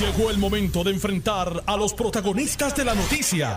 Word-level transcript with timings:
Llegó 0.00 0.28
el 0.30 0.36
momento 0.36 0.84
de 0.84 0.90
enfrentar 0.90 1.48
a 1.66 1.74
los 1.74 1.94
protagonistas 1.94 2.76
de 2.76 2.84
la 2.84 2.94
noticia. 2.94 3.56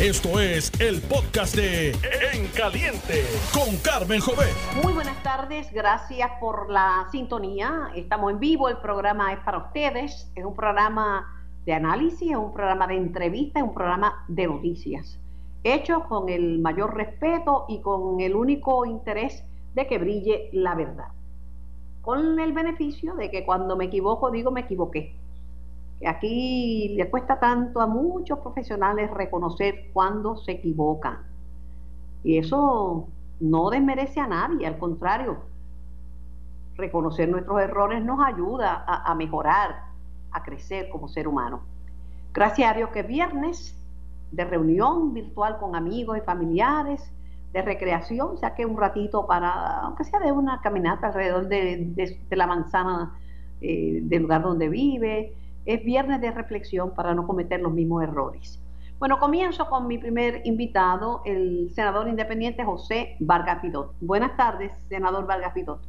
Esto 0.00 0.38
es 0.38 0.70
el 0.80 1.02
podcast 1.02 1.56
de 1.56 1.90
En 1.90 2.46
Caliente 2.56 3.24
con 3.52 3.76
Carmen 3.78 4.20
Jovet. 4.20 4.54
Muy 4.80 4.92
buenas 4.92 5.20
tardes, 5.24 5.72
gracias 5.72 6.30
por 6.38 6.70
la 6.70 7.08
sintonía. 7.10 7.90
Estamos 7.96 8.30
en 8.30 8.38
vivo, 8.38 8.68
el 8.68 8.76
programa 8.76 9.32
es 9.32 9.40
para 9.40 9.58
ustedes. 9.58 10.30
Es 10.36 10.44
un 10.44 10.54
programa 10.54 11.44
de 11.66 11.72
análisis, 11.72 12.30
es 12.30 12.36
un 12.36 12.54
programa 12.54 12.86
de 12.86 12.98
entrevista, 12.98 13.58
es 13.58 13.64
un 13.64 13.74
programa 13.74 14.24
de 14.28 14.46
noticias. 14.46 15.18
Hecho 15.64 16.04
con 16.04 16.28
el 16.28 16.60
mayor 16.60 16.94
respeto 16.94 17.64
y 17.68 17.80
con 17.80 18.20
el 18.20 18.36
único 18.36 18.86
interés 18.86 19.42
de 19.74 19.88
que 19.88 19.98
brille 19.98 20.48
la 20.52 20.76
verdad. 20.76 21.08
Con 22.02 22.38
el 22.38 22.52
beneficio 22.52 23.14
de 23.16 23.32
que 23.32 23.44
cuando 23.44 23.74
me 23.74 23.86
equivoco 23.86 24.30
digo 24.30 24.52
me 24.52 24.60
equivoqué 24.60 25.20
Aquí 26.06 26.94
le 26.96 27.08
cuesta 27.10 27.38
tanto 27.38 27.80
a 27.80 27.86
muchos 27.86 28.38
profesionales 28.40 29.10
reconocer 29.10 29.90
cuando 29.92 30.36
se 30.36 30.52
equivocan. 30.52 31.18
Y 32.24 32.38
eso 32.38 33.08
no 33.40 33.70
desmerece 33.70 34.20
a 34.20 34.26
nadie, 34.26 34.66
al 34.66 34.78
contrario, 34.78 35.38
reconocer 36.76 37.28
nuestros 37.28 37.60
errores 37.60 38.02
nos 38.04 38.24
ayuda 38.24 38.84
a, 38.86 39.14
mejorar, 39.14 39.84
a 40.30 40.42
crecer 40.42 40.88
como 40.88 41.08
ser 41.08 41.28
humano. 41.28 41.60
Gracias 42.32 42.70
a 42.70 42.74
Dios 42.74 42.90
que 42.90 43.02
viernes 43.02 43.76
de 44.30 44.44
reunión 44.44 45.12
virtual 45.12 45.58
con 45.58 45.76
amigos 45.76 46.16
y 46.18 46.20
familiares, 46.22 47.12
de 47.52 47.60
recreación, 47.60 48.38
saqué 48.38 48.64
un 48.64 48.78
ratito 48.78 49.26
para, 49.26 49.80
aunque 49.80 50.04
sea 50.04 50.18
de 50.20 50.32
una 50.32 50.62
caminata 50.62 51.08
alrededor 51.08 51.48
de, 51.48 52.16
la 52.30 52.46
manzana 52.46 53.14
eh, 53.60 54.00
del 54.02 54.22
lugar 54.22 54.42
donde 54.42 54.70
vive, 54.70 55.36
es 55.64 55.84
viernes 55.84 56.20
de 56.20 56.30
reflexión 56.30 56.94
para 56.94 57.14
no 57.14 57.26
cometer 57.26 57.60
los 57.60 57.72
mismos 57.72 58.02
errores. 58.02 58.60
Bueno, 58.98 59.18
comienzo 59.18 59.68
con 59.68 59.88
mi 59.88 59.98
primer 59.98 60.42
invitado, 60.44 61.22
el 61.24 61.70
senador 61.74 62.08
independiente 62.08 62.64
José 62.64 63.16
Vargas 63.18 63.60
Pidot. 63.60 63.94
Buenas 64.00 64.36
tardes, 64.36 64.72
senador 64.88 65.26
Vargas 65.26 65.52
Pidot. 65.52 65.80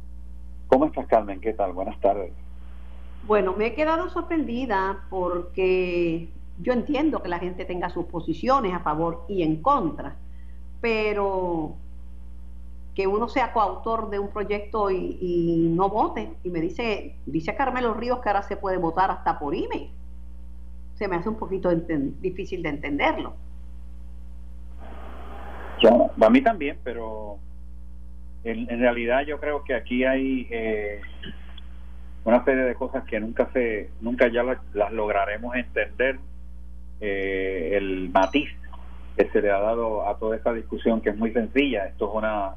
¿Cómo 0.66 0.86
estás, 0.86 1.06
Carmen? 1.06 1.40
¿Qué 1.40 1.52
tal? 1.52 1.72
Buenas 1.72 2.00
tardes. 2.00 2.32
Bueno, 3.26 3.54
me 3.56 3.66
he 3.66 3.74
quedado 3.74 4.10
sorprendida 4.10 5.04
porque 5.10 6.28
yo 6.60 6.72
entiendo 6.72 7.22
que 7.22 7.28
la 7.28 7.38
gente 7.38 7.64
tenga 7.64 7.88
sus 7.88 8.06
posiciones 8.06 8.74
a 8.74 8.80
favor 8.80 9.24
y 9.28 9.42
en 9.42 9.62
contra, 9.62 10.16
pero 10.80 11.76
que 12.94 13.06
uno 13.06 13.28
sea 13.28 13.52
coautor 13.52 14.08
de 14.08 14.18
un 14.18 14.28
proyecto 14.28 14.90
y, 14.90 15.68
no 15.74 15.88
vote. 15.88 16.34
Y 16.44 16.50
me 16.50 16.60
dice, 16.60 17.16
dice 17.26 17.56
Carmelo 17.56 17.94
Ríos 17.94 18.20
que 18.20 18.28
ahora 18.28 18.42
se 18.42 18.56
puede 18.56 18.76
votar 18.76 19.10
hasta 19.10 19.38
por 19.38 19.54
email. 19.54 19.90
Se 20.94 21.08
me 21.08 21.16
hace 21.16 21.28
un 21.28 21.36
poquito 21.36 21.74
difícil 21.74 22.62
de 22.62 22.68
entenderlo. 22.68 23.34
Yo, 25.82 26.10
a 26.20 26.30
mí 26.30 26.40
también, 26.40 26.78
pero 26.84 27.38
en, 28.44 28.78
realidad 28.78 29.22
yo 29.26 29.40
creo 29.40 29.64
que 29.64 29.74
aquí 29.74 30.04
hay 30.04 30.46
eh, 30.50 31.00
una 32.24 32.44
serie 32.44 32.62
de 32.62 32.76
cosas 32.76 33.02
que 33.04 33.18
nunca 33.18 33.50
se, 33.52 33.90
nunca 34.00 34.28
ya 34.28 34.44
las, 34.44 34.92
lograremos 34.92 35.56
entender. 35.56 36.20
Eh, 37.00 37.72
el 37.72 38.08
matiz 38.10 38.48
que 39.16 39.28
se 39.30 39.42
le 39.42 39.50
ha 39.50 39.58
dado 39.58 40.08
a 40.08 40.16
toda 40.16 40.36
esta 40.36 40.52
discusión 40.52 41.00
que 41.00 41.10
es 41.10 41.16
muy 41.16 41.32
sencilla. 41.32 41.86
Esto 41.86 42.08
es 42.08 42.14
una 42.14 42.54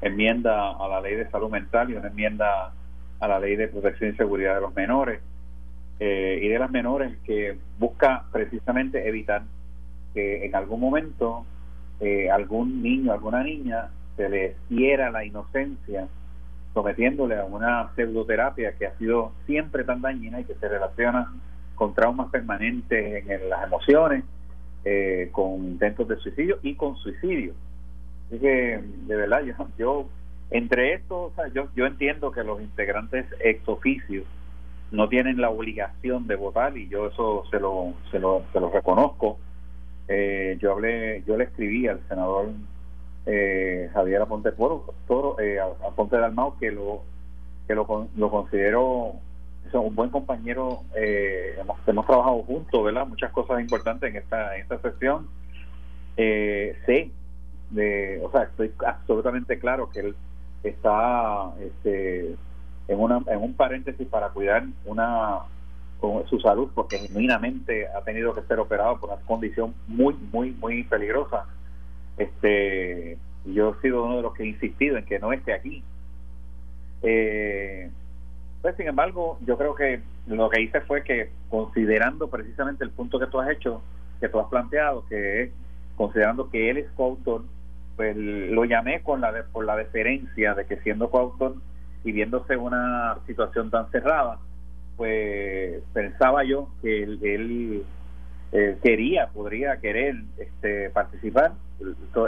enmienda 0.00 0.70
a 0.70 0.88
la 0.88 1.00
ley 1.00 1.16
de 1.16 1.30
salud 1.30 1.50
mental 1.50 1.90
y 1.90 1.94
una 1.94 2.08
enmienda 2.08 2.72
a 3.20 3.28
la 3.28 3.40
ley 3.40 3.56
de 3.56 3.68
protección 3.68 4.10
y 4.10 4.16
seguridad 4.16 4.54
de 4.54 4.60
los 4.60 4.74
menores 4.74 5.20
eh, 6.00 6.38
y 6.42 6.48
de 6.48 6.58
las 6.58 6.70
menores 6.70 7.18
que 7.24 7.58
busca 7.78 8.24
precisamente 8.32 9.08
evitar 9.08 9.42
que 10.14 10.46
en 10.46 10.54
algún 10.54 10.80
momento 10.80 11.44
eh, 12.00 12.30
algún 12.30 12.82
niño, 12.82 13.12
alguna 13.12 13.42
niña 13.42 13.90
se 14.16 14.28
le 14.28 14.56
hiera 14.68 15.10
la 15.10 15.24
inocencia 15.24 16.06
sometiéndole 16.72 17.36
a 17.36 17.44
una 17.44 17.90
pseudoterapia 17.94 18.72
que 18.76 18.86
ha 18.86 18.96
sido 18.98 19.32
siempre 19.46 19.82
tan 19.82 20.00
dañina 20.00 20.40
y 20.40 20.44
que 20.44 20.54
se 20.54 20.68
relaciona 20.68 21.32
con 21.74 21.94
traumas 21.94 22.30
permanentes 22.30 23.26
en, 23.28 23.48
las 23.48 23.64
emociones, 23.64 24.24
eh, 24.84 25.28
con 25.32 25.64
intentos 25.64 26.06
de 26.06 26.16
suicidio 26.16 26.58
y 26.62 26.74
con 26.74 26.96
suicidio. 26.96 27.54
Así 28.28 28.38
que, 28.38 28.80
de 28.82 29.16
verdad, 29.16 29.42
yo, 29.42 29.54
yo 29.76 30.06
entre 30.50 30.94
esto, 30.94 31.32
yo, 31.54 31.68
yo 31.74 31.86
entiendo 31.86 32.30
que 32.30 32.44
los 32.44 32.60
integrantes 32.60 33.26
ex 33.40 33.66
oficio 33.68 34.22
no 34.90 35.08
tienen 35.08 35.40
la 35.40 35.50
obligación 35.50 36.26
de 36.26 36.36
votar 36.36 36.76
y 36.76 36.88
yo 36.88 37.08
eso 37.08 37.44
se 37.50 37.60
lo, 37.60 37.94
se 38.10 38.18
lo, 38.18 38.44
se 38.52 38.60
lo 38.60 38.70
reconozco. 38.70 39.38
Eh, 40.08 40.56
yo 40.60 40.72
hablé, 40.72 41.22
yo 41.26 41.36
le 41.36 41.44
escribí 41.44 41.86
al 41.86 42.00
senador 42.08 42.50
eh, 43.26 43.90
Javier 43.92 44.22
Aponte 44.22 44.52
Toro, 44.52 45.38
eh, 45.40 45.58
Aponte 45.60 46.16
que 46.58 46.70
lo 46.70 47.02
que 47.66 47.74
lo, 47.74 48.08
lo 48.16 48.30
considero 48.30 49.16
un 49.74 49.94
buen 49.94 50.10
compañero. 50.10 50.80
Eh, 50.96 51.56
hemos, 51.60 51.76
hemos 51.86 52.06
trabajado 52.06 52.42
juntos, 52.44 52.84
¿verdad? 52.84 53.06
Muchas 53.06 53.30
cosas 53.32 53.60
importantes 53.60 54.10
en 54.10 54.16
esta 54.16 54.56
en 54.56 54.62
esta 54.62 54.80
sesión. 54.80 55.28
Eh, 56.16 56.76
sé 56.86 57.10
de, 57.70 58.20
o 58.22 58.30
sea, 58.30 58.44
estoy 58.44 58.72
absolutamente 58.86 59.58
claro 59.58 59.90
que 59.90 60.00
él 60.00 60.16
está 60.62 61.52
este, 61.60 62.34
en, 62.88 63.00
una, 63.00 63.22
en 63.26 63.42
un 63.42 63.54
paréntesis 63.54 64.06
para 64.08 64.30
cuidar 64.30 64.64
una 64.84 65.40
su 66.28 66.38
salud 66.40 66.70
porque 66.74 66.98
genuinamente 66.98 67.88
ha 67.88 68.02
tenido 68.02 68.32
que 68.32 68.42
ser 68.42 68.60
operado 68.60 69.00
por 69.00 69.10
una 69.10 69.20
condición 69.22 69.74
muy 69.86 70.14
muy 70.32 70.52
muy 70.52 70.84
peligrosa. 70.84 71.46
Este 72.16 73.18
yo 73.44 73.70
he 73.70 73.82
sido 73.82 74.04
uno 74.04 74.16
de 74.16 74.22
los 74.22 74.34
que 74.34 74.44
he 74.44 74.46
insistido 74.46 74.96
en 74.96 75.04
que 75.04 75.18
no 75.18 75.32
esté 75.32 75.52
aquí. 75.52 75.82
Eh, 77.02 77.90
pues 78.62 78.76
sin 78.76 78.88
embargo 78.88 79.38
yo 79.44 79.58
creo 79.58 79.74
que 79.74 80.00
lo 80.26 80.48
que 80.50 80.62
hice 80.62 80.80
fue 80.82 81.02
que 81.02 81.30
considerando 81.48 82.28
precisamente 82.28 82.84
el 82.84 82.90
punto 82.90 83.18
que 83.18 83.26
tú 83.26 83.40
has 83.40 83.50
hecho 83.50 83.82
que 84.20 84.28
tú 84.28 84.40
has 84.40 84.48
planteado 84.48 85.04
que 85.08 85.52
considerando 85.96 86.50
que 86.50 86.70
él 86.70 86.78
es 86.78 86.90
coautor 86.92 87.42
pues 87.98 88.16
lo 88.16 88.64
llamé 88.64 89.02
con 89.02 89.20
la 89.20 89.34
por 89.52 89.64
la 89.64 89.74
deferencia 89.74 90.54
de 90.54 90.66
que 90.66 90.76
siendo 90.82 91.10
coautor 91.10 91.56
y 92.04 92.12
viéndose 92.12 92.56
una 92.56 93.18
situación 93.26 93.70
tan 93.70 93.90
cerrada, 93.90 94.38
pues 94.96 95.82
pensaba 95.92 96.44
yo 96.44 96.68
que 96.80 97.02
él, 97.02 97.84
eh, 98.52 98.78
quería, 98.84 99.26
podría 99.26 99.78
querer 99.78 100.14
este, 100.38 100.90
participar. 100.90 101.54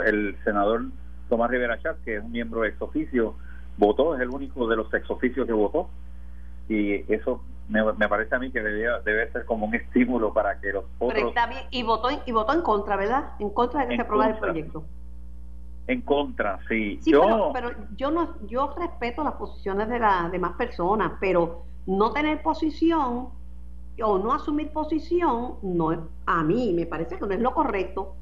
El, 0.05 0.35
senador 0.43 0.87
Tomás 1.29 1.49
Rivera 1.49 1.79
Chat, 1.81 2.03
que 2.03 2.17
es 2.17 2.23
un 2.23 2.33
miembro 2.33 2.65
ex 2.65 2.81
oficio, 2.81 3.35
votó, 3.77 4.13
es 4.15 4.21
el 4.21 4.29
único 4.29 4.67
de 4.67 4.75
los 4.75 4.93
ex 4.93 5.09
oficios 5.09 5.47
que 5.47 5.53
votó. 5.53 5.89
Y 6.67 7.13
eso 7.13 7.41
me, 7.69 8.09
parece 8.09 8.35
a 8.35 8.39
mí 8.39 8.51
que 8.51 8.61
debe 8.61 9.31
ser 9.31 9.45
como 9.45 9.67
un 9.67 9.75
estímulo 9.75 10.33
para 10.33 10.59
que 10.59 10.73
los 10.73 10.83
otros... 10.99 11.33
y 11.69 11.83
votó, 11.83 12.09
y 12.25 12.31
votó 12.33 12.53
en 12.53 12.61
contra, 12.61 12.97
¿verdad? 12.97 13.35
En 13.39 13.51
contra 13.51 13.83
de 13.83 13.87
que 13.87 13.95
se 13.95 14.01
aprobara 14.01 14.33
el 14.33 14.37
proyecto. 14.37 14.83
En 15.87 16.01
contra, 16.01 16.59
sí. 16.69 16.99
yo, 17.05 17.51
pero, 17.53 17.71
yo 17.97 18.11
no, 18.11 18.35
yo 18.47 18.73
respeto 18.77 19.23
las 19.23 19.33
posiciones 19.33 19.89
de 19.89 19.99
las 19.99 20.31
demás 20.31 20.53
personas, 20.53 21.13
pero 21.19 21.63
no 21.87 22.13
tener 22.13 22.41
posición 22.41 23.29
o 24.01 24.17
no 24.19 24.33
asumir 24.33 24.69
posición, 24.69 25.55
no 25.63 26.07
a 26.25 26.43
mí 26.43 26.73
me 26.73 26.85
parece 26.85 27.17
que 27.17 27.25
no 27.25 27.33
es 27.33 27.39
lo 27.39 27.53
correcto. 27.53 28.15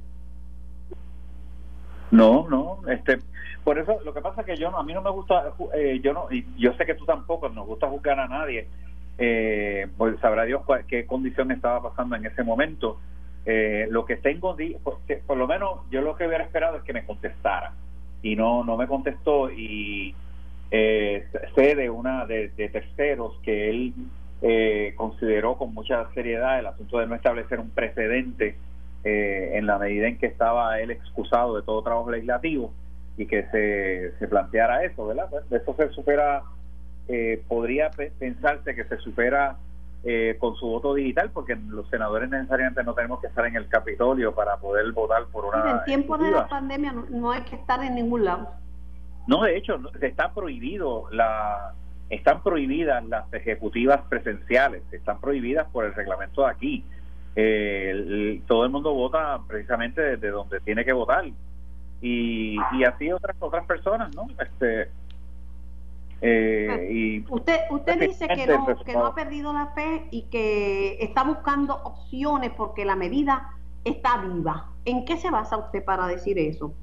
No, 2.11 2.47
no, 2.49 2.79
este, 2.89 3.19
por 3.63 3.77
eso 3.77 3.99
lo 4.03 4.13
que 4.13 4.21
pasa 4.21 4.41
es 4.41 4.47
que 4.47 4.57
yo 4.57 4.71
no, 4.71 4.79
a 4.79 4.83
mí 4.83 4.93
no 4.93 5.01
me 5.01 5.11
gusta, 5.11 5.53
eh, 5.75 5.99
yo 6.03 6.13
no, 6.13 6.31
y 6.31 6.45
yo 6.57 6.73
sé 6.73 6.85
que 6.85 6.95
tú 6.95 7.05
tampoco 7.05 7.49
nos 7.49 7.67
gusta 7.67 7.87
juzgar 7.87 8.19
a 8.19 8.27
nadie, 8.27 8.67
eh, 9.17 9.87
pues 9.97 10.19
sabrá 10.21 10.43
Dios 10.43 10.61
qué 10.87 11.05
condición 11.05 11.51
estaba 11.51 11.83
pasando 11.89 12.15
en 12.15 12.25
ese 12.25 12.43
momento 12.43 12.99
eh, 13.51 13.87
lo 13.89 14.05
que 14.05 14.17
tengo, 14.17 14.55
por 15.25 15.37
lo 15.37 15.47
menos 15.47 15.79
yo 15.89 16.01
lo 16.01 16.15
que 16.15 16.27
hubiera 16.27 16.43
esperado 16.43 16.77
es 16.77 16.83
que 16.83 16.93
me 16.93 17.03
contestara 17.03 17.73
y 18.21 18.35
no 18.35 18.63
no 18.63 18.77
me 18.77 18.85
contestó 18.85 19.49
y 19.49 20.13
eh, 20.69 21.25
sé 21.55 21.73
de 21.73 21.89
una 21.89 22.27
de, 22.27 22.49
terceros 22.71 23.39
que 23.41 23.71
él 23.71 23.93
eh, 24.43 24.93
consideró 24.95 25.57
con 25.57 25.73
mucha 25.73 26.07
seriedad 26.13 26.59
el 26.59 26.67
asunto 26.67 26.99
de 26.99 27.07
no 27.07 27.15
establecer 27.15 27.59
un 27.59 27.71
precedente 27.71 28.55
eh, 29.03 29.53
en 29.55 29.65
la 29.65 29.79
medida 29.79 30.07
en 30.07 30.19
que 30.19 30.27
estaba 30.27 30.79
él 30.79 30.91
excusado 30.91 31.55
de 31.55 31.63
todo 31.63 31.81
trabajo 31.81 32.11
legislativo 32.11 32.71
y 33.17 33.25
que 33.25 33.47
se, 33.47 34.11
se 34.19 34.27
planteara 34.27 34.83
eso, 34.83 35.07
¿verdad? 35.07 35.25
Pues, 35.27 35.51
eso 35.51 35.75
se 35.75 35.89
supera, 35.89 36.43
podría 37.47 37.89
pensarse 38.19 38.75
que 38.75 38.83
se 38.83 38.97
supera 38.97 39.57
eh, 40.03 40.37
con 40.39 40.55
su 40.55 40.65
voto 40.65 40.93
digital, 40.93 41.29
porque 41.31 41.55
los 41.55 41.89
senadores 41.89 42.29
necesariamente 42.29 42.83
no 42.83 42.93
tenemos 42.93 43.19
que 43.19 43.27
estar 43.27 43.45
en 43.45 43.57
el 43.57 43.67
Capitolio 43.67 44.33
para 44.33 44.57
poder 44.57 44.91
votar 44.93 45.25
por 45.25 45.45
una. 45.45 45.71
En 45.71 45.83
tiempo 45.83 46.17
de 46.17 46.31
la 46.31 46.47
pandemia 46.47 46.93
no, 47.09 47.31
hay 47.31 47.41
que 47.41 47.55
estar 47.55 47.83
en 47.83 47.95
ningún 47.95 48.23
lado. 48.23 48.49
No, 49.27 49.43
de 49.43 49.57
hecho, 49.57 49.79
está 50.01 50.33
prohibido 50.33 51.09
la 51.11 51.73
están 52.09 52.41
prohibidas 52.41 53.05
las 53.05 53.31
ejecutivas 53.33 54.01
presenciales, 54.09 54.81
están 54.91 55.19
prohibidas 55.19 55.67
por 55.67 55.85
el 55.85 55.93
reglamento 55.93 56.41
de 56.41 56.49
aquí. 56.49 56.85
Eh, 57.35 58.41
todo 58.47 58.65
el 58.65 58.71
mundo 58.71 58.93
vota 58.93 59.39
precisamente 59.47 60.01
desde 60.01 60.29
donde 60.29 60.59
tiene 60.61 60.83
que 60.83 60.93
votar 60.93 61.25
y, 62.01 62.57
y 62.73 62.83
así 62.83 63.11
otras 63.11 63.35
otras 63.39 63.65
personas, 63.65 64.15
¿no? 64.15 64.27
Este, 64.39 64.89
eh, 66.21 66.87
y 66.91 67.25
usted 67.29 67.61
usted 67.69 67.99
dice 67.99 68.27
que 68.27 68.45
no, 68.45 68.65
que 68.83 68.93
no 68.93 69.05
ha 69.05 69.15
perdido 69.15 69.53
la 69.53 69.67
fe 69.67 70.07
y 70.11 70.23
que 70.23 70.97
está 71.01 71.23
buscando 71.23 71.75
opciones 71.75 72.51
porque 72.57 72.83
la 72.83 72.95
medida 72.95 73.51
está 73.85 74.17
viva. 74.17 74.67
¿En 74.85 75.05
qué 75.05 75.17
se 75.17 75.31
basa 75.31 75.57
usted 75.57 75.83
para 75.83 76.07
decir 76.07 76.37
eso? 76.37 76.73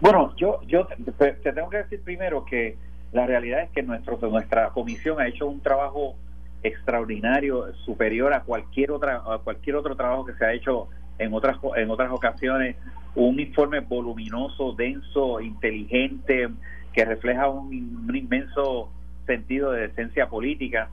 Bueno, 0.00 0.34
yo 0.36 0.60
yo 0.66 0.86
te, 0.86 1.32
tengo 1.32 1.70
que 1.70 1.78
decir 1.78 2.02
primero 2.02 2.44
que 2.44 2.76
la 3.12 3.26
realidad 3.26 3.62
es 3.62 3.70
que 3.70 3.82
nuestro, 3.82 4.18
nuestra 4.28 4.70
comisión 4.70 5.20
ha 5.20 5.28
hecho 5.28 5.46
un 5.46 5.60
trabajo 5.60 6.16
extraordinario, 6.62 7.72
superior 7.84 8.34
a 8.34 8.42
cualquier 8.42 8.90
otra 8.92 9.22
a 9.26 9.38
cualquier 9.38 9.76
otro 9.76 9.96
trabajo 9.96 10.24
que 10.26 10.34
se 10.34 10.44
ha 10.44 10.52
hecho 10.52 10.88
en 11.18 11.32
otras 11.32 11.58
en 11.76 11.90
otras 11.90 12.10
ocasiones, 12.10 12.76
un 13.14 13.40
informe 13.40 13.80
voluminoso, 13.80 14.72
denso, 14.72 15.40
inteligente, 15.40 16.48
que 16.92 17.04
refleja 17.04 17.48
un, 17.48 17.72
inmenso 18.14 18.90
sentido 19.26 19.72
de 19.72 19.88
decencia 19.88 20.28
política. 20.28 20.90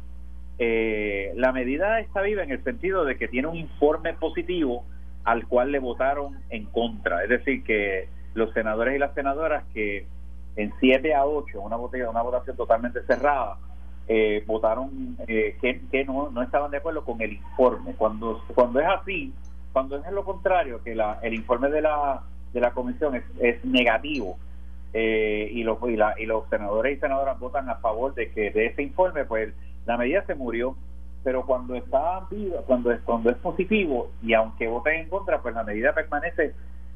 Eh, 0.58 1.32
la 1.36 1.52
medida 1.52 2.00
está 2.00 2.22
viva 2.22 2.44
en 2.44 2.52
el 2.52 2.64
sentido 2.64 3.06
de 3.06 3.18
que 3.18 3.28
tiene 3.28 3.48
un 3.48 3.56
informe 3.56 4.14
positivo 4.14 4.84
al 5.24 5.48
cual 5.48 5.72
le 5.72 5.80
votaron 5.80 6.40
en 6.50 6.66
contra, 6.66 7.24
es 7.24 7.30
decir, 7.30 7.64
que 7.64 8.08
los 8.34 8.54
senadores 8.54 8.96
y 8.96 9.00
las 9.00 9.14
senadoras 9.14 9.64
que 9.74 10.06
en 10.56 10.74
7 10.80 11.14
a 11.14 11.26
8, 11.26 11.60
una, 11.62 11.78
una 11.78 12.22
votación 12.22 12.56
totalmente 12.56 13.02
cerrada, 13.04 13.58
eh, 14.08 14.44
votaron 14.48 15.18
eh, 15.28 15.58
que, 15.62 16.06
no, 16.06 16.32
no 16.32 16.42
estaban 16.42 16.72
de 16.72 16.78
acuerdo 16.78 17.04
con 17.04 17.22
el 17.22 17.34
informe. 17.34 17.94
Cuando, 17.94 18.44
cuando 18.56 18.80
es 18.80 18.88
así, 18.88 19.34
cuando 19.72 19.98
es 19.98 20.12
lo 20.12 20.26
contrario, 20.26 20.82
que 20.84 20.96
la, 20.96 21.20
el 21.22 21.36
informe 21.36 21.70
de 21.70 21.82
la, 21.82 22.24
de 22.54 22.60
la 22.60 22.72
comisión 22.72 23.22
es 23.40 23.64
negativo 23.64 24.38
eh, 24.94 25.50
y, 25.52 25.64
los, 25.64 25.78
y, 25.88 25.96
la, 25.96 26.16
y 26.20 26.26
los 26.26 26.48
senadores 26.50 26.98
y 26.98 27.00
senadoras 27.00 27.40
votan 27.40 27.70
a 27.70 27.76
favor 27.76 28.14
de 28.14 28.32
que 28.32 28.52
de 28.52 28.68
ese 28.68 28.84
informe, 28.84 29.26
pues 29.26 29.54
la 29.86 29.98
medida 29.98 30.24
se 30.26 30.36
murió. 30.36 30.76
Pero 31.22 31.46
cuando 31.46 31.76
está 31.76 32.26
viva, 32.32 32.62
cuando 32.66 32.92
es, 32.92 33.02
cuando 33.02 33.30
es 33.30 33.36
positivo 33.38 34.10
y 34.24 34.34
aunque 34.34 34.70
voten 34.70 35.02
en 35.02 35.10
contra, 35.10 35.42
pues 35.42 35.54
la 35.54 35.64
medida 35.64 35.94
permanece 35.94 36.54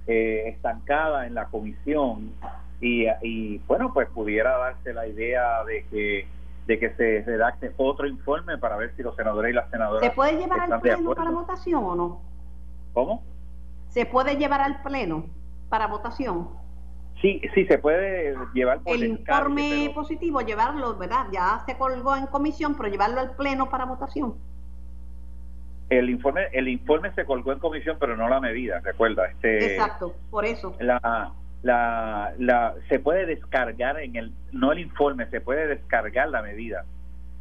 eh, 0.07 0.43
estancada 0.47 1.27
en 1.27 1.33
la 1.33 1.47
comisión 1.47 2.31
y, 2.79 3.05
y 3.21 3.57
bueno, 3.67 3.91
pues 3.93 4.07
pudiera 4.09 4.57
darse 4.57 4.93
la 4.93 5.07
idea 5.07 5.63
de 5.65 5.85
que 5.91 6.27
de 6.67 6.79
que 6.79 6.93
se 6.95 7.23
redacte 7.25 7.73
otro 7.77 8.07
informe 8.07 8.57
para 8.57 8.77
ver 8.77 8.95
si 8.95 9.03
los 9.03 9.15
senadores 9.15 9.51
y 9.51 9.53
las 9.53 9.69
senadoras. 9.69 10.07
¿Se 10.07 10.15
puede 10.15 10.37
llevar 10.37 10.61
al 10.61 10.79
pleno 10.79 11.13
para 11.13 11.31
votación 11.31 11.83
o 11.83 11.95
no? 11.95 12.21
¿Cómo? 12.93 13.23
¿Se 13.89 14.05
puede 14.05 14.37
llevar 14.37 14.61
al 14.61 14.81
pleno 14.81 15.25
para 15.69 15.87
votación? 15.87 16.49
Sí, 17.23 17.41
sí, 17.55 17.65
se 17.67 17.77
puede 17.77 18.35
llevar 18.53 18.81
por 18.81 18.95
el 18.97 19.05
informe 19.05 19.89
positivo, 19.95 20.41
llevarlo, 20.41 20.97
¿verdad? 20.97 21.27
Ya 21.31 21.63
se 21.65 21.77
colgó 21.77 22.17
en 22.17 22.27
comisión, 22.27 22.75
pero 22.75 22.89
llevarlo 22.89 23.21
al 23.21 23.37
pleno 23.37 23.69
para 23.69 23.85
votación. 23.85 24.35
El 25.89 26.09
informe, 26.09 26.47
el 26.51 26.67
informe 26.67 27.13
se 27.13 27.23
colgó 27.23 27.53
en 27.53 27.59
comisión, 27.59 27.95
pero 27.97 28.17
no 28.17 28.27
la 28.27 28.41
medida, 28.41 28.81
recuerda. 28.81 29.27
Este, 29.27 29.73
Exacto, 29.73 30.13
por 30.29 30.43
eso. 30.43 30.75
La, 30.81 31.31
la, 31.61 32.33
la, 32.39 32.75
se 32.89 32.99
puede 32.99 33.25
descargar 33.25 34.01
en 34.01 34.17
el, 34.17 34.33
no 34.51 34.73
el 34.73 34.79
informe, 34.79 35.25
se 35.29 35.39
puede 35.39 35.67
descargar 35.67 36.27
la 36.27 36.41
medida. 36.41 36.83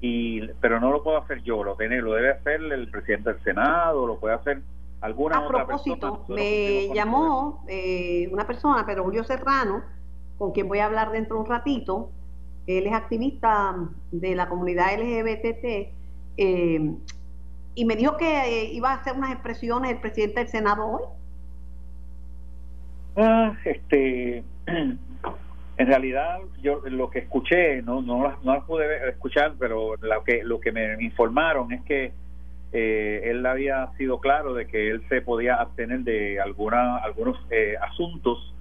Y, 0.01 0.47
pero 0.61 0.79
no 0.79 0.93
lo 0.93 1.03
puedo 1.03 1.19
hacer 1.19 1.43
yo, 1.43 1.65
lo, 1.65 1.75
tiene, 1.75 2.01
lo 2.01 2.13
debe 2.13 2.31
hacer 2.31 2.61
el 2.63 2.89
presidente 2.89 3.33
del 3.33 3.43
Senado, 3.43 4.07
lo 4.07 4.21
puede 4.21 4.37
hacer 4.37 4.61
alguna 5.03 5.39
A 5.39 5.49
propósito, 5.49 6.25
me 6.29 6.89
llamó 6.95 7.65
eh, 7.69 8.29
una 8.33 8.47
persona, 8.47 8.87
Pedro 8.87 9.05
Julio 9.05 9.25
Serrano, 9.25 9.83
con 10.39 10.53
quien 10.53 10.69
voy 10.69 10.79
a 10.79 10.87
hablar 10.87 11.11
dentro 11.11 11.37
de 11.37 11.43
un 11.43 11.49
ratito. 11.49 12.11
Él 12.67 12.87
es 12.87 12.95
activista 12.95 13.77
de 14.13 14.35
la 14.37 14.49
comunidad 14.49 14.95
LGBT 14.95 15.93
eh, 16.37 16.95
y 17.75 17.85
me 17.85 17.97
dijo 17.97 18.17
que 18.17 18.63
eh, 18.63 18.73
iba 18.73 18.93
a 18.93 18.95
hacer 18.95 19.15
unas 19.15 19.33
expresiones 19.33 19.91
el 19.91 20.01
presidente 20.01 20.41
del 20.41 20.49
Senado 20.49 20.87
hoy. 20.87 21.03
Ah, 23.17 23.55
este, 23.65 24.45
en 24.67 24.99
realidad 25.87 26.39
yo 26.63 26.81
lo 26.85 27.11
que 27.11 27.19
escuché 27.21 27.83
no 27.83 28.01
no 28.03 28.37
no 28.43 28.55
las 28.55 28.65
pude 28.65 29.09
escuchar, 29.09 29.55
pero 29.59 29.97
lo 29.97 30.25
que 30.25 30.45
lo 30.45 30.61
que 30.61 30.71
me 30.71 31.03
informaron 31.03 31.73
es 31.73 31.83
que 31.83 32.13
eh, 32.73 33.23
él 33.25 33.45
había 33.45 33.93
sido 33.99 34.19
claro 34.19 34.55
de 34.55 34.67
que 34.67 34.91
él 34.91 35.03
se 35.09 35.21
podía 35.21 35.57
abstener 35.57 36.01
de 36.01 36.41
alguna, 36.41 36.97
algunos 36.99 37.37
eh, 37.51 37.75
asuntos. 37.81 38.55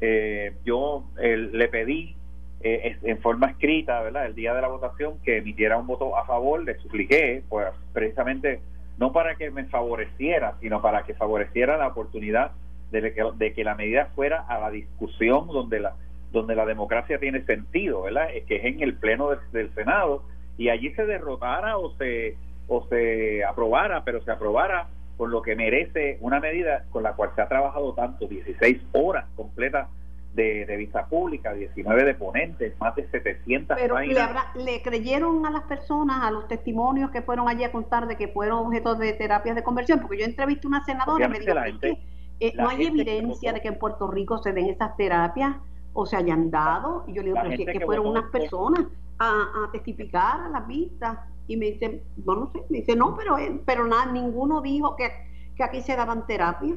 Eh, 0.00 0.54
yo 0.64 1.04
le 1.16 1.68
pedí 1.68 2.14
en 2.60 3.18
forma 3.18 3.50
escrita, 3.50 4.02
¿verdad? 4.02 4.26
El 4.26 4.34
día 4.34 4.52
de 4.52 4.60
la 4.60 4.68
votación 4.68 5.18
que 5.24 5.38
emitiera 5.38 5.78
un 5.78 5.86
voto 5.86 6.16
a 6.16 6.24
favor, 6.26 6.62
le 6.62 6.76
supliqué, 6.78 7.42
pues 7.48 7.66
precisamente 7.92 8.60
no 8.98 9.12
para 9.12 9.36
que 9.36 9.50
me 9.50 9.64
favoreciera, 9.66 10.56
sino 10.60 10.82
para 10.82 11.04
que 11.04 11.14
favoreciera 11.14 11.76
la 11.76 11.88
oportunidad 11.88 12.50
de 12.90 13.12
que, 13.14 13.24
de 13.36 13.52
que 13.52 13.62
la 13.62 13.76
medida 13.76 14.06
fuera 14.16 14.40
a 14.40 14.58
la 14.58 14.70
discusión 14.70 15.46
donde 15.48 15.80
la 15.80 15.94
donde 16.32 16.54
la 16.54 16.66
democracia 16.66 17.18
tiene 17.18 17.42
sentido, 17.44 18.02
¿verdad? 18.02 18.28
Que 18.46 18.56
es 18.56 18.64
en 18.64 18.82
el 18.82 18.94
pleno 18.94 19.30
del 19.52 19.72
Senado 19.74 20.24
y 20.58 20.68
allí 20.68 20.90
se 20.90 21.06
derrotara 21.06 21.78
o 21.78 21.96
se 21.96 22.36
o 22.68 22.86
se 22.88 23.44
aprobara, 23.44 24.04
pero 24.04 24.22
se 24.22 24.30
aprobara 24.30 24.88
con 25.16 25.30
lo 25.30 25.42
que 25.42 25.56
merece 25.56 26.18
una 26.20 26.38
medida 26.38 26.84
con 26.90 27.02
la 27.02 27.14
cual 27.14 27.30
se 27.34 27.42
ha 27.42 27.48
trabajado 27.48 27.92
tanto, 27.94 28.26
16 28.26 28.80
horas 28.92 29.26
completas 29.34 29.88
de, 30.34 30.64
de 30.66 30.76
vista 30.76 31.06
pública, 31.06 31.52
19 31.52 32.04
de 32.04 32.14
ponentes, 32.14 32.78
más 32.78 32.94
de 32.94 33.08
700 33.10 33.76
Pero 33.76 33.98
Le, 33.98 34.14
¿le 34.54 34.82
creyeron 34.82 35.44
a 35.44 35.50
las 35.50 35.62
personas, 35.64 36.22
a 36.22 36.30
los 36.30 36.46
testimonios 36.46 37.10
que 37.10 37.22
fueron 37.22 37.48
allí 37.48 37.64
a 37.64 37.72
contar 37.72 38.06
de 38.06 38.16
que 38.16 38.28
fueron 38.28 38.66
objetos 38.66 38.98
de 38.98 39.12
terapias 39.14 39.56
de 39.56 39.64
conversión? 39.64 40.00
Porque 40.00 40.18
yo 40.18 40.24
entrevisté 40.24 40.66
a 40.66 40.68
una 40.68 40.84
senadora 40.84 41.26
y 41.26 41.28
me 41.28 41.40
dijo 41.40 41.54
que 41.80 41.98
eh, 42.40 42.52
no 42.56 42.68
hay 42.68 42.86
evidencia 42.86 43.52
de 43.52 43.60
que 43.60 43.68
en 43.68 43.78
Puerto 43.78 44.08
Rico 44.08 44.38
se 44.38 44.52
den 44.52 44.66
esas 44.66 44.96
terapias 44.96 45.56
o 45.92 46.06
se 46.06 46.16
hayan 46.16 46.52
dado. 46.52 47.04
Y 47.08 47.14
yo 47.14 47.22
le 47.22 47.30
digo, 47.30 47.40
pero 47.42 47.56
si 47.56 47.62
es 47.62 47.72
que, 47.72 47.84
fueron 47.84 48.06
unas 48.06 48.30
personas 48.30 48.86
a, 49.18 49.30
a 49.64 49.72
testificar 49.72 50.42
a 50.42 50.48
las 50.48 50.66
vistas 50.68 51.18
y 51.48 51.56
me 51.56 51.66
dice, 51.72 52.02
no, 52.24 52.34
no 52.36 52.52
sé, 52.52 52.60
me 52.68 52.78
dice, 52.78 52.94
no, 52.94 53.16
pero, 53.16 53.36
pero 53.64 53.86
nada, 53.86 54.12
ninguno 54.12 54.60
dijo 54.60 54.94
que, 54.94 55.08
que 55.56 55.64
aquí 55.64 55.80
se 55.80 55.96
daban 55.96 56.26
terapia. 56.26 56.76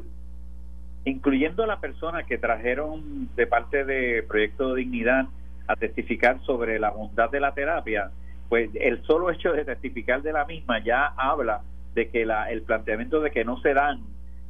Incluyendo 1.03 1.63
a 1.63 1.67
la 1.67 1.79
persona 1.79 2.23
que 2.23 2.37
trajeron 2.37 3.29
de 3.35 3.47
parte 3.47 3.83
de 3.83 4.23
Proyecto 4.23 4.73
Dignidad 4.73 5.27
a 5.67 5.75
testificar 5.75 6.41
sobre 6.45 6.79
la 6.79 6.91
bondad 6.91 7.29
de 7.29 7.41
la 7.41 7.53
terapia, 7.53 8.11
pues 8.47 8.69
el 8.75 9.03
solo 9.03 9.29
hecho 9.29 9.51
de 9.51 9.65
testificar 9.65 10.21
de 10.21 10.31
la 10.31 10.45
misma 10.45 10.83
ya 10.83 11.07
habla 11.17 11.61
de 11.93 12.09
que 12.09 12.25
la, 12.25 12.49
el 12.49 12.61
planteamiento 12.61 13.19
de 13.19 13.31
que 13.31 13.43
no 13.43 13.59
se 13.61 13.73
dan 13.73 14.01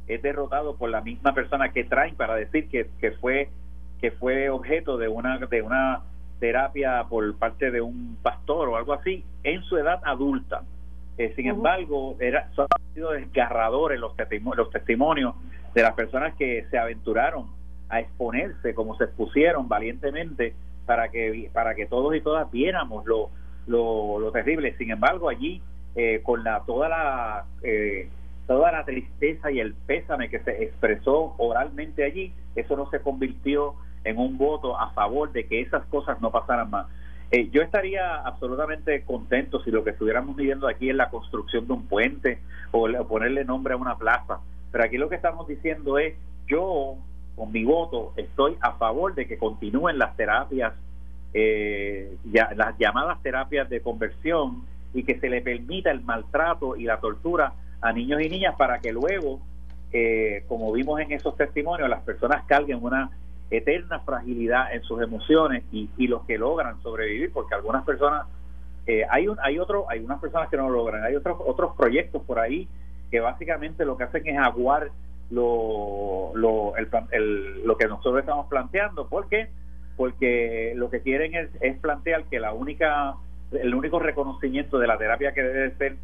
es 0.06 0.22
derrotado 0.22 0.76
por 0.76 0.90
la 0.90 1.00
misma 1.00 1.34
persona 1.34 1.72
que 1.72 1.84
traen 1.84 2.14
para 2.14 2.36
decir 2.36 2.68
que, 2.68 2.88
que 3.00 3.12
fue 3.12 3.48
que 4.00 4.10
fue 4.10 4.50
objeto 4.50 4.98
de 4.98 5.06
una 5.06 5.38
de 5.38 5.62
una 5.62 6.02
terapia 6.42 7.06
por 7.08 7.36
parte 7.36 7.70
de 7.70 7.80
un 7.80 8.18
pastor 8.20 8.68
o 8.68 8.76
algo 8.76 8.94
así 8.94 9.24
en 9.44 9.62
su 9.62 9.76
edad 9.76 10.00
adulta. 10.04 10.62
Eh, 11.16 11.32
sin 11.36 11.46
embargo, 11.46 12.16
era, 12.18 12.50
son 12.56 12.66
sido 12.94 13.12
desgarradores 13.12 14.00
los, 14.00 14.12
los 14.56 14.70
testimonios 14.70 15.36
de 15.72 15.82
las 15.82 15.94
personas 15.94 16.34
que 16.34 16.66
se 16.68 16.78
aventuraron 16.78 17.46
a 17.88 18.00
exponerse 18.00 18.74
como 18.74 18.96
se 18.96 19.04
expusieron 19.04 19.68
valientemente 19.68 20.54
para 20.84 21.10
que 21.10 21.48
para 21.52 21.76
que 21.76 21.86
todos 21.86 22.16
y 22.16 22.20
todas 22.20 22.50
viéramos 22.50 23.06
lo, 23.06 23.30
lo, 23.68 24.32
terrible. 24.32 24.76
Sin 24.78 24.90
embargo, 24.90 25.28
allí 25.28 25.62
eh, 25.94 26.22
con 26.24 26.42
la 26.42 26.64
toda 26.66 26.88
la 26.88 27.44
eh, 27.62 28.08
toda 28.48 28.72
la 28.72 28.84
tristeza 28.84 29.52
y 29.52 29.60
el 29.60 29.74
pésame 29.74 30.28
que 30.28 30.40
se 30.40 30.64
expresó 30.64 31.36
oralmente 31.38 32.02
allí, 32.02 32.32
eso 32.56 32.76
no 32.76 32.90
se 32.90 32.98
convirtió 32.98 33.76
en 34.04 34.18
un 34.18 34.38
voto 34.38 34.78
a 34.78 34.90
favor 34.90 35.32
de 35.32 35.46
que 35.46 35.60
esas 35.60 35.84
cosas 35.86 36.20
no 36.20 36.30
pasaran 36.30 36.70
más. 36.70 36.86
Eh, 37.30 37.48
yo 37.50 37.62
estaría 37.62 38.16
absolutamente 38.16 39.02
contento 39.04 39.62
si 39.64 39.70
lo 39.70 39.82
que 39.82 39.90
estuviéramos 39.90 40.36
viviendo 40.36 40.68
aquí 40.68 40.90
es 40.90 40.96
la 40.96 41.08
construcción 41.08 41.66
de 41.66 41.72
un 41.72 41.86
puente 41.86 42.40
o, 42.72 42.88
ponerle 43.08 43.44
nombre 43.44 43.72
a 43.72 43.78
una 43.78 43.96
plaza, 43.96 44.40
pero 44.70 44.84
aquí 44.84 44.98
lo 44.98 45.08
que 45.08 45.16
estamos 45.16 45.48
diciendo 45.48 45.98
es, 45.98 46.14
yo 46.46 46.96
con 47.34 47.50
mi 47.50 47.64
voto 47.64 48.12
estoy 48.16 48.58
a 48.60 48.72
favor 48.72 49.14
de 49.14 49.26
que 49.26 49.38
continúen 49.38 49.98
las 49.98 50.14
terapias, 50.16 50.74
eh, 51.32 52.16
ya, 52.30 52.50
las 52.54 52.76
llamadas 52.76 53.22
terapias 53.22 53.68
de 53.70 53.80
conversión 53.80 54.66
y 54.92 55.04
que 55.04 55.18
se 55.18 55.30
le 55.30 55.40
permita 55.40 55.90
el 55.90 56.02
maltrato 56.02 56.76
y 56.76 56.84
la 56.84 57.00
tortura 57.00 57.54
a 57.80 57.92
niños 57.94 58.20
y 58.20 58.28
niñas 58.28 58.56
para 58.58 58.80
que 58.80 58.92
luego, 58.92 59.40
eh, 59.90 60.44
como 60.48 60.70
vimos 60.72 61.00
en 61.00 61.12
esos 61.12 61.34
testimonios, 61.36 61.88
las 61.88 62.02
personas 62.02 62.44
carguen 62.44 62.82
una 62.82 63.10
eterna 63.52 64.00
fragilidad 64.00 64.74
en 64.74 64.82
sus 64.82 65.02
emociones 65.02 65.62
y, 65.70 65.90
y 65.98 66.08
los 66.08 66.24
que 66.24 66.38
logran 66.38 66.82
sobrevivir, 66.82 67.32
porque 67.32 67.54
algunas 67.54 67.84
personas, 67.84 68.26
eh, 68.86 69.04
hay 69.10 69.28
un, 69.28 69.38
hay 69.40 69.58
otro, 69.58 69.84
hay 69.88 70.00
unas 70.00 70.20
personas 70.20 70.48
que 70.48 70.56
no 70.56 70.68
lo 70.68 70.76
logran, 70.76 71.04
hay 71.04 71.14
otros 71.14 71.36
otros 71.38 71.76
proyectos 71.76 72.22
por 72.22 72.38
ahí 72.38 72.66
que 73.10 73.20
básicamente 73.20 73.84
lo 73.84 73.96
que 73.96 74.04
hacen 74.04 74.26
es 74.26 74.38
aguar 74.38 74.90
lo, 75.30 76.32
lo, 76.34 76.74
el, 76.76 77.62
lo 77.66 77.76
que 77.76 77.86
nosotros 77.86 78.20
estamos 78.20 78.46
planteando, 78.48 79.06
¿por 79.06 79.28
qué? 79.28 79.48
Porque 79.96 80.72
lo 80.74 80.90
que 80.90 81.00
quieren 81.00 81.34
es, 81.34 81.50
es 81.60 81.78
plantear 81.78 82.24
que 82.24 82.40
la 82.40 82.54
única, 82.54 83.14
el 83.52 83.74
único 83.74 83.98
reconocimiento 83.98 84.78
de 84.78 84.86
la 84.86 84.96
terapia 84.96 85.32
que 85.32 85.42
debe 85.42 85.76
ser 85.76 85.96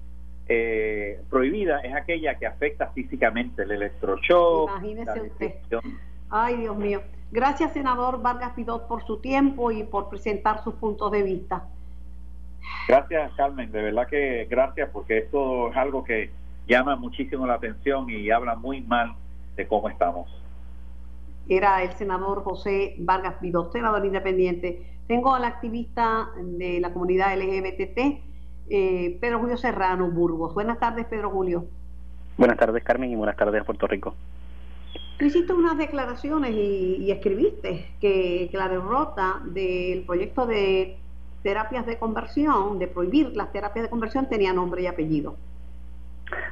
eh, 0.49 1.21
prohibida 1.31 1.81
es 1.81 1.95
aquella 1.95 2.35
que 2.39 2.47
afecta 2.47 2.89
físicamente 2.89 3.63
el 3.63 3.73
electroshock. 3.73 4.71
Imagínese 4.71 5.21
usted. 5.23 5.55
Ay, 6.31 6.57
Dios 6.57 6.77
mío. 6.77 7.01
Gracias, 7.31 7.73
senador 7.73 8.23
Vargas 8.23 8.53
Pidot, 8.55 8.89
por 8.89 9.05
su 9.05 9.19
tiempo 9.19 9.71
y 9.71 9.85
por 9.85 10.09
presentar 10.09 10.65
sus 10.65 10.75
puntos 10.75 11.13
de 11.13 11.23
vista. 11.23 11.65
Gracias, 12.89 13.33
Carmen. 13.37 13.71
De 13.71 13.83
verdad 13.83 14.07
que 14.09 14.47
gracias, 14.51 14.89
porque 14.91 15.19
esto 15.19 15.71
es 15.71 15.77
algo 15.77 16.05
que 16.05 16.31
llama 16.67 16.97
muchísimo 16.97 17.47
la 17.47 17.55
atención 17.55 18.09
y 18.09 18.31
habla 18.31 18.57
muy 18.57 18.81
mal 18.81 19.15
de 19.57 19.67
cómo 19.67 19.89
estamos. 19.89 20.31
Era 21.49 21.83
el 21.83 21.93
senador 21.93 22.43
José 22.45 22.95
Vargas 22.99 23.35
Pidot, 23.41 23.73
senador 23.73 24.05
independiente. 24.05 24.83
Tengo 25.07 25.35
al 25.35 25.45
activista 25.45 26.29
de 26.37 26.81
la 26.81 26.93
comunidad 26.93 27.35
LGBT, 27.37 28.23
eh, 28.71 29.19
Pedro 29.21 29.39
Julio 29.39 29.57
Serrano 29.57 30.11
Burgos. 30.11 30.55
Buenas 30.55 30.79
tardes, 30.79 31.07
Pedro 31.07 31.31
Julio. 31.31 31.65
Buenas 32.37 32.59
tardes, 32.59 32.85
Carmen, 32.85 33.11
y 33.11 33.17
buenas 33.17 33.37
tardes 33.37 33.63
a 33.63 33.65
Puerto 33.65 33.87
Rico. 33.87 34.15
Tú 35.19 35.25
hiciste 35.25 35.53
unas 35.53 35.77
declaraciones 35.77 36.53
y, 36.55 37.11
escribiste 37.11 37.87
que, 38.01 38.49
la 38.53 38.69
derrota 38.69 39.41
del 39.45 40.03
proyecto 40.03 40.47
de 40.47 40.97
terapias 41.43 41.87
de 41.87 41.99
conversión, 41.99 42.79
de 42.79 42.87
prohibir 42.87 43.37
las 43.37 43.53
terapias 43.53 43.85
de 43.85 43.91
conversión, 43.91 44.29
tenía 44.29 44.53
nombre 44.53 44.83
y 44.83 44.87
apellido. 44.87 45.37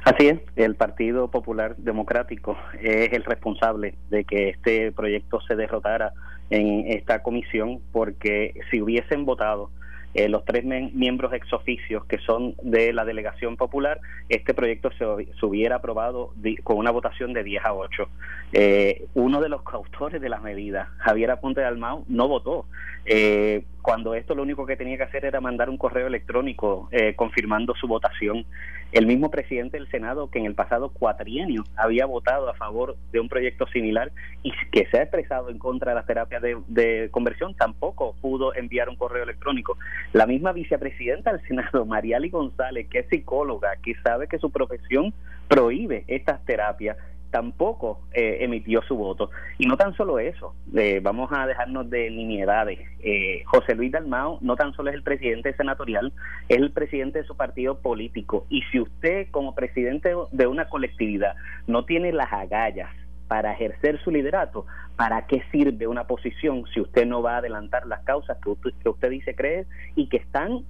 Así 0.03 0.27
es, 0.27 0.39
el 0.57 0.75
Partido 0.75 1.29
Popular 1.29 1.77
Democrático 1.77 2.57
es 2.81 3.13
el 3.13 3.23
responsable 3.23 3.95
de 4.09 4.25
que 4.25 4.49
este 4.49 4.91
proyecto 4.91 5.39
se 5.41 5.55
derrotara 5.55 6.11
en 6.49 6.91
esta 6.91 7.23
comisión 7.23 7.79
porque 7.91 8.59
si 8.69 8.81
hubiesen 8.81 9.25
votado 9.25 9.69
eh, 10.17 10.29
los 10.29 10.43
tres 10.45 10.65
miembros 10.65 11.31
ex 11.31 11.53
oficios 11.53 12.03
que 12.05 12.17
son 12.17 12.55
de 12.63 12.91
la 12.91 13.05
delegación 13.05 13.55
popular, 13.55 14.01
este 14.29 14.55
proyecto 14.55 14.89
se, 14.97 15.05
hubiera 15.45 15.75
aprobado 15.75 16.33
con 16.63 16.77
una 16.77 16.89
votación 16.89 17.33
de 17.33 17.43
10 17.43 17.63
a 17.63 17.73
8. 17.75 18.09
Eh, 18.53 19.05
uno 19.13 19.41
de 19.41 19.49
los 19.49 19.61
coautores 19.61 20.19
de 20.19 20.29
las 20.29 20.41
medidas, 20.41 20.89
Javier 20.97 21.29
Aponte 21.29 21.61
de 21.61 21.67
Almao, 21.67 22.03
no 22.07 22.27
votó. 22.27 22.65
Eh, 23.05 23.65
cuando 23.83 24.15
esto 24.15 24.33
lo 24.33 24.41
único 24.41 24.65
que 24.65 24.75
tenía 24.75 24.97
que 24.97 25.03
hacer 25.03 25.23
era 25.23 25.39
mandar 25.39 25.69
un 25.69 25.77
correo 25.77 26.07
electrónico 26.07 26.89
confirmando 27.15 27.75
su 27.75 27.87
votación. 27.87 28.43
El 28.91 29.05
mismo 29.05 29.29
presidente 29.29 29.77
del 29.77 29.89
Senado 29.89 30.29
que 30.29 30.39
en 30.39 30.45
el 30.45 30.55
pasado 30.55 30.89
cuatrienio 30.89 31.63
había 31.75 32.05
votado 32.05 32.49
a 32.49 32.53
favor 32.53 32.95
de 33.11 33.19
un 33.19 33.27
proyecto 33.27 33.67
similar 33.67 34.11
y 34.43 34.51
que 34.71 34.87
se 34.87 34.99
ha 34.99 35.03
expresado 35.03 35.49
en 35.49 35.59
contra 35.59 35.91
de 35.91 35.95
las 35.95 36.05
terapias 36.05 36.41
de, 36.41 37.09
conversión 37.11 37.53
tampoco 37.53 38.15
pudo 38.21 38.55
enviar 38.55 38.87
un 38.87 38.95
correo 38.95 39.23
electrónico. 39.23 39.77
La 40.13 40.25
misma 40.25 40.53
vicepresidenta 40.53 41.33
del 41.33 41.45
Senado, 41.45 41.85
Mariali 41.85 42.29
González, 42.29 42.87
que 42.89 42.99
es 42.99 43.07
psicóloga, 43.09 43.75
que 43.83 43.93
sabe 44.03 44.27
que 44.27 44.39
su 44.39 44.51
profesión 44.51 45.13
prohíbe 45.49 46.05
estas 46.07 46.43
terapias, 46.45 46.97
tampoco 47.31 48.01
eh, 48.13 48.37
emitió 48.41 48.81
su 48.83 48.95
voto. 48.95 49.29
Y 49.57 49.65
no 49.65 49.77
tan 49.77 49.95
solo 49.95 50.19
eso, 50.19 50.55
eh, 50.75 50.99
vamos 51.01 51.29
a 51.31 51.45
dejarnos 51.45 51.89
de 51.89 52.09
nimiedades. 52.09 52.79
Eh, 52.99 53.43
José 53.45 53.75
Luis 53.75 53.91
Dalmao 53.91 54.39
no 54.41 54.55
tan 54.55 54.73
solo 54.73 54.89
es 54.89 54.95
el 54.95 55.03
presidente 55.03 55.53
senatorial, 55.55 56.13
es 56.49 56.57
el 56.57 56.71
presidente 56.71 57.19
de 57.19 57.27
su 57.27 57.35
partido 57.35 57.79
político. 57.79 58.45
Y 58.49 58.61
si 58.71 58.79
usted 58.79 59.27
como 59.31 59.55
presidente 59.55 60.13
de 60.31 60.47
una 60.47 60.69
colectividad 60.69 61.35
no 61.67 61.85
tiene 61.85 62.11
las 62.11 62.31
agallas 62.31 62.89
para 63.27 63.51
ejercer 63.51 64.01
su 64.03 64.11
liderato, 64.11 64.65
¿para 64.95 65.27
qué 65.27 65.43
sirve 65.51 65.85
una 65.85 66.05
posición 66.07 66.63
si 66.73 66.79
usted 66.79 67.05
no 67.05 67.21
va 67.21 67.35
a 67.35 67.37
adelantar 67.39 67.85
las 67.85 68.01
causas 68.03 68.37
que 68.41 68.49
usted, 68.49 68.71
que 68.81 68.89
usted 68.89 69.09
dice 69.09 69.35
creer 69.35 69.67
y 69.95 70.07
que 70.07 70.17
están 70.17 70.63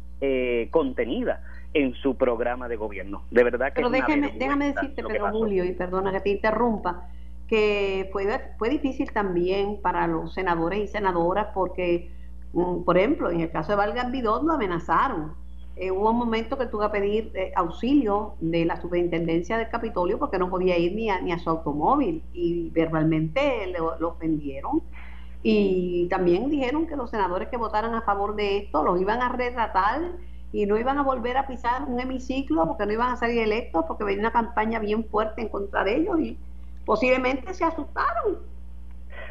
contenidas 0.72 1.40
en 1.74 1.94
su 1.96 2.16
programa 2.16 2.68
de 2.68 2.76
gobierno. 2.76 3.24
De 3.32 3.44
verdad 3.44 3.68
que 3.68 3.76
Pero 3.76 3.90
déjeme, 3.90 4.34
déjame 4.38 4.74
decirte, 4.74 5.04
Pedro 5.04 5.32
Julio, 5.32 5.64
y 5.66 5.74
perdona 5.74 6.12
que 6.12 6.22
te 6.22 6.30
interrumpa, 6.30 7.08
que 7.48 8.10
fue, 8.12 8.28
fue 8.58 8.70
difícil 8.70 9.12
también 9.12 9.82
para 9.82 10.08
los 10.08 10.34
senadores 10.34 10.80
y 10.80 10.88
senadoras 10.88 11.48
porque, 11.54 12.12
mm, 12.54 12.84
por 12.84 12.98
ejemplo, 12.98 13.30
en 13.30 13.42
el 13.42 13.52
caso 13.52 13.72
de 13.72 13.78
Valga 13.78 14.10
Vidot 14.10 14.44
lo 14.44 14.54
amenazaron. 14.54 15.34
Eh, 15.76 15.92
hubo 15.92 16.10
un 16.10 16.18
momento 16.18 16.58
que 16.58 16.66
tuvo 16.66 16.82
que 16.92 17.00
pedir 17.00 17.32
eh, 17.36 17.52
auxilio 17.56 18.34
de 18.40 18.66
la 18.66 18.82
superintendencia 18.82 19.58
del 19.58 19.70
Capitolio 19.70 20.18
porque 20.18 20.40
no 20.40 20.50
podía 20.50 20.76
ir 20.78 20.96
ni 20.96 21.12
a, 21.12 21.22
ni 21.22 21.32
a 21.32 21.38
su 21.38 21.52
automóvil 21.52 22.24
y 22.34 22.72
verbalmente 22.72 23.72
lo, 23.78 24.00
lo 24.00 24.10
ofendieron. 24.10 24.82
Y 25.44 26.08
también 26.10 26.50
dijeron 26.50 26.88
que 26.88 26.96
los 26.96 27.12
senadores 27.12 27.50
que 27.50 27.58
votaran 27.58 27.94
a 27.94 28.02
favor 28.02 28.36
de 28.36 28.58
esto 28.58 28.84
los 28.84 29.00
iban 29.00 29.22
a 29.22 29.30
retratar 29.30 30.02
y 30.52 30.66
no 30.66 30.78
iban 30.78 30.98
a 30.98 31.04
volver 31.04 31.38
a 31.38 31.48
pisar 31.48 31.84
un 31.84 32.00
hemiciclo 32.00 32.66
porque 32.68 32.86
no 32.86 32.94
iban 32.94 33.10
a 33.10 33.18
salir 33.18 33.40
electos 33.40 33.86
porque 33.88 34.04
venía 34.04 34.22
una 34.22 34.32
campaña 34.32 34.80
bien 34.80 35.06
fuerte 35.06 35.42
en 35.42 35.50
contra 35.50 35.84
de 35.84 35.98
ellos 35.98 36.20
y 36.20 36.38
posiblemente 36.86 37.54
se 37.54 37.66
asustaron 37.66 38.40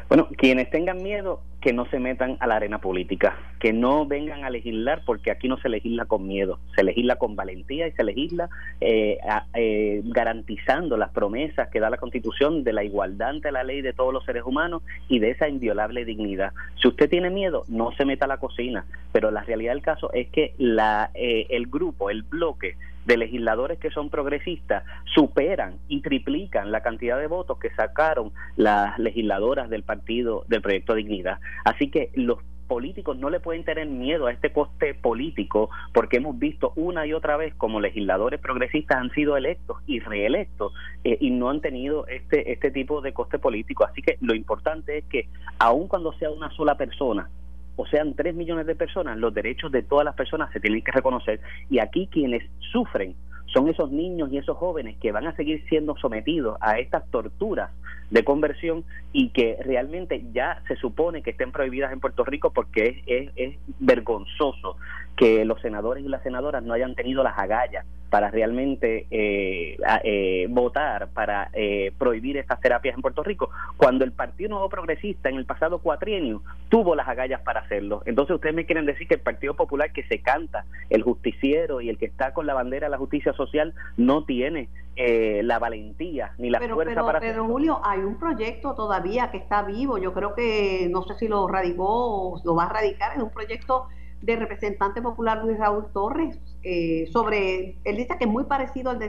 bueno, 0.09 0.29
quienes 0.37 0.69
tengan 0.69 1.03
miedo, 1.03 1.41
que 1.59 1.73
no 1.73 1.85
se 1.87 1.99
metan 1.99 2.37
a 2.39 2.47
la 2.47 2.55
arena 2.55 2.79
política, 2.79 3.35
que 3.59 3.73
no 3.73 4.05
vengan 4.05 4.45
a 4.45 4.49
legislar, 4.49 5.01
porque 5.05 5.31
aquí 5.31 5.49
no 5.49 5.57
se 5.57 5.69
legisla 5.69 6.05
con 6.05 6.25
miedo, 6.25 6.59
se 6.75 6.83
legisla 6.83 7.17
con 7.17 7.35
valentía 7.35 7.87
y 7.87 7.91
se 7.91 8.03
legisla 8.03 8.49
eh, 8.79 9.17
eh, 9.53 10.01
garantizando 10.05 10.95
las 10.95 11.09
promesas 11.09 11.67
que 11.69 11.79
da 11.79 11.89
la 11.89 11.97
Constitución 11.97 12.63
de 12.63 12.73
la 12.73 12.83
igualdad 12.83 13.29
ante 13.29 13.51
la 13.51 13.63
ley 13.63 13.81
de 13.81 13.91
todos 13.91 14.13
los 14.13 14.23
seres 14.23 14.43
humanos 14.45 14.83
y 15.09 15.19
de 15.19 15.31
esa 15.31 15.49
inviolable 15.49 16.05
dignidad. 16.05 16.53
Si 16.81 16.87
usted 16.87 17.09
tiene 17.09 17.29
miedo, 17.29 17.63
no 17.67 17.91
se 17.93 18.05
meta 18.05 18.25
a 18.25 18.29
la 18.29 18.37
cocina, 18.37 18.85
pero 19.11 19.31
la 19.31 19.41
realidad 19.41 19.73
del 19.73 19.81
caso 19.81 20.11
es 20.13 20.29
que 20.29 20.53
la, 20.57 21.09
eh, 21.15 21.47
el 21.49 21.67
grupo, 21.67 22.09
el 22.09 22.23
bloque, 22.23 22.75
de 23.07 23.17
legisladores 23.17 23.79
que 23.79 23.89
son 23.89 24.09
progresistas 24.09 24.83
superan 25.15 25.77
y 25.87 26.01
triplican 26.01 26.71
la 26.71 26.81
cantidad 26.81 27.17
de 27.17 27.27
votos 27.27 27.57
que 27.57 27.71
sacaron 27.71 28.33
las 28.57 28.99
legisladoras 28.99 29.69
del 29.69 29.83
partido 29.83 30.43
del 30.49 30.61
proyecto 30.61 30.93
Dignidad. 30.93 31.39
Así 31.63 31.89
que 31.89 32.11
los 32.13 32.39
políticos 32.67 33.17
no 33.17 33.29
le 33.29 33.39
pueden 33.39 33.63
tener 33.63 33.87
miedo 33.87 34.27
a 34.27 34.33
este 34.33 34.51
coste 34.51 34.93
político 34.93 35.69
porque 35.93 36.17
hemos 36.17 36.37
visto 36.37 36.73
una 36.75 37.07
y 37.07 37.13
otra 37.13 37.37
vez 37.37 37.55
como 37.55 37.79
legisladores 37.79 38.41
progresistas 38.41 38.97
han 38.97 39.09
sido 39.11 39.37
electos 39.37 39.77
y 39.87 40.01
reelectos 40.01 40.73
eh, 41.05 41.17
y 41.21 41.29
no 41.29 41.49
han 41.49 41.61
tenido 41.61 42.05
este 42.07 42.51
este 42.51 42.71
tipo 42.71 42.99
de 42.99 43.13
coste 43.13 43.39
político 43.39 43.85
así 43.85 44.01
que 44.01 44.17
lo 44.19 44.35
importante 44.35 44.97
es 44.97 45.05
que 45.05 45.29
aun 45.59 45.87
cuando 45.87 46.11
sea 46.13 46.29
una 46.29 46.51
sola 46.51 46.75
persona 46.75 47.29
o 47.77 47.85
sean 47.85 48.13
tres 48.15 48.35
millones 48.35 48.65
de 48.65 48.75
personas, 48.75 49.17
los 49.17 49.33
derechos 49.33 49.71
de 49.71 49.83
todas 49.83 50.03
las 50.03 50.15
personas 50.15 50.51
se 50.51 50.59
tienen 50.59 50.81
que 50.81 50.91
reconocer. 50.91 51.39
Y 51.69 51.79
aquí 51.79 52.09
quienes 52.11 52.43
sufren 52.71 53.15
son 53.53 53.69
esos 53.69 53.91
niños 53.91 54.29
y 54.31 54.37
esos 54.37 54.57
jóvenes 54.57 54.97
que 54.97 55.11
van 55.11 55.25
a 55.25 55.35
seguir 55.35 55.63
siendo 55.69 55.95
sometidos 55.95 56.57
a 56.59 56.79
estas 56.79 57.09
torturas 57.09 57.71
de 58.09 58.23
conversión 58.23 58.83
y 59.13 59.29
que 59.29 59.57
realmente 59.63 60.23
ya 60.33 60.61
se 60.67 60.75
supone 60.75 61.21
que 61.21 61.31
estén 61.31 61.51
prohibidas 61.51 61.93
en 61.93 61.99
Puerto 61.99 62.23
Rico 62.25 62.51
porque 62.51 63.01
es, 63.05 63.29
es, 63.35 63.55
vergonzoso 63.79 64.77
que 65.17 65.43
los 65.45 65.59
senadores 65.61 66.05
y 66.05 66.07
las 66.07 66.21
senadoras 66.21 66.63
no 66.63 66.73
hayan 66.73 66.95
tenido 66.95 67.23
las 67.23 67.37
agallas 67.37 67.85
para 68.09 68.29
realmente 68.29 69.07
eh, 69.11 69.77
eh, 70.03 70.45
votar 70.49 71.09
para 71.09 71.49
eh, 71.53 71.91
prohibir 71.97 72.37
estas 72.37 72.61
terapias 72.61 72.95
en 72.95 73.01
Puerto 73.01 73.23
Rico, 73.23 73.49
cuando 73.75 74.05
el 74.05 74.13
Partido 74.13 74.51
Nuevo 74.51 74.69
Progresista 74.69 75.27
en 75.29 75.35
el 75.35 75.45
pasado 75.45 75.79
cuatrienio 75.79 76.41
tuvo 76.69 76.95
las 76.95 77.07
agallas 77.07 77.41
para 77.41 77.61
hacerlo. 77.61 78.03
Entonces 78.05 78.35
ustedes 78.35 78.55
me 78.55 78.65
quieren 78.65 78.85
decir 78.85 79.07
que 79.07 79.15
el 79.15 79.21
Partido 79.21 79.55
Popular 79.55 79.91
que 79.91 80.03
se 80.03 80.19
canta, 80.19 80.65
el 80.89 81.01
justiciero 81.01 81.81
y 81.81 81.89
el 81.89 81.97
que 81.97 82.05
está 82.05 82.31
con 82.31 82.45
la 82.45 82.53
bandera 82.53 82.85
de 82.85 82.91
la 82.91 82.97
justicia 82.97 83.33
social 83.33 83.73
no 83.97 84.23
tiene 84.23 84.69
eh, 84.95 85.41
la 85.43 85.59
valentía 85.59 86.33
ni 86.37 86.49
la 86.49 86.59
fuerza 86.59 86.85
pero, 86.85 87.05
para 87.05 87.19
Pero 87.19 87.45
Julio, 87.45 87.81
hay 87.83 87.99
un 87.99 88.17
proyecto 88.17 88.75
todavía 88.75 89.31
que 89.31 89.37
está 89.37 89.63
vivo, 89.63 89.97
yo 89.97 90.13
creo 90.13 90.33
que 90.33 90.87
no 90.91 91.03
sé 91.03 91.15
si 91.15 91.27
lo 91.27 91.47
radicó 91.47 92.33
o 92.33 92.41
lo 92.43 92.55
va 92.55 92.65
a 92.65 92.69
radicar, 92.69 93.15
es 93.17 93.21
un 93.21 93.31
proyecto 93.31 93.87
de 94.21 94.35
representante 94.35 95.01
popular 95.01 95.43
Luis 95.43 95.57
Raúl 95.57 95.85
Torres 95.93 96.39
eh, 96.63 97.07
sobre, 97.11 97.75
él 97.83 97.97
dice 97.97 98.15
que 98.17 98.25
es 98.25 98.29
muy 98.29 98.45
parecido 98.45 98.91
al, 98.91 98.99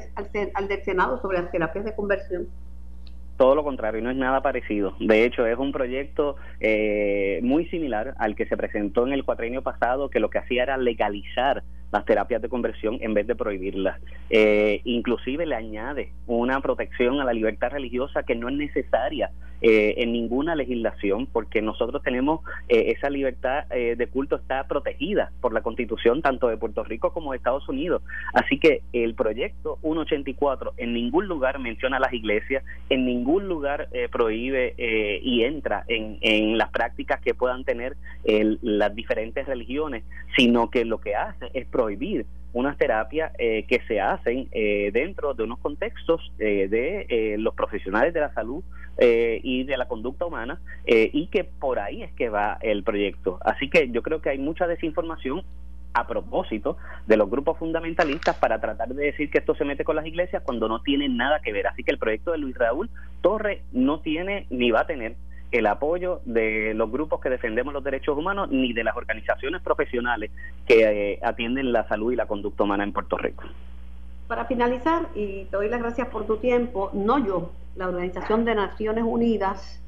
al, 0.54 0.68
del 0.68 0.84
Senado 0.84 1.20
sobre 1.20 1.38
las 1.38 1.50
terapias 1.50 1.84
de 1.84 1.94
conversión 1.94 2.48
todo 3.38 3.54
lo 3.54 3.62
contrario, 3.62 4.02
no 4.02 4.10
es 4.10 4.16
nada 4.16 4.42
parecido. 4.42 4.94
De 4.98 5.24
hecho, 5.24 5.46
es 5.46 5.56
un 5.56 5.70
proyecto 5.70 6.34
eh, 6.58 7.38
muy 7.44 7.66
similar 7.66 8.14
al 8.18 8.34
que 8.34 8.46
se 8.46 8.56
presentó 8.56 9.06
en 9.06 9.12
el 9.12 9.24
cuatrenio 9.24 9.62
pasado, 9.62 10.10
que 10.10 10.18
lo 10.18 10.28
que 10.28 10.38
hacía 10.38 10.64
era 10.64 10.76
legalizar 10.76 11.62
las 11.90 12.04
terapias 12.04 12.42
de 12.42 12.48
conversión 12.48 12.98
en 13.00 13.14
vez 13.14 13.26
de 13.26 13.34
prohibirlas. 13.34 14.00
Eh, 14.30 14.80
inclusive 14.84 15.46
le 15.46 15.54
añade 15.54 16.12
una 16.26 16.60
protección 16.60 17.20
a 17.20 17.24
la 17.24 17.32
libertad 17.32 17.70
religiosa 17.70 18.22
que 18.22 18.34
no 18.34 18.48
es 18.48 18.56
necesaria 18.56 19.30
eh, 19.60 19.94
en 19.98 20.12
ninguna 20.12 20.54
legislación 20.54 21.26
porque 21.26 21.62
nosotros 21.62 22.00
tenemos 22.04 22.40
eh, 22.68 22.92
esa 22.96 23.10
libertad 23.10 23.66
de 23.68 24.06
culto 24.06 24.36
está 24.36 24.68
protegida 24.68 25.32
por 25.40 25.52
la 25.52 25.62
constitución 25.62 26.22
tanto 26.22 26.48
de 26.48 26.56
Puerto 26.56 26.84
Rico 26.84 27.12
como 27.12 27.32
de 27.32 27.38
Estados 27.38 27.68
Unidos. 27.68 28.02
Así 28.34 28.58
que 28.58 28.82
el 28.92 29.14
proyecto 29.14 29.78
184 29.82 30.74
en 30.76 30.92
ningún 30.92 31.26
lugar 31.26 31.58
menciona 31.58 31.98
las 31.98 32.12
iglesias, 32.12 32.62
en 32.88 33.04
ningún 33.04 33.48
lugar 33.48 33.88
prohíbe 34.12 34.74
y 35.22 35.42
entra 35.42 35.84
en, 35.88 36.18
en, 36.20 36.56
las 36.58 36.70
prácticas 36.70 37.20
que 37.20 37.34
puedan 37.34 37.64
tener 37.64 37.96
las 38.62 38.94
diferentes 38.94 39.46
religiones, 39.46 40.04
sino 40.36 40.70
que 40.70 40.84
lo 40.84 41.00
que 41.00 41.14
hace 41.14 41.50
es 41.54 41.66
prohibir 41.78 42.26
unas 42.54 42.76
terapias 42.76 43.30
eh, 43.38 43.64
que 43.68 43.80
se 43.86 44.00
hacen 44.00 44.48
eh, 44.50 44.90
dentro 44.92 45.32
de 45.32 45.44
unos 45.44 45.60
contextos 45.60 46.32
eh, 46.40 46.66
de 46.68 47.36
los 47.38 47.54
profesionales 47.54 48.12
de 48.12 48.20
la 48.20 48.34
salud 48.34 48.64
y 49.00 49.62
de 49.62 49.76
la 49.76 49.86
conducta 49.86 50.26
humana 50.26 50.60
y 50.84 51.28
que 51.28 51.44
por 51.44 51.78
ahí 51.78 52.02
es 52.02 52.12
que 52.14 52.30
va 52.30 52.58
el 52.60 52.82
proyecto. 52.82 53.38
Así 53.42 53.70
que 53.70 53.92
yo 53.92 54.02
creo 54.02 54.20
que 54.20 54.30
hay 54.30 54.38
mucha 54.38 54.66
desinformación 54.66 55.44
a 55.94 56.08
propósito 56.08 56.78
de 57.06 57.16
los 57.16 57.30
grupos 57.30 57.58
fundamentalistas 57.58 58.34
para 58.38 58.60
tratar 58.60 58.88
de 58.88 59.04
decir 59.04 59.30
que 59.30 59.38
esto 59.38 59.54
se 59.54 59.64
mete 59.64 59.84
con 59.84 59.94
las 59.94 60.04
iglesias 60.04 60.42
cuando 60.44 60.66
no 60.66 60.82
tiene 60.82 61.08
nada 61.08 61.38
que 61.38 61.52
ver. 61.52 61.68
Así 61.68 61.84
que 61.84 61.92
el 61.92 61.98
proyecto 61.98 62.32
de 62.32 62.38
Luis 62.38 62.58
Raúl 62.58 62.90
Torres 63.20 63.62
no 63.70 64.00
tiene 64.00 64.48
ni 64.50 64.72
va 64.72 64.80
a 64.80 64.86
tener 64.88 65.14
el 65.50 65.66
apoyo 65.66 66.20
de 66.24 66.74
los 66.74 66.90
grupos 66.90 67.20
que 67.20 67.30
defendemos 67.30 67.72
los 67.72 67.82
derechos 67.82 68.16
humanos 68.16 68.50
ni 68.50 68.72
de 68.72 68.84
las 68.84 68.96
organizaciones 68.96 69.62
profesionales 69.62 70.30
que 70.66 71.12
eh, 71.12 71.20
atienden 71.22 71.72
la 71.72 71.86
salud 71.88 72.12
y 72.12 72.16
la 72.16 72.26
conducta 72.26 72.64
humana 72.64 72.84
en 72.84 72.92
Puerto 72.92 73.16
Rico. 73.16 73.44
Para 74.26 74.44
finalizar, 74.44 75.08
y 75.14 75.44
te 75.44 75.56
doy 75.56 75.68
las 75.68 75.80
gracias 75.80 76.08
por 76.08 76.26
tu 76.26 76.36
tiempo, 76.36 76.90
no 76.92 77.24
yo, 77.24 77.52
la 77.76 77.88
Organización 77.88 78.44
de 78.44 78.54
Naciones 78.54 79.04
Unidas 79.06 79.82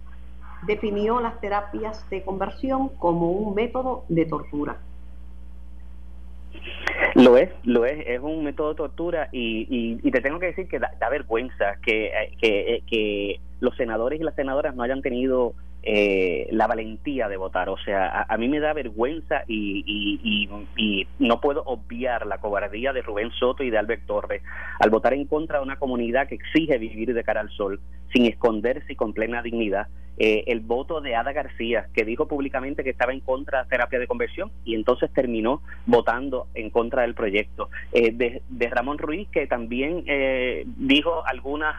definió 0.66 1.20
las 1.20 1.40
terapias 1.40 2.08
de 2.08 2.22
conversión 2.22 2.88
como 2.88 3.30
un 3.30 3.54
método 3.54 4.04
de 4.08 4.26
tortura. 4.26 4.78
Lo 7.20 7.36
es, 7.36 7.50
lo 7.64 7.84
es, 7.84 8.06
es 8.06 8.20
un 8.20 8.44
método 8.44 8.70
de 8.70 8.74
tortura 8.76 9.28
y, 9.30 9.98
y, 10.02 10.10
te 10.10 10.20
tengo 10.20 10.38
que 10.38 10.46
decir 10.46 10.68
que 10.68 10.78
da, 10.78 11.08
vergüenza 11.10 11.76
que, 11.82 12.06
eh, 12.06 12.32
que, 12.40 12.74
eh, 12.74 12.82
que 12.86 13.40
los 13.60 13.76
senadores 13.76 14.20
y 14.20 14.24
las 14.24 14.34
senadoras 14.34 14.74
no 14.74 14.82
hayan 14.82 15.02
tenido 15.02 15.54
eh, 15.82 16.46
la 16.50 16.66
valentía 16.66 17.28
de 17.28 17.36
votar. 17.36 17.68
O 17.68 17.78
sea, 17.78 18.26
a, 18.28 18.36
mí 18.36 18.48
me 18.48 18.60
da 18.60 18.72
vergüenza 18.72 19.44
y, 19.46 19.84
y, 19.86 21.06
no 21.18 21.40
puedo 21.40 21.62
obviar 21.64 22.26
la 22.26 22.38
cobardía 22.38 22.92
de 22.92 23.02
Rubén 23.02 23.30
Soto 23.32 23.62
y 23.62 23.70
de 23.70 23.78
Albert 23.78 24.06
Torres 24.06 24.42
al 24.78 24.90
votar 24.90 25.14
en 25.14 25.26
contra 25.26 25.58
de 25.58 25.64
una 25.64 25.78
comunidad 25.78 26.26
que 26.26 26.34
exige 26.34 26.78
vivir 26.78 27.14
de 27.14 27.22
cara 27.22 27.40
al 27.40 27.50
sol, 27.50 27.80
sin 28.12 28.26
esconderse 28.26 28.92
y 28.92 28.96
con 28.96 29.12
plena 29.12 29.42
dignidad. 29.42 29.88
Eh, 30.22 30.44
el 30.48 30.60
voto 30.60 31.00
de 31.00 31.16
Ada 31.16 31.32
García, 31.32 31.86
que 31.94 32.04
dijo 32.04 32.28
públicamente 32.28 32.84
que 32.84 32.90
estaba 32.90 33.14
en 33.14 33.20
contra 33.20 33.62
de 33.62 33.70
terapia 33.70 33.98
de 33.98 34.06
conversión 34.06 34.50
y 34.66 34.74
entonces 34.74 35.10
terminó 35.14 35.62
votando 35.86 36.46
en 36.52 36.68
contra 36.68 37.02
del 37.02 37.14
proyecto. 37.14 37.70
Eh, 37.92 38.12
de, 38.12 38.42
de, 38.50 38.68
Ramón 38.68 38.98
Ruiz, 38.98 39.30
que 39.30 39.46
también 39.46 40.04
dijo 40.76 41.26
algunas, 41.26 41.74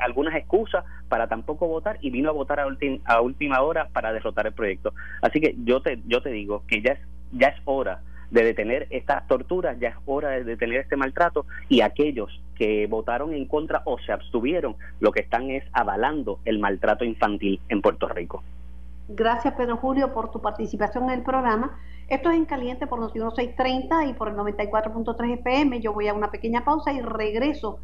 algunas 0.00 0.34
excusas 0.36 0.84
para 1.08 1.28
tampoco 1.28 1.68
votar 1.68 1.98
y 2.00 2.08
vino 2.08 2.30
a 2.30 2.32
votar 2.32 2.60
a, 2.60 2.66
a 3.04 3.20
última 3.20 3.60
hora 3.60 3.88
para 3.92 4.10
derrotar 4.14 4.46
el 4.46 4.54
proyecto. 4.54 4.94
Así 5.20 5.42
que 5.42 5.54
yo 5.62 5.82
te, 5.82 5.98
yo 6.06 6.22
te 6.22 6.30
digo 6.30 6.64
que 6.66 6.80
ya 6.80 6.92
es, 6.92 7.00
ya 7.32 7.48
es 7.48 7.60
hora 7.66 8.00
de 8.30 8.42
detener 8.42 8.86
estas 8.88 9.28
torturas, 9.28 9.78
ya 9.78 9.90
es 9.90 9.96
hora 10.06 10.30
de 10.30 10.44
detener 10.44 10.80
este 10.80 10.96
maltrato 10.96 11.44
y 11.68 11.82
aquellos 11.82 12.40
que 12.62 12.86
votaron 12.86 13.34
en 13.34 13.46
contra 13.46 13.82
o 13.86 13.98
se 13.98 14.12
abstuvieron, 14.12 14.76
lo 15.00 15.10
que 15.10 15.22
están 15.22 15.50
es 15.50 15.64
avalando 15.72 16.38
el 16.44 16.60
maltrato 16.60 17.04
infantil 17.04 17.60
en 17.68 17.82
Puerto 17.82 18.06
Rico. 18.06 18.44
Gracias 19.08 19.54
Pedro 19.54 19.78
Julio 19.78 20.12
por 20.12 20.30
tu 20.30 20.40
participación 20.40 21.04
en 21.04 21.10
el 21.10 21.22
programa. 21.24 21.76
Esto 22.06 22.30
es 22.30 22.36
en 22.36 22.44
caliente 22.44 22.86
por 22.86 23.00
Noti 23.00 23.18
1630 23.18 24.06
y 24.06 24.12
por 24.12 24.28
el 24.28 24.36
94.3 24.36 25.40
FM. 25.40 25.80
Yo 25.80 25.92
voy 25.92 26.06
a 26.06 26.14
una 26.14 26.30
pequeña 26.30 26.64
pausa 26.64 26.92
y 26.92 27.00
regreso 27.00 27.80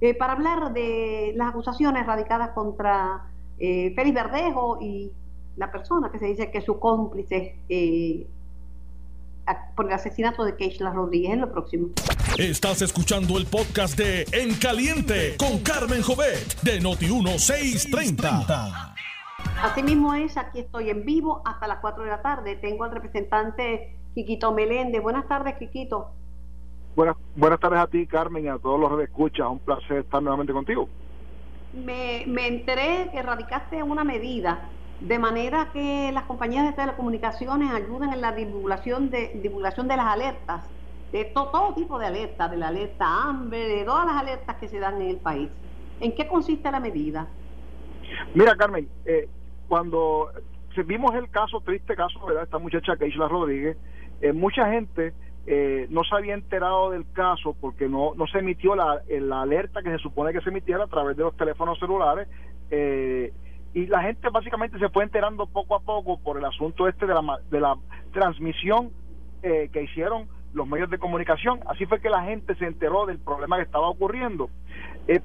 eh, 0.00 0.14
para 0.14 0.34
hablar 0.34 0.72
de 0.74 1.32
las 1.34 1.48
acusaciones 1.48 2.06
radicadas 2.06 2.50
contra 2.50 3.24
eh, 3.58 3.92
Félix 3.96 4.14
Verdejo 4.14 4.78
y 4.80 5.10
la 5.56 5.72
persona 5.72 6.12
que 6.12 6.20
se 6.20 6.26
dice 6.26 6.52
que 6.52 6.58
es 6.58 6.64
su 6.64 6.78
cómplice 6.78 7.56
eh, 7.68 8.28
por 9.74 9.86
el 9.86 9.92
asesinato 9.92 10.44
de 10.44 10.56
Keishla 10.56 10.90
Rodríguez 10.90 11.32
en 11.32 11.40
lo 11.40 11.50
próximo. 11.50 11.88
Estás 12.38 12.82
escuchando 12.82 13.38
el 13.38 13.46
podcast 13.46 13.98
de 13.98 14.24
En 14.32 14.54
Caliente 14.54 15.36
con 15.38 15.58
Carmen 15.60 16.02
Jovet 16.02 16.60
de 16.62 16.80
Noti1630. 16.80 18.94
Así 19.62 19.82
mismo 19.82 20.14
es, 20.14 20.36
aquí 20.36 20.60
estoy 20.60 20.90
en 20.90 21.04
vivo 21.04 21.42
hasta 21.44 21.66
las 21.66 21.78
4 21.80 22.04
de 22.04 22.10
la 22.10 22.22
tarde. 22.22 22.56
Tengo 22.56 22.84
al 22.84 22.92
representante 22.92 23.96
Quiquito 24.14 24.52
Meléndez. 24.52 25.02
Buenas 25.02 25.26
tardes, 25.28 25.56
Quiquito. 25.58 26.12
Buenas, 26.96 27.16
buenas 27.36 27.60
tardes 27.60 27.80
a 27.80 27.86
ti, 27.86 28.06
Carmen, 28.06 28.44
y 28.44 28.48
a 28.48 28.58
todos 28.58 28.80
los 28.80 28.96
que 28.96 29.04
escuchan. 29.04 29.48
Un 29.48 29.58
placer 29.60 29.98
estar 29.98 30.22
nuevamente 30.22 30.52
contigo. 30.52 30.88
Me, 31.72 32.24
me 32.26 32.48
enteré 32.48 33.10
que 33.12 33.22
radicaste 33.22 33.82
una 33.82 34.02
medida 34.02 34.68
de 35.00 35.18
manera 35.18 35.70
que 35.72 36.10
las 36.12 36.24
compañías 36.24 36.66
de 36.66 36.72
telecomunicaciones 36.72 37.72
ayuden 37.72 38.12
en 38.12 38.20
la 38.20 38.32
divulgación 38.32 39.10
de, 39.10 39.40
divulgación 39.42 39.88
de 39.88 39.96
las 39.96 40.06
alertas, 40.06 40.68
de 41.12 41.24
todo 41.24 41.74
tipo 41.74 41.98
de 41.98 42.06
alertas, 42.06 42.50
de 42.50 42.56
la 42.56 42.68
alerta 42.68 43.06
hambre, 43.24 43.58
de 43.58 43.84
todas 43.84 44.06
las 44.06 44.16
alertas 44.16 44.56
que 44.56 44.68
se 44.68 44.78
dan 44.78 45.00
en 45.00 45.08
el 45.08 45.16
país. 45.16 45.48
¿En 46.00 46.14
qué 46.14 46.26
consiste 46.28 46.70
la 46.70 46.80
medida? 46.80 47.26
Mira, 48.34 48.54
Carmen, 48.56 48.88
eh, 49.04 49.28
cuando 49.68 50.30
vimos 50.86 51.14
el 51.14 51.30
caso, 51.30 51.60
triste 51.60 51.94
caso, 51.94 52.24
¿verdad? 52.26 52.44
Esta 52.44 52.58
muchacha 52.58 52.96
que 52.96 53.08
Isla 53.08 53.28
Rodríguez, 53.28 53.76
eh, 54.20 54.32
mucha 54.32 54.70
gente 54.70 55.12
eh, 55.46 55.86
no 55.90 56.04
se 56.04 56.14
había 56.14 56.34
enterado 56.34 56.90
del 56.90 57.10
caso 57.12 57.56
porque 57.58 57.88
no, 57.88 58.14
no 58.14 58.26
se 58.26 58.38
emitió 58.38 58.74
la, 58.74 59.00
la, 59.08 59.42
alerta 59.42 59.82
que 59.82 59.90
se 59.90 59.98
supone 59.98 60.32
que 60.32 60.40
se 60.42 60.50
emitiera 60.50 60.84
a 60.84 60.86
través 60.86 61.16
de 61.16 61.22
los 61.22 61.36
teléfonos 61.36 61.78
celulares 61.78 62.28
eh, 62.70 63.32
y 63.74 63.86
la 63.86 64.02
gente 64.02 64.28
básicamente 64.30 64.78
se 64.78 64.88
fue 64.88 65.04
enterando 65.04 65.46
poco 65.46 65.76
a 65.76 65.80
poco 65.80 66.18
por 66.18 66.38
el 66.38 66.44
asunto 66.44 66.88
este 66.88 67.06
de 67.06 67.14
la, 67.14 67.38
de 67.50 67.60
la 67.60 67.76
transmisión 68.12 68.90
eh, 69.42 69.70
que 69.72 69.82
hicieron 69.82 70.28
los 70.52 70.66
medios 70.66 70.90
de 70.90 70.98
comunicación. 70.98 71.60
Así 71.66 71.86
fue 71.86 72.00
que 72.00 72.10
la 72.10 72.24
gente 72.24 72.54
se 72.56 72.66
enteró 72.66 73.06
del 73.06 73.18
problema 73.18 73.56
que 73.56 73.62
estaba 73.62 73.88
ocurriendo. 73.88 74.50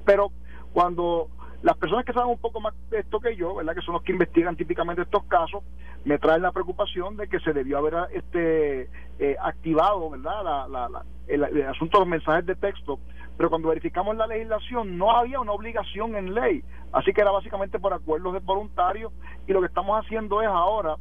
pero 0.04 0.30
cuando 0.72 1.28
las 1.62 1.76
personas 1.78 2.04
que 2.04 2.12
saben 2.12 2.28
un 2.28 2.38
poco 2.38 2.60
más 2.60 2.74
de 2.90 3.00
esto 3.00 3.18
que 3.18 3.34
yo, 3.34 3.54
¿verdad? 3.54 3.74
que 3.74 3.80
son 3.80 3.94
los 3.94 4.02
que 4.02 4.12
investigan 4.12 4.56
típicamente 4.56 5.02
estos 5.02 5.24
casos, 5.24 5.64
me 6.04 6.18
traen 6.18 6.42
la 6.42 6.52
preocupación 6.52 7.16
de 7.16 7.28
que 7.28 7.40
se 7.40 7.52
debió 7.52 7.78
haber 7.78 7.94
este 8.12 8.88
eh, 9.18 9.36
activado 9.42 10.10
¿verdad? 10.10 10.68
La, 10.68 11.02
el, 11.26 11.62
asunto 11.62 11.98
de 11.98 12.04
los 12.04 12.08
mensajes 12.08 12.46
de 12.46 12.54
texto, 12.54 13.00
pero 13.36 13.50
cuando 13.50 13.68
verificamos 13.68 14.16
la 14.16 14.26
legislación 14.26 14.96
no 14.96 15.10
había 15.10 15.40
una 15.40 15.52
obligación 15.52 16.16
en 16.16 16.34
ley, 16.34 16.62
así 16.92 17.12
que 17.12 17.20
era 17.20 17.30
básicamente 17.30 17.78
por 17.78 17.92
acuerdos 17.92 18.32
de 18.32 18.38
voluntarios 18.40 19.12
y 19.46 19.52
lo 19.52 19.60
que 19.60 19.66
estamos 19.66 20.02
haciendo 20.02 20.42
es 20.42 20.48
ahora 20.48 20.96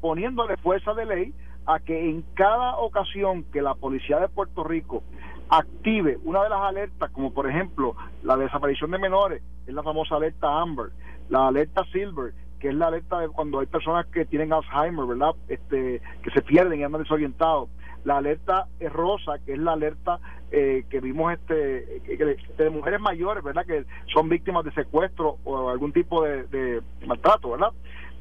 poniéndole 0.00 0.56
fuerza 0.58 0.94
de 0.94 1.06
ley 1.06 1.34
a 1.66 1.78
que 1.80 2.08
en 2.08 2.22
cada 2.34 2.76
ocasión 2.76 3.44
que 3.52 3.62
la 3.62 3.74
policía 3.74 4.18
de 4.18 4.28
Puerto 4.28 4.64
Rico 4.64 5.02
active 5.48 6.18
una 6.24 6.42
de 6.44 6.48
las 6.48 6.60
alertas, 6.60 7.10
como 7.10 7.32
por 7.32 7.48
ejemplo 7.48 7.94
la 8.22 8.36
desaparición 8.36 8.90
de 8.92 8.98
menores, 8.98 9.42
es 9.66 9.74
la 9.74 9.82
famosa 9.82 10.16
alerta 10.16 10.60
Amber, 10.60 10.90
la 11.28 11.48
alerta 11.48 11.84
Silver, 11.92 12.32
que 12.60 12.68
es 12.68 12.74
la 12.74 12.88
alerta 12.88 13.18
de 13.20 13.28
cuando 13.28 13.60
hay 13.60 13.66
personas 13.66 14.06
que 14.06 14.24
tienen 14.24 14.52
Alzheimer, 14.52 15.06
¿verdad? 15.06 15.34
Este, 15.48 16.00
que 16.22 16.30
se 16.30 16.42
pierden 16.42 16.80
y 16.80 16.84
andan 16.84 17.02
desorientados. 17.02 17.68
La 18.04 18.18
alerta 18.18 18.66
rosa, 18.80 19.38
que 19.44 19.52
es 19.52 19.58
la 19.58 19.72
alerta 19.72 20.18
eh, 20.52 20.84
que 20.90 21.00
vimos 21.00 21.32
este 21.32 22.00
de 22.58 22.70
mujeres 22.70 23.00
mayores, 23.00 23.44
¿verdad? 23.44 23.64
Que 23.64 23.84
son 24.12 24.28
víctimas 24.28 24.64
de 24.64 24.72
secuestro 24.72 25.38
o 25.44 25.68
algún 25.68 25.92
tipo 25.92 26.24
de, 26.24 26.82
maltrato, 27.06 27.50
¿verdad? 27.50 27.72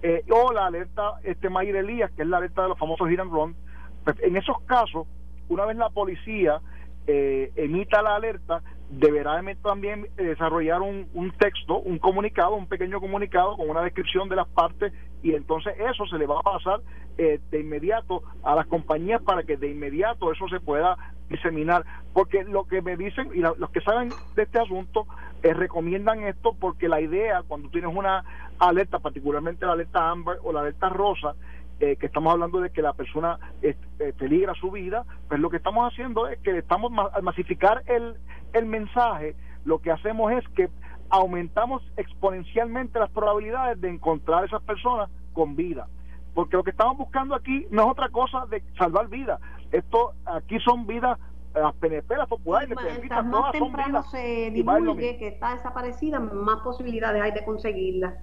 Eh, 0.03 0.23
o 0.29 0.53
la 0.53 0.67
alerta 0.67 1.13
este 1.23 1.49
Mayer 1.49 1.77
Elías, 1.77 2.11
que 2.11 2.21
es 2.21 2.27
la 2.27 2.37
alerta 2.37 2.63
de 2.63 2.69
los 2.69 2.77
famosos 2.77 3.09
hit 3.09 3.19
and 3.19 3.31
run. 3.31 3.55
Pues, 4.03 4.15
en 4.21 4.37
esos 4.37 4.61
casos, 4.67 5.07
una 5.49 5.65
vez 5.65 5.75
la 5.77 5.89
policía 5.89 6.61
eh, 7.07 7.51
emita 7.55 8.01
la 8.01 8.15
alerta, 8.15 8.61
deberá 8.89 9.41
también 9.63 10.07
desarrollar 10.15 10.81
un, 10.81 11.07
un, 11.13 11.31
texto, 11.31 11.79
un 11.79 11.97
comunicado, 11.97 12.55
un 12.55 12.67
pequeño 12.67 12.99
comunicado 12.99 13.57
con 13.57 13.69
una 13.69 13.81
descripción 13.81 14.29
de 14.29 14.35
las 14.35 14.47
partes 14.49 14.93
y 15.21 15.33
entonces 15.33 15.73
eso 15.79 16.05
se 16.07 16.17
le 16.17 16.25
va 16.25 16.39
a 16.39 16.43
pasar 16.43 16.81
eh, 17.17 17.39
de 17.51 17.59
inmediato 17.59 18.23
a 18.43 18.55
las 18.55 18.67
compañías 18.67 19.21
para 19.21 19.43
que 19.43 19.57
de 19.57 19.69
inmediato 19.69 20.31
eso 20.31 20.47
se 20.47 20.59
pueda 20.59 20.97
diseminar. 21.29 21.85
Porque 22.13 22.43
lo 22.43 22.65
que 22.65 22.81
me 22.81 22.97
dicen 22.97 23.29
y 23.33 23.39
los 23.39 23.69
que 23.71 23.81
saben 23.81 24.09
de 24.35 24.43
este 24.43 24.59
asunto 24.59 25.05
eh, 25.43 25.53
recomiendan 25.53 26.23
esto 26.23 26.55
porque 26.59 26.89
la 26.89 27.01
idea 27.01 27.43
cuando 27.47 27.69
tienes 27.69 27.95
una 27.95 28.23
alerta, 28.57 28.99
particularmente 28.99 29.65
la 29.65 29.73
alerta 29.73 30.09
Amber 30.09 30.37
o 30.43 30.51
la 30.51 30.61
alerta 30.61 30.89
Rosa, 30.89 31.35
eh, 31.79 31.95
que 31.95 32.07
estamos 32.07 32.33
hablando 32.33 32.59
de 32.59 32.71
que 32.71 32.81
la 32.81 32.93
persona 32.93 33.39
eh, 33.61 33.75
peligra 34.17 34.53
su 34.55 34.71
vida, 34.71 35.05
pues 35.29 35.39
lo 35.39 35.49
que 35.49 35.57
estamos 35.57 35.91
haciendo 35.91 36.27
es 36.27 36.37
que 36.39 36.57
estamos 36.57 36.91
al 37.13 37.23
masificar 37.23 37.83
el, 37.85 38.15
el 38.51 38.65
mensaje, 38.65 39.35
lo 39.63 39.79
que 39.79 39.91
hacemos 39.91 40.31
es 40.33 40.47
que 40.49 40.69
aumentamos 41.09 41.81
exponencialmente 41.97 42.99
las 42.99 43.09
probabilidades 43.09 43.79
de 43.81 43.89
encontrar 43.89 44.43
a 44.43 44.45
esas 44.45 44.61
personas 44.63 45.09
con 45.33 45.55
vida. 45.55 45.87
Porque 46.33 46.57
lo 46.57 46.63
que 46.63 46.71
estamos 46.71 46.97
buscando 46.97 47.35
aquí 47.35 47.65
no 47.71 47.83
es 47.83 47.87
otra 47.89 48.09
cosa 48.09 48.45
de 48.47 48.63
salvar 48.77 49.07
vidas. 49.07 49.39
Esto 49.71 50.13
aquí 50.25 50.59
son 50.59 50.85
vidas 50.87 51.17
las 51.53 51.73
PNP, 51.75 52.15
las 52.15 52.27
populares, 52.27 52.69
Mientras 52.69 53.25
más 53.25 53.51
temprano 53.51 54.03
se 54.03 54.51
divulgue 54.51 55.17
que 55.17 55.27
está 55.29 55.55
desaparecida, 55.55 56.19
más 56.19 56.61
posibilidades 56.61 57.21
hay 57.21 57.31
de 57.31 57.43
conseguirla. 57.43 58.17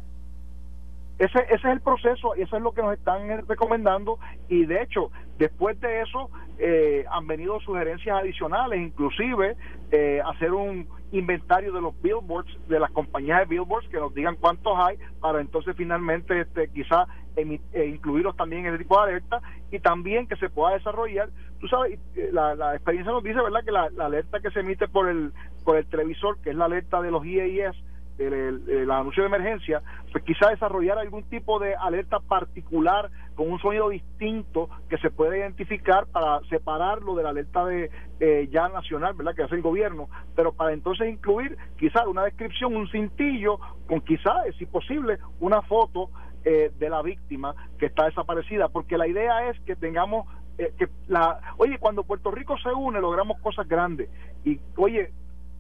Ese, 1.18 1.38
ese 1.44 1.54
es 1.54 1.64
el 1.64 1.80
proceso 1.80 2.36
y 2.36 2.42
eso 2.42 2.56
es 2.56 2.62
lo 2.62 2.72
que 2.72 2.82
nos 2.82 2.92
están 2.92 3.46
recomendando 3.48 4.18
y 4.50 4.66
de 4.66 4.82
hecho 4.82 5.10
después 5.38 5.80
de 5.80 6.02
eso 6.02 6.30
eh, 6.58 7.06
han 7.10 7.26
venido 7.26 7.58
sugerencias 7.60 8.18
adicionales 8.18 8.78
inclusive 8.80 9.56
eh, 9.92 10.20
hacer 10.26 10.52
un 10.52 10.86
inventario 11.12 11.72
de 11.72 11.80
los 11.80 12.00
billboards 12.02 12.50
de 12.68 12.80
las 12.80 12.90
compañías 12.90 13.40
de 13.40 13.46
billboards 13.46 13.88
que 13.88 13.98
nos 13.98 14.14
digan 14.14 14.36
cuántos 14.36 14.76
hay 14.76 14.98
para 15.20 15.40
entonces 15.40 15.74
finalmente 15.76 16.40
este 16.40 16.68
quizá 16.68 17.06
eh, 17.36 17.60
incluirlos 17.86 18.36
también 18.36 18.66
en 18.66 18.72
el 18.72 18.78
tipo 18.78 18.96
de 18.96 19.10
alerta 19.10 19.40
y 19.70 19.78
también 19.78 20.26
que 20.26 20.36
se 20.36 20.48
pueda 20.48 20.74
desarrollar. 20.74 21.28
Tú 21.60 21.68
sabes 21.68 21.98
eh, 22.16 22.30
la, 22.32 22.54
la 22.54 22.74
experiencia 22.74 23.12
nos 23.12 23.22
dice 23.22 23.40
verdad 23.40 23.64
que 23.64 23.72
la, 23.72 23.90
alerta 23.98 24.40
que 24.40 24.50
se 24.50 24.60
emite 24.60 24.88
por 24.88 25.08
el 25.08 25.32
por 25.64 25.76
el 25.76 25.86
televisor 25.86 26.38
que 26.40 26.50
es 26.50 26.56
la 26.56 26.64
alerta 26.64 27.00
de 27.02 27.10
los 27.10 27.24
IES 27.24 27.76
el, 28.18 28.90
anuncio 28.90 29.22
de 29.22 29.28
emergencia, 29.28 29.82
pues 30.12 30.24
quizá 30.24 30.50
desarrollar 30.50 30.98
algún 30.98 31.24
tipo 31.24 31.58
de 31.58 31.74
alerta 31.74 32.20
particular 32.20 33.10
con 33.36 33.52
un 33.52 33.60
sonido 33.60 33.90
distinto 33.90 34.68
que 34.88 34.98
se 34.98 35.10
pueda 35.10 35.36
identificar 35.36 36.06
para 36.06 36.40
separarlo 36.48 37.14
de 37.14 37.22
la 37.22 37.28
alerta 37.28 37.64
de 37.64 37.90
eh, 38.18 38.48
ya 38.50 38.68
nacional, 38.68 39.14
¿verdad? 39.14 39.34
Que 39.34 39.42
hace 39.42 39.54
el 39.54 39.62
gobierno, 39.62 40.08
pero 40.34 40.52
para 40.52 40.72
entonces 40.72 41.08
incluir 41.08 41.56
quizá 41.78 42.08
una 42.08 42.24
descripción, 42.24 42.74
un 42.74 42.88
cintillo, 42.88 43.58
con 43.86 44.00
quizá, 44.00 44.42
si 44.58 44.66
posible, 44.66 45.18
una 45.38 45.62
foto 45.62 46.10
eh, 46.44 46.72
de 46.78 46.90
la 46.90 47.02
víctima 47.02 47.54
que 47.78 47.86
está 47.86 48.06
desaparecida, 48.06 48.68
porque 48.68 48.96
la 48.96 49.06
idea 49.06 49.50
es 49.50 49.60
que 49.60 49.76
tengamos 49.76 50.26
eh, 50.58 50.72
que 50.78 50.88
la, 51.06 51.38
oye, 51.58 51.78
cuando 51.78 52.04
Puerto 52.04 52.30
Rico 52.30 52.56
se 52.58 52.72
une 52.72 53.00
logramos 53.00 53.38
cosas 53.40 53.68
grandes. 53.68 54.08
Y 54.44 54.58
oye, 54.76 55.12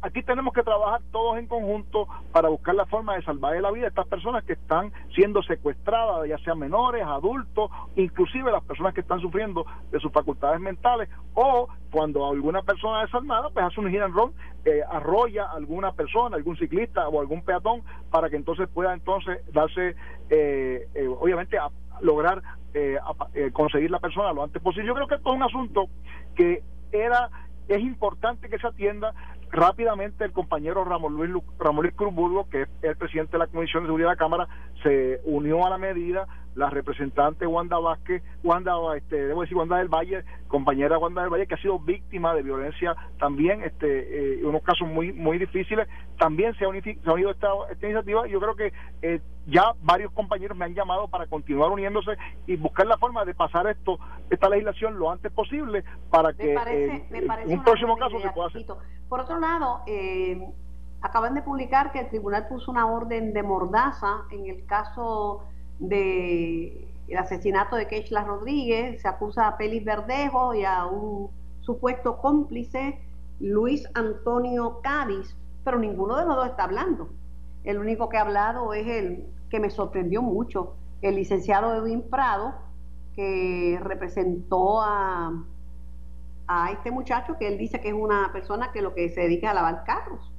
aquí 0.06 0.22
tenemos 0.22 0.54
que 0.54 0.62
trabajar 0.62 1.00
todos 1.10 1.38
en 1.38 1.46
conjunto 1.46 2.06
para 2.32 2.48
buscar 2.48 2.74
la 2.74 2.86
forma 2.86 3.16
de 3.16 3.22
salvar 3.22 3.60
la 3.60 3.70
vida 3.70 3.82
de 3.82 3.88
estas 3.88 4.06
personas 4.06 4.44
que 4.44 4.52
están 4.52 4.92
siendo 5.14 5.42
secuestradas, 5.42 6.28
ya 6.28 6.38
sean 6.38 6.58
menores, 6.58 7.04
adultos, 7.04 7.70
inclusive 7.96 8.50
las 8.50 8.64
personas 8.64 8.94
que 8.94 9.00
están 9.00 9.20
sufriendo 9.20 9.66
de 9.90 9.98
sus 9.98 10.12
facultades 10.12 10.60
mentales, 10.60 11.08
o 11.34 11.68
cuando 11.90 12.28
alguna 12.28 12.62
persona 12.62 13.02
desarmada 13.02 13.50
pues 13.50 13.64
hace 13.66 13.80
un 13.80 13.90
hit 13.90 14.00
and 14.00 14.14
eh, 14.64 14.80
arrolla 14.88 15.44
a 15.46 15.52
alguna 15.52 15.92
persona, 15.92 16.36
algún 16.36 16.56
ciclista 16.56 17.08
o 17.08 17.20
algún 17.20 17.42
peatón, 17.42 17.82
para 18.10 18.30
que 18.30 18.36
entonces 18.36 18.68
pueda 18.68 18.94
entonces 18.94 19.40
darse, 19.52 19.96
eh, 20.30 20.88
eh, 20.94 21.08
obviamente, 21.08 21.58
a 21.58 21.68
lograr 22.00 22.42
conseguir 23.54 23.90
la 23.90 24.00
persona 24.00 24.34
lo 24.34 24.44
antes 24.44 24.60
posible. 24.60 24.86
Yo 24.86 24.94
creo 24.94 25.06
que 25.06 25.14
esto 25.14 25.30
es 25.30 25.36
un 25.36 25.42
asunto 25.42 25.86
que 26.34 26.62
era 26.92 27.30
es 27.68 27.80
importante 27.80 28.48
que 28.48 28.58
se 28.58 28.66
atienda 28.66 29.12
rápidamente 29.50 30.24
el 30.24 30.32
compañero 30.32 30.84
Ramón 30.84 31.14
Luis, 31.14 31.30
Ramón 31.58 31.84
Luis 31.84 31.94
Cruzburgo, 31.94 32.48
que 32.48 32.62
es 32.62 32.68
el 32.82 32.96
presidente 32.96 33.32
de 33.32 33.38
la 33.38 33.46
Comisión 33.46 33.82
de 33.82 33.88
Seguridad 33.88 34.08
de 34.08 34.14
la 34.14 34.18
Cámara, 34.18 34.48
se 34.82 35.20
unió 35.24 35.66
a 35.66 35.70
la 35.70 35.78
medida, 35.78 36.26
la 36.54 36.70
representante 36.70 37.46
Wanda 37.46 37.78
Vázquez, 37.78 38.22
Wanda, 38.42 38.72
este, 38.96 39.26
debo 39.26 39.42
decir 39.42 39.56
Wanda 39.56 39.76
del 39.76 39.88
Valle, 39.88 40.24
compañera 40.48 40.98
Wanda 40.98 41.20
del 41.20 41.30
Valle, 41.30 41.46
que 41.46 41.54
ha 41.54 41.60
sido 41.60 41.78
víctima 41.78 42.34
de 42.34 42.42
violencia 42.42 42.96
también, 43.18 43.62
este, 43.62 44.38
eh, 44.38 44.44
unos 44.44 44.62
casos 44.62 44.88
muy 44.88 45.12
muy 45.12 45.38
difíciles, 45.38 45.86
también 46.18 46.54
se 46.54 46.64
ha, 46.64 46.68
unido 46.68 47.30
esta, 47.30 47.48
esta 47.70 47.86
iniciativa. 47.86 48.26
Yo 48.26 48.40
creo 48.40 48.56
que 48.56 48.72
eh, 49.02 49.20
ya 49.46 49.72
varios 49.82 50.12
compañeros 50.12 50.56
me 50.56 50.64
han 50.64 50.74
llamado 50.74 51.08
para 51.08 51.26
continuar 51.26 51.70
uniéndose 51.70 52.12
y 52.46 52.56
buscar 52.56 52.86
la 52.86 52.96
forma 52.96 53.24
de 53.24 53.34
pasar 53.34 53.66
esto 53.66 53.98
esta 54.30 54.48
legislación 54.48 54.98
lo 54.98 55.10
antes 55.10 55.30
posible 55.32 55.84
para 56.10 56.32
que 56.32 56.54
eh, 56.54 57.06
un 57.46 57.62
próximo 57.62 57.96
caso 57.96 58.18
se 58.20 58.30
pueda 58.30 58.48
hacer. 58.48 58.64
Por 59.08 59.20
otro 59.20 59.38
lado, 59.38 59.82
eh, 59.86 60.48
acaban 61.00 61.34
de 61.34 61.42
publicar 61.42 61.92
que 61.92 62.00
el 62.00 62.08
tribunal 62.08 62.48
puso 62.48 62.70
una 62.70 62.86
orden 62.86 63.32
de 63.32 63.42
mordaza 63.42 64.24
en 64.30 64.46
el 64.46 64.66
caso 64.66 65.44
de 65.78 66.88
el 67.08 67.18
asesinato 67.18 67.76
de 67.76 67.86
Keishla 67.86 68.24
Rodríguez, 68.24 69.00
se 69.00 69.08
acusa 69.08 69.46
a 69.46 69.56
Pelis 69.56 69.84
Verdejo 69.84 70.54
y 70.54 70.64
a 70.64 70.86
un 70.86 71.30
supuesto 71.60 72.18
cómplice, 72.18 73.00
Luis 73.38 73.88
Antonio 73.94 74.80
Cádiz, 74.82 75.36
pero 75.64 75.78
ninguno 75.78 76.16
de 76.16 76.26
los 76.26 76.36
dos 76.36 76.48
está 76.48 76.64
hablando. 76.64 77.08
El 77.64 77.78
único 77.78 78.08
que 78.08 78.16
ha 78.16 78.22
hablado 78.22 78.72
es 78.72 78.86
el 78.86 79.26
que 79.50 79.60
me 79.60 79.70
sorprendió 79.70 80.22
mucho, 80.22 80.74
el 81.02 81.16
licenciado 81.16 81.74
Edwin 81.74 82.02
Prado, 82.08 82.54
que 83.14 83.78
representó 83.82 84.80
a, 84.80 85.44
a 86.48 86.70
este 86.70 86.90
muchacho 86.90 87.36
que 87.38 87.48
él 87.48 87.58
dice 87.58 87.80
que 87.80 87.88
es 87.88 87.94
una 87.94 88.30
persona 88.32 88.72
que 88.72 88.82
lo 88.82 88.94
que 88.94 89.08
se 89.08 89.22
dedica 89.22 89.50
a 89.50 89.54
lavar 89.54 89.84
carros. 89.84 90.32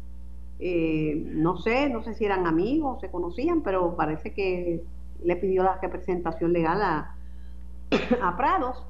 Eh, 0.60 1.22
no 1.26 1.58
sé, 1.58 1.90
no 1.90 2.04
sé 2.04 2.16
si 2.16 2.26
eran 2.26 2.48
amigos, 2.48 3.00
se 3.02 3.12
conocían, 3.12 3.62
pero 3.62 3.96
parece 3.96 4.34
que 4.34 4.84
le 5.24 5.36
pidió 5.36 5.64
la 5.64 5.78
representación 5.80 6.54
legal 6.54 6.82
a, 6.82 7.16
a 8.22 8.38
Prados, 8.38 8.86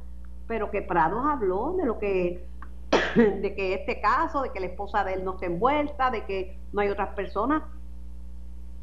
pero 0.47 0.71
que 0.71 0.81
Prados 0.81 1.25
habló 1.25 1.73
de 1.77 1.85
lo 1.85 1.99
que 1.99 2.45
de 3.15 3.53
que 3.55 3.73
este 3.73 3.99
caso, 3.99 4.41
de 4.41 4.51
que 4.51 4.59
la 4.59 4.67
esposa 4.67 5.03
de 5.03 5.15
él 5.15 5.23
no 5.23 5.33
está 5.33 5.45
envuelta, 5.45 6.11
de 6.11 6.23
que 6.25 6.57
no 6.71 6.81
hay 6.81 6.89
otras 6.89 7.09
personas, 7.15 7.63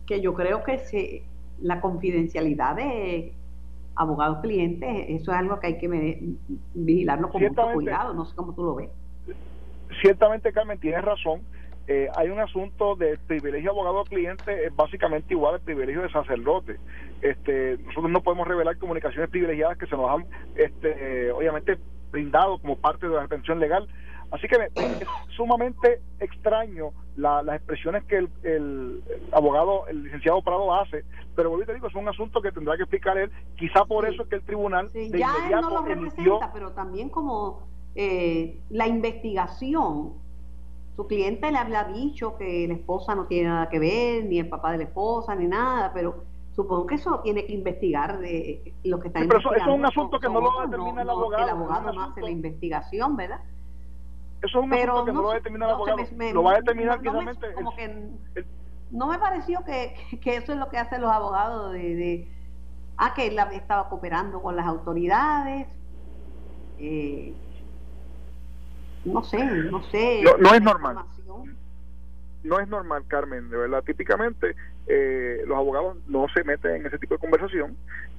que 0.07 0.20
yo 0.20 0.35
creo 0.35 0.62
que 0.64 0.79
se, 0.79 1.23
la 1.61 1.81
confidencialidad 1.81 2.77
de 2.77 3.33
abogados 3.96 4.38
clientes, 4.42 5.07
eso 5.09 5.33
es 5.33 5.38
algo 5.38 5.61
que 5.61 5.68
hay 5.68 5.78
que 5.78 6.37
vigilarlo 6.74 7.30
con 7.30 7.42
mucho 7.42 7.62
cuidado, 7.72 8.14
no 8.14 8.24
sé 8.24 8.35
cómo 8.35 8.54
tú 8.54 8.64
lo 8.64 8.74
ves. 8.74 8.90
Ciertamente, 10.00 10.52
Carmen, 10.52 10.78
tienes 10.78 11.04
razón. 11.04 11.42
Eh, 11.87 12.09
hay 12.16 12.28
un 12.30 12.40
asunto 12.40 12.96
de 12.96 13.18
privilegio 13.26 13.70
abogado-cliente, 13.70 14.66
es 14.66 14.74
básicamente 14.74 15.35
igual 15.35 15.54
al 15.54 15.61
privilegio 15.61 16.02
de 16.02 16.11
sacerdote. 16.11 16.78
Este, 17.20 17.76
nosotros 17.78 18.11
no 18.11 18.22
podemos 18.22 18.48
revelar 18.48 18.78
comunicaciones 18.78 19.30
privilegiadas 19.30 19.76
que 19.76 19.87
se 19.87 19.96
nos 19.96 20.11
han, 20.11 20.26
este, 20.57 21.30
obviamente, 21.30 21.78
brindado 22.11 22.59
como 22.59 22.76
parte 22.76 23.07
de 23.07 23.14
la 23.14 23.28
pensión 23.28 23.61
legal. 23.61 23.87
Así 24.30 24.48
que 24.48 24.57
es 24.57 25.09
sumamente 25.37 26.00
extraño 26.20 26.90
las 27.16 27.57
expresiones 27.57 28.05
que 28.05 28.29
el, 28.42 29.03
abogado, 29.33 29.87
el 29.88 30.03
licenciado 30.05 30.42
Prado 30.42 30.74
hace, 30.74 31.05
pero 31.37 31.50
vuelvo 31.50 31.66
te 31.66 31.74
digo, 31.74 31.87
es 31.87 31.94
un 31.94 32.09
asunto 32.09 32.42
que 32.42 32.53
tendrá 32.53 32.77
que 32.77 32.83
explicar 32.83 33.16
él, 33.18 33.31
quizá 33.57 33.85
por 33.85 34.07
eso 34.07 34.22
es 34.22 34.29
que 34.29 34.37
el 34.37 34.42
tribunal 34.42 34.90
de 34.92 35.11
ya 35.11 35.33
él 35.50 35.61
no 35.61 35.70
lo 35.70 35.83
representa, 35.83 36.53
pero 36.53 36.72
también 36.72 37.09
como 37.09 37.62
eh, 37.94 38.59
la 38.70 38.87
investigación 38.87 40.14
su 40.96 41.07
cliente 41.07 41.50
le 41.50 41.59
había 41.59 41.85
dicho 41.85 42.37
que 42.37 42.68
la 42.68 42.74
esposa 42.74 43.14
no 43.14 43.27
tiene 43.27 43.48
nada 43.48 43.68
que 43.68 43.79
ver, 43.79 44.24
ni 44.27 44.38
el 44.38 44.48
papá 44.48 44.72
de 44.72 44.79
la 44.79 44.85
esposa, 44.85 45.35
ni 45.35 45.46
nada, 45.46 45.92
pero 45.92 46.24
supongo 46.55 46.87
que 46.87 46.94
eso 46.94 47.20
tiene 47.20 47.44
que 47.46 47.53
investigar 47.53 48.20
de 48.20 48.72
lo 48.85 49.00
que 49.00 49.09
está 49.09 49.20
sí, 49.20 49.27
pero 49.27 49.40
eso, 49.40 49.55
es 49.55 49.66
un 49.66 49.85
asunto 49.85 50.20
que 50.20 50.29
no 50.29 50.40
lo 50.40 50.50
determina 50.62 51.03
el 51.03 51.11
abogado. 51.11 51.42
el 51.42 51.50
abogado 51.50 51.92
no 51.92 52.03
hace 52.05 52.22
la 52.22 52.31
investigación, 52.31 53.16
¿verdad? 53.16 53.40
Eso 54.42 54.59
es 54.59 54.64
un 54.64 54.75
asunto 54.75 55.05
que 55.05 55.12
no, 55.12 55.23
lo 55.23 55.31
determina 55.33 55.66
el 55.66 55.73
abogado. 55.73 55.99
lo 56.33 56.42
va 56.42 56.53
a 56.53 56.57
determinar 56.57 57.03
no, 57.03 57.12
como 57.55 57.75
que 57.75 58.11
no 58.90 59.07
me 59.09 59.18
pareció 59.18 59.64
que, 59.64 59.94
que, 60.23 60.37
eso 60.37 60.53
es 60.53 60.59
lo 60.59 60.68
que 60.68 60.79
hacen 60.79 61.01
los 61.01 61.11
abogados 61.11 61.73
de, 61.73 61.94
de 61.94 62.29
ah, 62.97 63.12
que 63.14 63.27
él 63.27 63.38
estaba 63.53 63.88
cooperando 63.88 64.42
con 64.42 64.57
las 64.57 64.66
autoridades. 64.66 65.66
Eh, 66.79 67.35
no 69.05 69.23
sé, 69.25 69.44
no 69.44 69.83
sé. 69.90 70.23
No, 70.40 70.55
es 70.55 70.62
normal. 70.62 71.05
No 72.44 72.61
es 72.61 72.68
normal, 72.68 73.04
Carmen, 73.09 73.48
de 73.48 73.57
verdad. 73.57 73.83
Típicamente 73.83 74.54
eh, 74.87 75.42
los 75.46 75.57
abogados 75.57 75.96
no 76.07 76.26
se 76.35 76.44
meten 76.44 76.76
en 76.76 76.87
ese 76.87 76.98
tipo 76.98 77.14
de 77.14 77.20
conversación, 77.20 77.76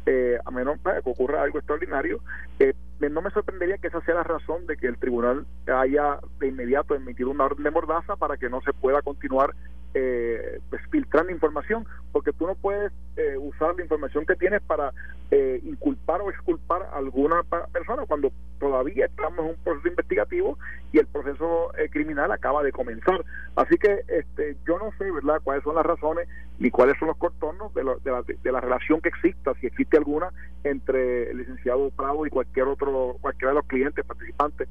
eh, 0.07 0.37
a 0.43 0.51
menos 0.51 0.79
pues, 0.81 1.03
que 1.03 1.09
ocurra 1.11 1.43
algo 1.43 1.59
extraordinario. 1.59 2.19
Eh, 2.59 2.73
no 2.99 3.21
me 3.21 3.29
sorprendería 3.29 3.77
que 3.77 3.87
esa 3.87 4.01
sea 4.01 4.15
la 4.15 4.23
razón 4.23 4.65
de 4.65 4.77
que 4.77 4.87
el 4.87 4.97
tribunal 4.97 5.45
haya 5.67 6.19
de 6.39 6.47
inmediato 6.47 6.95
emitido 6.95 7.29
una 7.29 7.45
orden 7.45 7.63
de 7.63 7.71
mordaza 7.71 8.15
para 8.15 8.37
que 8.37 8.49
no 8.49 8.61
se 8.61 8.73
pueda 8.73 9.01
continuar 9.03 9.53
eh, 9.97 10.59
pues, 10.69 10.81
filtrando 10.91 11.31
información, 11.31 11.85
porque 12.11 12.33
tú 12.33 12.45
no 12.45 12.55
puedes 12.55 12.91
eh, 13.15 13.37
usar 13.37 13.75
la 13.75 13.81
información 13.81 14.25
que 14.25 14.35
tienes 14.35 14.61
para 14.63 14.91
eh, 15.31 15.61
inculpar 15.63 16.21
o 16.21 16.29
exculpar 16.29 16.81
a 16.83 16.97
alguna 16.97 17.43
persona 17.71 18.05
cuando 18.05 18.31
todavía 18.59 19.05
estamos 19.05 19.39
en 19.39 19.51
un 19.51 19.55
proceso 19.63 19.87
investigativo 19.87 20.57
y 20.91 20.99
el 20.99 21.07
proceso 21.07 21.71
criminal 21.95 22.29
acaba 22.33 22.61
de 22.61 22.73
comenzar. 22.73 23.23
Así 23.55 23.77
que 23.77 24.01
este, 24.09 24.57
yo 24.67 24.77
no 24.77 24.91
sé, 24.97 25.09
¿verdad?, 25.09 25.39
cuáles 25.41 25.63
son 25.63 25.75
las 25.75 25.85
razones 25.85 26.27
ni 26.59 26.69
cuáles 26.69 26.97
son 26.99 27.07
los 27.07 27.17
contornos 27.17 27.73
de, 27.73 27.83
de, 28.03 28.11
la, 28.11 28.21
de 28.21 28.51
la 28.51 28.59
relación 28.59 28.99
que 28.99 29.09
exista, 29.09 29.53
si 29.61 29.67
existe 29.67 29.97
alguna, 29.97 30.29
entre 30.65 31.31
el 31.31 31.37
licenciado 31.37 31.89
Prado 31.91 32.25
y 32.25 32.29
cualquier 32.29 32.67
otro, 32.67 33.15
cualquiera 33.21 33.51
de 33.51 33.55
los 33.55 33.65
clientes, 33.65 34.05
participantes 34.05 34.67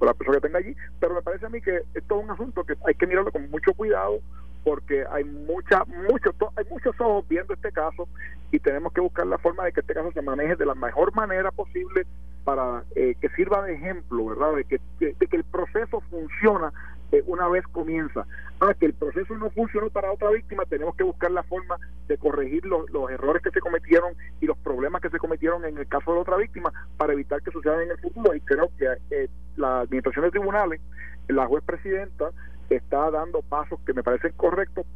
o 0.00 0.04
la 0.04 0.14
persona 0.14 0.38
que 0.38 0.48
tenga 0.48 0.58
allí. 0.58 0.76
Pero 0.98 1.14
me 1.14 1.22
parece 1.22 1.46
a 1.46 1.48
mí 1.48 1.60
que 1.60 1.82
esto 1.94 2.18
es 2.18 2.24
un 2.24 2.30
asunto 2.30 2.64
que 2.64 2.74
hay 2.86 2.94
que 2.94 3.06
mirarlo 3.06 3.30
con 3.30 3.48
mucho 3.50 3.72
cuidado 3.74 4.18
porque 4.64 5.04
hay 5.12 5.24
mucha, 5.24 5.84
muchos, 6.08 6.34
hay 6.56 6.64
muchos 6.70 6.98
ojos 6.98 7.24
viendo 7.28 7.54
este 7.54 7.70
caso 7.70 8.08
y 8.50 8.58
tenemos 8.58 8.92
que 8.92 9.00
buscar 9.00 9.26
la 9.26 9.38
forma 9.38 9.64
de 9.64 9.72
que 9.72 9.80
este 9.80 9.94
caso 9.94 10.10
se 10.12 10.22
maneje 10.22 10.56
de 10.56 10.66
la 10.66 10.74
mejor 10.74 11.14
manera 11.14 11.50
posible 11.52 12.06
para 12.44 12.84
eh, 12.94 13.14
que 13.20 13.28
sirva 13.30 13.62
de 13.62 13.74
ejemplo, 13.74 14.26
¿verdad? 14.26 14.54
De 14.54 14.64
que, 14.64 14.80
de, 15.00 15.14
que 15.14 15.36
el 15.36 15.44
proceso 15.44 16.00
funciona 16.10 16.72
eh, 17.12 17.22
una 17.26 17.48
vez 17.48 17.66
comienza. 17.68 18.26
Ah, 18.60 18.74
que 18.78 18.86
el 18.86 18.94
proceso 18.94 19.34
no 19.34 19.50
funcionó 19.50 19.90
para 19.90 20.12
otra 20.12 20.30
víctima, 20.30 20.64
tenemos 20.68 20.94
que 20.94 21.04
buscar 21.04 21.30
la 21.30 21.42
forma 21.42 21.76
de 22.06 22.16
corregir 22.18 22.64
los, 22.66 22.84
errores 23.10 23.42
que 23.42 23.50
se 23.50 23.60
cometieron 23.60 24.14
y 24.40 24.46
los 24.46 24.56
problemas 24.58 25.00
que 25.00 25.10
se 25.10 25.18
cometieron 25.18 25.64
en 25.64 25.76
el 25.78 25.88
caso 25.88 26.12
de 26.12 26.20
otra 26.20 26.36
víctima 26.36 26.72
para 26.96 27.12
evitar 27.12 27.42
que 27.42 27.50
sucedan 27.50 27.82
en 27.82 27.90
el 27.90 27.98
futuro. 27.98 28.34
Y 28.34 28.40
creo 28.40 28.70
que 28.78 28.86
eh, 29.10 29.28
la 29.56 29.80
administración 29.80 30.26
de 30.26 30.30
tribunales, 30.30 30.80
la 31.28 31.46
juez 31.46 31.64
presidenta, 31.64 32.30
está 32.70 33.10
dando 33.10 33.42
pasos 33.42 33.78
que 33.86 33.92
me 33.92 34.02
parecen 34.02 34.32
correctos 34.36 34.86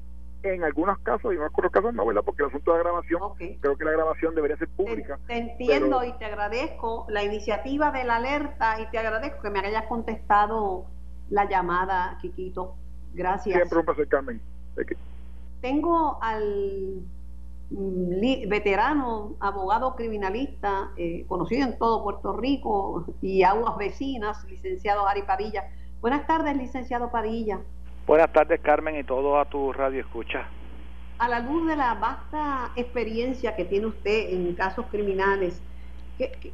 en 0.55 0.65
algunos 0.65 0.99
casos 1.01 1.33
y 1.33 1.37
en 1.37 1.43
otros 1.43 1.71
casos 1.73 1.95
no, 1.95 2.07
¿verdad? 2.07 2.23
Porque 2.25 2.43
el 2.43 2.49
asunto 2.49 2.73
de 2.73 2.79
la 2.79 2.85
grabación, 2.85 3.21
creo 3.61 3.77
que 3.77 3.85
la 3.85 3.93
grabación 3.93 4.35
debería 4.35 4.57
ser 4.57 4.69
pública. 4.69 5.19
Te, 5.27 5.37
entiendo 5.37 6.05
y 6.05 6.13
te 6.15 6.25
agradezco 6.25 7.07
la 7.09 7.23
iniciativa 7.23 7.91
de 7.91 8.05
la 8.05 8.17
alerta 8.17 8.81
y 8.81 8.87
te 8.91 8.99
agradezco 8.99 9.43
que 9.43 9.51
me 9.51 9.61
hayas 9.61 9.87
contestado 9.87 10.87
la 11.31 11.49
llamada, 11.49 12.19
Quiquito. 12.21 12.75
Gracias. 13.15 13.57
Siempre 13.57 13.79
un 13.79 13.85
placer, 13.85 14.09
Carmen. 14.09 14.41
Tengo 15.61 16.19
al 16.23 17.03
mm, 17.71 18.49
veterano 18.49 19.35
abogado 19.41 19.97
criminalista 19.97 20.91
eh, 20.97 21.25
conocido 21.27 21.67
en 21.67 21.79
todo 21.79 22.05
Puerto 22.05 22.37
Rico 22.37 23.05
y 23.21 23.43
aguas 23.43 23.77
vecinas, 23.77 24.45
licenciado 24.45 25.07
Ari 25.07 25.23
Padilla. 25.23 25.69
Buenas 26.01 26.27
tardes, 26.27 26.57
licenciado 26.57 27.11
Padilla. 27.11 27.61
Buenas 28.09 28.33
tardes, 28.33 28.59
Carmen, 28.61 28.97
y 28.97 29.05
todo 29.05 29.39
a 29.39 29.45
tu 29.45 29.71
radio 29.71 30.01
escucha. 30.01 30.47
A 31.19 31.29
la 31.29 31.41
luz 31.41 31.67
de 31.67 31.77
la 31.77 31.93
vasta 31.93 32.73
experiencia 32.75 33.55
que 33.55 33.67
tiene 33.67 33.85
usted 33.85 34.31
en 34.33 34.55
casos 34.55 34.87
criminales, 34.91 35.61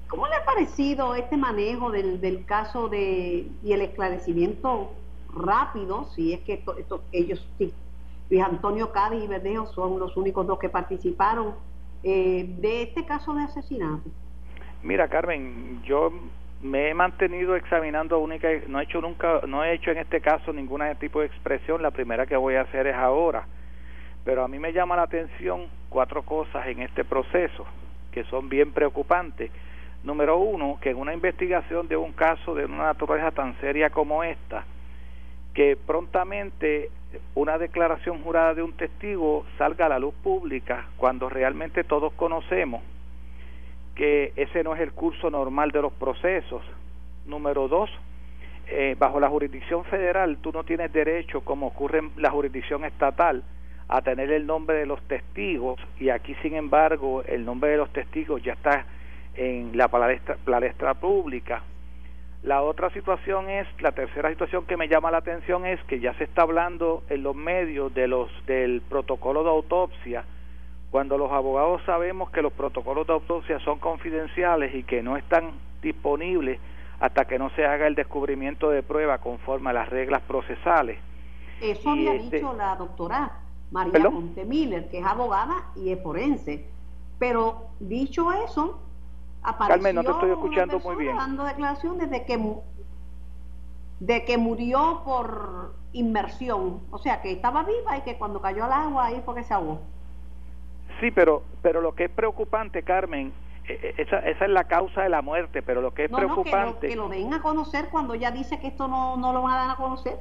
cómo 0.09 0.27
le 0.27 0.35
ha 0.35 0.45
parecido 0.45 1.15
este 1.15 1.37
manejo 1.37 1.93
del, 1.93 2.45
caso 2.45 2.89
de 2.89 3.47
y 3.63 3.73
el 3.73 3.83
esclarecimiento 3.83 4.95
rápido, 5.33 6.07
si 6.17 6.33
es 6.33 6.41
que 6.41 6.65
ellos, 7.13 7.47
Luis 7.61 8.43
Antonio 8.43 8.91
Cádiz 8.91 9.23
y 9.23 9.29
Verdejo 9.29 9.67
son 9.75 10.01
los 10.01 10.17
únicos 10.17 10.49
dos 10.49 10.59
que 10.59 10.69
participaron 10.69 11.55
eh, 12.03 12.53
de 12.59 12.83
este 12.83 13.07
caso 13.07 13.33
de 13.33 13.45
asesinato? 13.45 14.11
Mira, 14.83 15.07
Carmen, 15.07 15.81
yo 15.85 16.11
me 16.65 16.89
he 16.89 16.95
mantenido 16.95 17.57
examinando 17.57 18.19
única 18.19 18.49
no 18.69 18.81
he 18.81 18.85
hecho 18.85 19.03
nunca 19.03 19.43
no 19.47 19.63
he 19.63 19.75
hecho 19.75 19.91
en 19.91 19.99
este 19.99 20.23
caso 20.23 20.51
ningún 20.51 20.81
tipo 20.99 21.21
de 21.21 21.27
expresión 21.27 21.83
la 21.83 21.91
primera 21.91 22.25
que 22.25 22.37
voy 22.37 22.55
a 22.55 22.63
hacer 22.63 22.87
es 22.87 22.97
ahora. 22.97 23.47
Pero 24.25 24.43
a 24.43 24.49
mí 24.49 24.59
me 24.59 24.73
llama 24.73 24.97
la 24.97 25.03
atención 25.03 25.67
cuatro 25.91 26.23
cosas 26.23 26.67
en 26.67 26.81
este 26.81 27.05
proceso 27.05 27.67
que 28.11 28.25
son 28.25 28.49
bien 28.49 28.73
preocupantes. 28.73 29.51
Número 30.05 30.39
uno 30.39 30.79
que 30.81 30.91
en 30.91 30.97
una 30.97 31.13
investigación 31.13 31.87
de 31.87 31.99
un 31.99 32.13
caso 32.13 32.55
de 32.55 32.65
una 32.65 32.85
naturaleza 32.85 33.31
tan 33.31 33.61
seria 33.61 33.91
como 33.91 34.25
esta 34.25 34.65
que 35.53 35.77
prontamente 35.77 36.91
una 37.35 37.59
declaración 37.59 38.23
jurada 38.23 38.55
de 38.55 38.63
un 38.63 38.73
testigo 38.73 39.45
salga 39.59 39.85
a 39.85 39.91
la 39.91 39.99
luz 39.99 40.15
pública 40.15 40.87
cuando 40.97 41.29
realmente 41.29 41.85
todos 41.85 42.15
conocemos 42.15 42.81
que 43.95 44.33
ese 44.37 44.65
no 44.65 44.75
es 44.75 44.81
el 44.81 44.93
curso 44.93 45.31
normal 45.31 45.71
de 45.71 45.83
los 45.83 45.93
procesos. 45.93 46.63
Número 47.27 47.69
dos, 47.69 47.91
eh, 48.67 48.97
bajo 48.99 49.21
la 49.21 49.29
jurisdicción 49.29 49.85
federal 49.85 50.39
tú 50.39 50.53
no 50.53 50.65
tienes 50.65 50.93
derecho, 50.93 51.43
como 51.43 51.69
ocurre 51.69 51.99
en 51.99 52.11
la 52.17 52.31
jurisdicción 52.31 52.85
estatal, 52.85 53.43
a 53.89 54.03
tener 54.03 54.31
el 54.33 54.47
nombre 54.47 54.79
de 54.79 54.87
los 54.87 55.03
testigos 55.03 55.79
y 56.01 56.09
aquí 56.09 56.35
sin 56.43 56.55
embargo 56.55 57.23
el 57.25 57.45
nombre 57.45 57.71
de 57.71 57.77
los 57.77 57.93
testigos 57.93 58.43
ya 58.43 58.55
está 58.55 58.87
en 59.35 59.77
la 59.77 59.89
palestra, 59.89 60.37
palestra 60.45 60.95
pública. 60.95 61.63
La 62.43 62.63
otra 62.63 62.91
situación 62.91 63.49
es, 63.49 63.67
la 63.81 63.93
tercera 63.93 64.29
situación 64.31 64.67
que 64.67 64.77
me 64.77 64.89
llama 64.89 65.11
la 65.11 65.19
atención 65.19 65.65
es 65.65 65.83
que 65.85 66.01
ya 66.01 66.13
se 66.15 66.25
está 66.25 66.43
hablando 66.43 67.03
en 67.09 67.23
los 67.23 67.35
medios 67.35 67.93
de 67.95 68.07
los 68.07 68.31
del 68.47 68.83
protocolo 68.83 69.43
de 69.45 69.51
autopsia 69.51 70.25
cuando 70.95 71.19
los 71.19 71.33
abogados 71.33 71.83
sabemos 71.87 72.31
que 72.31 72.41
los 72.41 72.53
protocolos 72.53 73.05
de 73.05 73.15
autopsia 73.15 73.59
son 73.65 73.81
confidenciales 73.81 74.73
y 74.77 74.85
que 74.85 75.03
no 75.03 75.17
están 75.17 75.51
disponibles 75.83 76.61
hasta 77.01 77.25
que 77.25 77.37
no 77.37 77.51
se 77.57 77.67
haga 77.67 77.89
el 77.89 77.97
descubrimiento 77.97 78.71
de 78.71 78.85
prueba 78.85 79.19
conforme 79.19 79.71
a 79.71 79.73
las 79.73 79.89
reglas 79.89 80.23
procesales. 80.23 81.01
Eso 81.61 81.91
había 81.91 82.15
este 82.15 82.37
dicho 82.37 82.53
la 82.53 82.77
doctora 82.77 83.41
María 83.73 84.09
Montemiller, 84.09 84.89
que 84.89 85.01
es 85.01 85.05
abogada 85.05 85.65
y 85.75 85.91
es 85.91 86.01
forense. 86.01 86.65
Pero 87.19 87.71
dicho 87.81 88.33
eso, 88.33 88.79
apareció 89.43 89.75
Carmen, 89.75 89.97
no 89.97 90.05
te 90.05 90.11
estoy 90.13 90.31
escuchando 90.31 90.79
muy 90.79 90.95
bien. 90.95 91.17
dando 91.17 91.43
declaraciones 91.43 92.09
de 92.09 92.25
que 92.25 92.57
de 93.99 94.25
que 94.25 94.39
murió 94.39 95.03
por 95.05 95.75
inmersión, 95.93 96.83
o 96.93 96.99
sea, 96.99 97.21
que 97.21 97.33
estaba 97.33 97.65
viva 97.65 97.99
y 97.99 98.03
que 98.03 98.17
cuando 98.17 98.41
cayó 98.41 98.63
al 98.67 98.73
agua 98.73 99.07
ahí 99.07 99.21
fue 99.25 99.35
que 99.35 99.43
se 99.43 99.55
ahogó. 99.55 99.81
Sí, 101.01 101.11
pero, 101.11 101.43
pero 101.63 101.81
lo 101.81 101.95
que 101.95 102.05
es 102.05 102.11
preocupante, 102.11 102.83
Carmen, 102.83 103.33
e, 103.67 103.73
e, 103.73 104.03
esa, 104.03 104.19
esa 104.21 104.45
es 104.45 104.51
la 104.51 104.65
causa 104.65 105.03
de 105.03 105.09
la 105.09 105.23
muerte, 105.23 105.63
pero 105.63 105.81
lo 105.81 105.93
que 105.93 106.05
es 106.05 106.11
preocupante... 106.11 106.89
que, 106.89 106.97
lo, 106.97 107.09
den 107.09 107.33
a 107.33 107.41
conocer 107.41 107.89
cuando 107.91 108.15
ella 108.15 108.31
dice 108.31 108.61
que 108.61 108.69
esto 108.69 108.89
no, 108.89 109.17
no 109.17 109.33
lo 109.33 109.43
van 109.43 109.55
a 109.55 109.57
dar 109.57 109.71
a 109.71 109.77
conocer. 109.77 110.15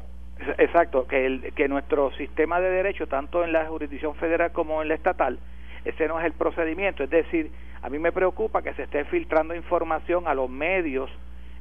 Exacto, 0.57 1.07
que, 1.07 1.25
el, 1.25 1.53
que 1.53 1.67
nuestro 1.67 2.12
sistema 2.13 2.59
de 2.59 2.69
derecho, 2.69 3.07
tanto 3.07 3.43
en 3.43 3.53
la 3.53 3.65
jurisdicción 3.67 4.15
federal 4.15 4.51
como 4.51 4.81
en 4.81 4.88
la 4.88 4.95
estatal, 4.95 5.39
ese 5.86 6.07
no 6.07 6.19
es 6.19 6.25
el 6.25 6.33
procedimiento. 6.33 7.03
Es 7.03 7.09
decir, 7.09 7.51
a 7.81 7.89
mí 7.89 7.99
me 7.99 8.12
preocupa 8.12 8.62
que 8.62 8.73
se 8.73 8.83
esté 8.83 9.05
filtrando 9.05 9.53
información 9.55 10.27
a 10.27 10.33
los 10.33 10.49
medios 10.49 11.09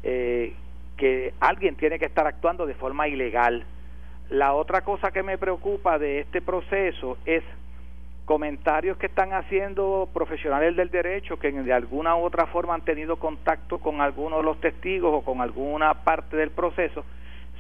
eh, 0.03 0.55
que 0.97 1.35
alguien 1.41 1.77
tiene 1.77 1.99
que 1.99 2.07
estar 2.07 2.27
actuando 2.27 2.67
de 2.67 2.75
forma 2.75 3.09
ilegal. 3.09 3.65
La 4.31 4.55
otra 4.55 4.83
cosa 4.83 5.11
que 5.11 5.23
me 5.23 5.37
preocupa 5.37 5.99
de 5.99 6.21
este 6.21 6.41
proceso 6.41 7.19
es 7.27 7.43
comentarios 8.33 8.97
que 8.97 9.09
están 9.09 9.35
haciendo 9.35 10.09
profesionales 10.11 10.75
del 10.75 10.89
derecho 10.89 11.39
que 11.39 11.53
de 11.53 11.71
alguna 11.71 12.17
u 12.17 12.25
otra 12.25 12.47
forma 12.47 12.73
han 12.73 12.81
tenido 12.81 13.17
contacto 13.17 13.77
con 13.77 14.01
algunos 14.01 14.39
de 14.39 14.45
los 14.47 14.59
testigos 14.59 15.13
o 15.13 15.21
con 15.21 15.43
alguna 15.43 15.93
parte 15.93 16.39
del 16.39 16.51
proceso 16.51 17.05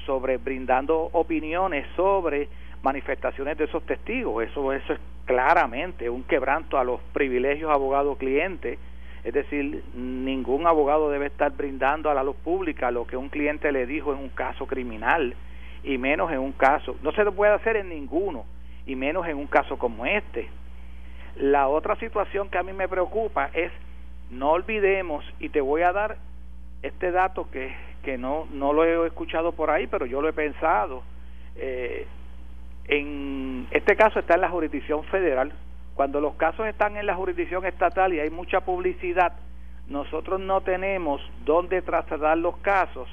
sobre 0.07 0.39
brindando 0.39 1.11
opiniones 1.13 1.87
sobre 1.95 2.49
manifestaciones 2.83 3.59
de 3.59 3.65
esos 3.65 3.85
testigos. 3.85 4.43
Eso, 4.45 4.73
eso 4.73 4.95
es 4.95 5.01
claramente 5.27 6.09
un 6.09 6.23
quebranto 6.23 6.79
a 6.79 6.85
los 6.85 7.03
privilegios 7.13 7.71
abogado-cliente. 7.71 8.79
Es 9.25 9.35
decir, 9.35 9.85
ningún 9.95 10.67
abogado 10.67 11.11
debe 11.11 11.27
estar 11.27 11.53
brindando 11.53 12.09
a 12.09 12.15
la 12.15 12.25
luz 12.25 12.37
pública 12.37 12.91
lo 12.91 13.07
que 13.07 13.19
un 13.19 13.29
cliente 13.29 13.73
le 13.73 13.85
dijo 13.85 14.15
en 14.15 14.21
un 14.21 14.31
caso 14.31 14.67
criminal 14.67 15.37
y 15.85 15.99
menos 15.99 16.33
en 16.33 16.39
un 16.39 16.53
caso. 16.53 16.97
No 17.03 17.13
se 17.13 17.31
puede 17.31 17.53
hacer 17.53 17.77
en 17.77 17.91
ninguno 17.91 18.47
y 18.87 18.97
menos 18.97 19.29
en 19.29 19.37
un 19.37 19.49
caso 19.49 19.77
como 19.77 20.07
este. 20.07 20.49
La 21.37 21.69
otra 21.69 21.97
situación 21.97 22.49
que 22.51 22.59
a 22.59 22.63
mí 22.63 22.73
me 22.73 22.89
preocupa 22.89 23.51
es, 23.53 23.73
no 24.31 24.51
olvidemos, 24.51 25.25
y 25.41 25.49
te 25.49 25.61
voy 25.61 25.83
a 25.83 25.93
dar 25.93 26.17
este 26.83 27.11
dato 27.11 27.51
que, 27.51 27.75
que 28.03 28.19
no, 28.19 28.47
no 28.53 28.73
lo 28.73 28.85
he 28.85 29.07
escuchado 29.07 29.53
por 29.53 29.71
ahí, 29.71 29.87
pero 29.87 30.07
yo 30.07 30.21
lo 30.21 30.29
he 30.29 30.33
pensado. 30.33 31.03
Eh, 31.57 32.07
en 32.87 33.67
este 33.71 33.97
caso 33.97 34.19
está 34.19 34.35
en 34.35 34.41
la 34.43 34.51
jurisdicción 34.51 35.05
federal. 35.05 35.53
Cuando 35.95 36.21
los 36.21 36.35
casos 36.35 36.67
están 36.67 36.97
en 36.97 37.07
la 37.07 37.15
jurisdicción 37.15 37.65
estatal 37.67 38.13
y 38.13 38.21
hay 38.21 38.31
mucha 38.31 38.61
publicidad, 38.61 39.33
nosotros 39.89 40.41
no 40.41 40.61
tenemos 40.63 41.21
dónde 41.45 41.83
trasladar 41.83 42.39
los 42.39 42.57
casos 42.59 43.09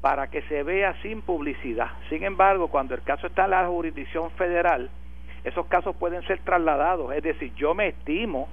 para 0.00 0.28
que 0.28 0.42
se 0.42 0.62
vea 0.62 0.94
sin 1.02 1.20
publicidad. 1.20 1.90
Sin 2.08 2.24
embargo, 2.24 2.68
cuando 2.68 2.94
el 2.94 3.02
caso 3.02 3.26
está 3.26 3.44
en 3.44 3.50
la 3.50 3.66
jurisdicción 3.66 4.30
federal, 4.32 4.90
esos 5.44 5.66
casos 5.66 5.96
pueden 5.96 6.22
ser 6.26 6.40
trasladados. 6.40 7.12
Es 7.14 7.22
decir, 7.22 7.54
yo 7.54 7.74
me 7.74 7.88
estimo 7.88 8.48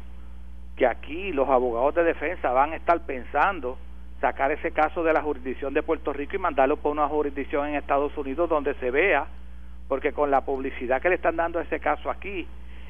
que 0.76 0.86
aquí 0.86 1.32
los 1.32 1.50
abogados 1.50 1.96
de 1.96 2.04
defensa 2.04 2.52
van 2.52 2.74
a 2.74 2.76
estar 2.76 3.02
pensando 3.02 3.78
sacar 4.22 4.52
ese 4.52 4.72
caso 4.72 5.04
de 5.04 5.14
la 5.14 5.22
jurisdicción 5.22 5.74
de 5.74 5.84
Puerto 5.84 6.14
Rico 6.14 6.36
y 6.36 6.40
mandarlo 6.40 6.78
por 6.78 6.92
una 6.92 7.08
jurisdicción 7.08 7.68
en 7.68 7.76
Estados 7.76 8.16
Unidos 8.18 8.50
donde 8.50 8.74
se 8.76 8.92
vea 8.92 9.28
porque 9.88 10.12
con 10.14 10.32
la 10.32 10.42
publicidad 10.42 11.02
que 11.02 11.10
le 11.10 11.16
están 11.16 11.36
dando 11.36 11.60
a 11.60 11.64
ese 11.64 11.80
caso 11.80 12.10
aquí, 12.10 12.48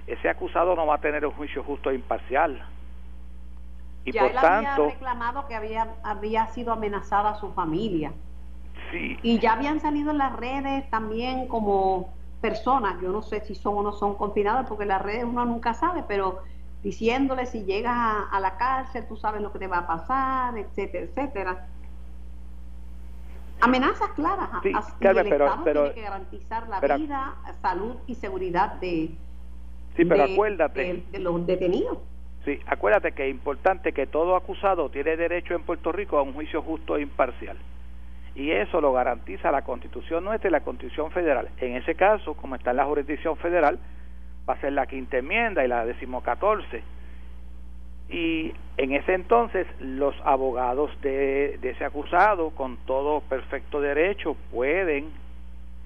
ese 0.08 0.30
acusado 0.30 0.76
no 0.76 0.86
va 0.88 0.96
a 0.96 1.02
tener 1.02 1.26
un 1.26 1.34
juicio 1.34 1.64
justo 1.64 1.92
e 1.92 1.96
imparcial. 1.96 2.66
Y 4.04 4.12
ya 4.14 4.22
por 4.22 4.32
él 4.32 4.38
tanto, 4.38 4.84
había 4.84 4.94
reclamado 4.94 5.48
que 5.48 5.56
había, 5.56 5.88
había 6.04 6.48
sido 6.48 6.74
amenazada 6.74 7.36
su 7.36 7.54
familia. 7.54 8.14
Sí. 8.92 9.18
Y 9.22 9.40
ya 9.40 9.54
habían 9.54 9.80
salido 9.80 10.12
en 10.12 10.18
las 10.18 10.36
redes 10.36 10.90
también 10.90 11.48
como 11.48 12.14
personas, 12.42 13.02
yo 13.02 13.12
no 13.12 13.22
sé 13.22 13.42
si 13.42 13.56
son 13.56 13.78
o 13.78 13.84
no 13.84 13.92
son 13.94 14.16
confinadas, 14.16 14.68
porque 14.68 14.86
las 14.86 15.02
redes 15.02 15.24
uno 15.24 15.46
nunca 15.46 15.74
sabe, 15.74 16.04
pero 16.08 16.40
diciéndole 16.84 17.46
si 17.46 17.64
llegas 17.64 17.96
a, 18.32 18.40
la 18.40 18.58
cárcel, 18.58 19.06
tú 19.08 19.18
sabes 19.18 19.42
lo 19.42 19.52
que 19.52 19.60
te 19.60 19.68
va 19.68 19.80
a 19.80 19.88
pasar, 19.88 20.58
etcétera, 20.58 21.06
etcétera. 21.06 21.68
Amenazas 23.60 24.10
claras. 24.12 24.50
Sí, 24.62 24.70
el 24.70 25.18
Estado 25.18 25.64
tiene 25.64 25.94
que 25.94 26.02
garantizar 26.02 26.68
la 26.70 26.80
vida, 26.80 27.36
salud 27.62 27.96
y 28.06 28.14
seguridad 28.16 28.74
de, 28.74 29.10
sí, 29.96 30.06
pero 30.06 30.24
acuérdate, 30.24 31.04
de, 31.12 31.20
los 31.20 31.46
detenidos. 31.48 31.98
Sí, 32.46 32.60
acuérdate 32.68 33.12
que 33.14 33.26
es 33.26 33.32
importante 33.32 33.92
que 33.92 34.06
todo 34.06 34.36
acusado 34.36 34.90
tiene 34.90 35.18
derecho 35.18 35.56
en 35.56 35.64
Puerto 35.64 35.92
Rico 35.92 36.18
a 36.18 36.22
un 36.22 36.34
juicio 36.34 36.62
justo 36.62 36.96
e 36.96 37.02
imparcial. 37.02 37.58
Y 38.38 38.52
eso 38.52 38.80
lo 38.80 38.94
garantiza 38.94 39.50
la 39.52 39.64
Constitución 39.64 40.24
nuestra 40.24 40.48
y 40.48 40.52
la 40.52 40.62
Constitución 40.62 41.10
federal. 41.10 41.50
En 41.58 41.76
ese 41.76 41.96
caso, 41.96 42.36
como 42.36 42.54
está 42.54 42.70
en 42.70 42.78
la 42.78 42.86
jurisdicción 42.86 43.36
federal, 43.38 43.80
va 44.48 44.54
a 44.54 44.62
ser 44.62 44.74
la 44.74 44.86
quinta 44.86 45.18
enmienda 45.18 45.66
y 45.66 45.68
la 45.68 45.88
decimocatorce. 45.88 46.84
Y 48.10 48.54
en 48.78 48.94
ese 48.94 49.16
entonces 49.16 49.66
los 49.80 50.16
abogados 50.24 50.92
de, 51.02 51.58
ese 51.64 51.84
acusado, 51.84 52.52
con 52.52 52.78
todo 52.86 53.22
perfecto 53.22 53.82
derecho, 53.82 54.38
pueden 54.52 55.10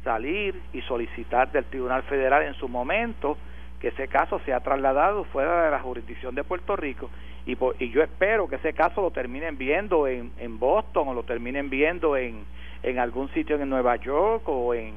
salir 0.04 0.62
y 0.74 0.82
solicitar 0.82 1.54
del 1.54 1.64
Tribunal 1.64 2.04
Federal 2.04 2.44
en 2.44 2.56
su 2.56 2.68
momento 2.68 3.38
que 3.82 3.90
ese 3.90 4.08
caso 4.08 4.40
sea 4.46 4.60
trasladado 4.60 5.24
fuera 5.26 5.66
de 5.66 5.72
la 5.72 5.80
jurisdicción 5.80 6.36
de 6.36 6.44
Puerto 6.44 6.76
Rico 6.76 7.10
y, 7.46 7.58
y 7.80 7.90
yo 7.90 8.04
espero 8.04 8.48
que 8.48 8.58
ese 8.58 8.74
caso 8.74 9.02
lo 9.02 9.12
terminen 9.12 9.58
viendo 9.58 10.08
en, 10.08 10.32
en 10.38 10.60
Boston 10.60 11.08
o 11.08 11.14
lo 11.14 11.24
terminen 11.24 11.70
viendo 11.70 12.16
en, 12.16 12.46
en 12.84 13.00
algún 13.00 13.30
sitio 13.34 13.60
en 13.60 13.68
Nueva 13.70 13.96
York 13.96 14.44
o 14.48 14.74
en, 14.74 14.94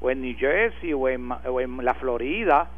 o 0.00 0.10
en 0.10 0.22
New 0.22 0.34
Jersey 0.38 0.94
o 0.94 1.08
en, 1.08 1.30
o 1.30 1.60
en 1.60 1.84
la 1.84 1.94
Florida 1.94 2.70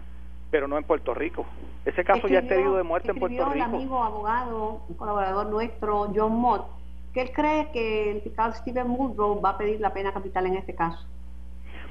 pero 0.50 0.68
no 0.68 0.78
en 0.78 0.84
Puerto 0.84 1.14
Rico. 1.14 1.44
Ese 1.84 2.04
caso 2.04 2.28
ya 2.28 2.38
está 2.38 2.54
herido 2.54 2.76
de 2.76 2.84
muerte 2.84 3.10
en 3.10 3.18
Puerto 3.18 3.44
Rico. 3.44 3.54
el 3.54 3.60
amigo 3.60 4.04
abogado, 4.04 4.82
un 4.88 4.94
colaborador 4.94 5.46
nuestro, 5.48 6.12
John 6.14 6.36
Mott, 6.36 6.66
que 7.12 7.22
él 7.22 7.32
cree 7.32 7.72
que 7.72 8.12
el 8.12 8.20
fiscal 8.20 8.54
Steven 8.54 8.86
Muldrow 8.86 9.40
va 9.40 9.50
a 9.50 9.58
pedir 9.58 9.80
la 9.80 9.92
pena 9.92 10.12
capital 10.12 10.46
en 10.46 10.54
este 10.54 10.74
caso. 10.76 11.04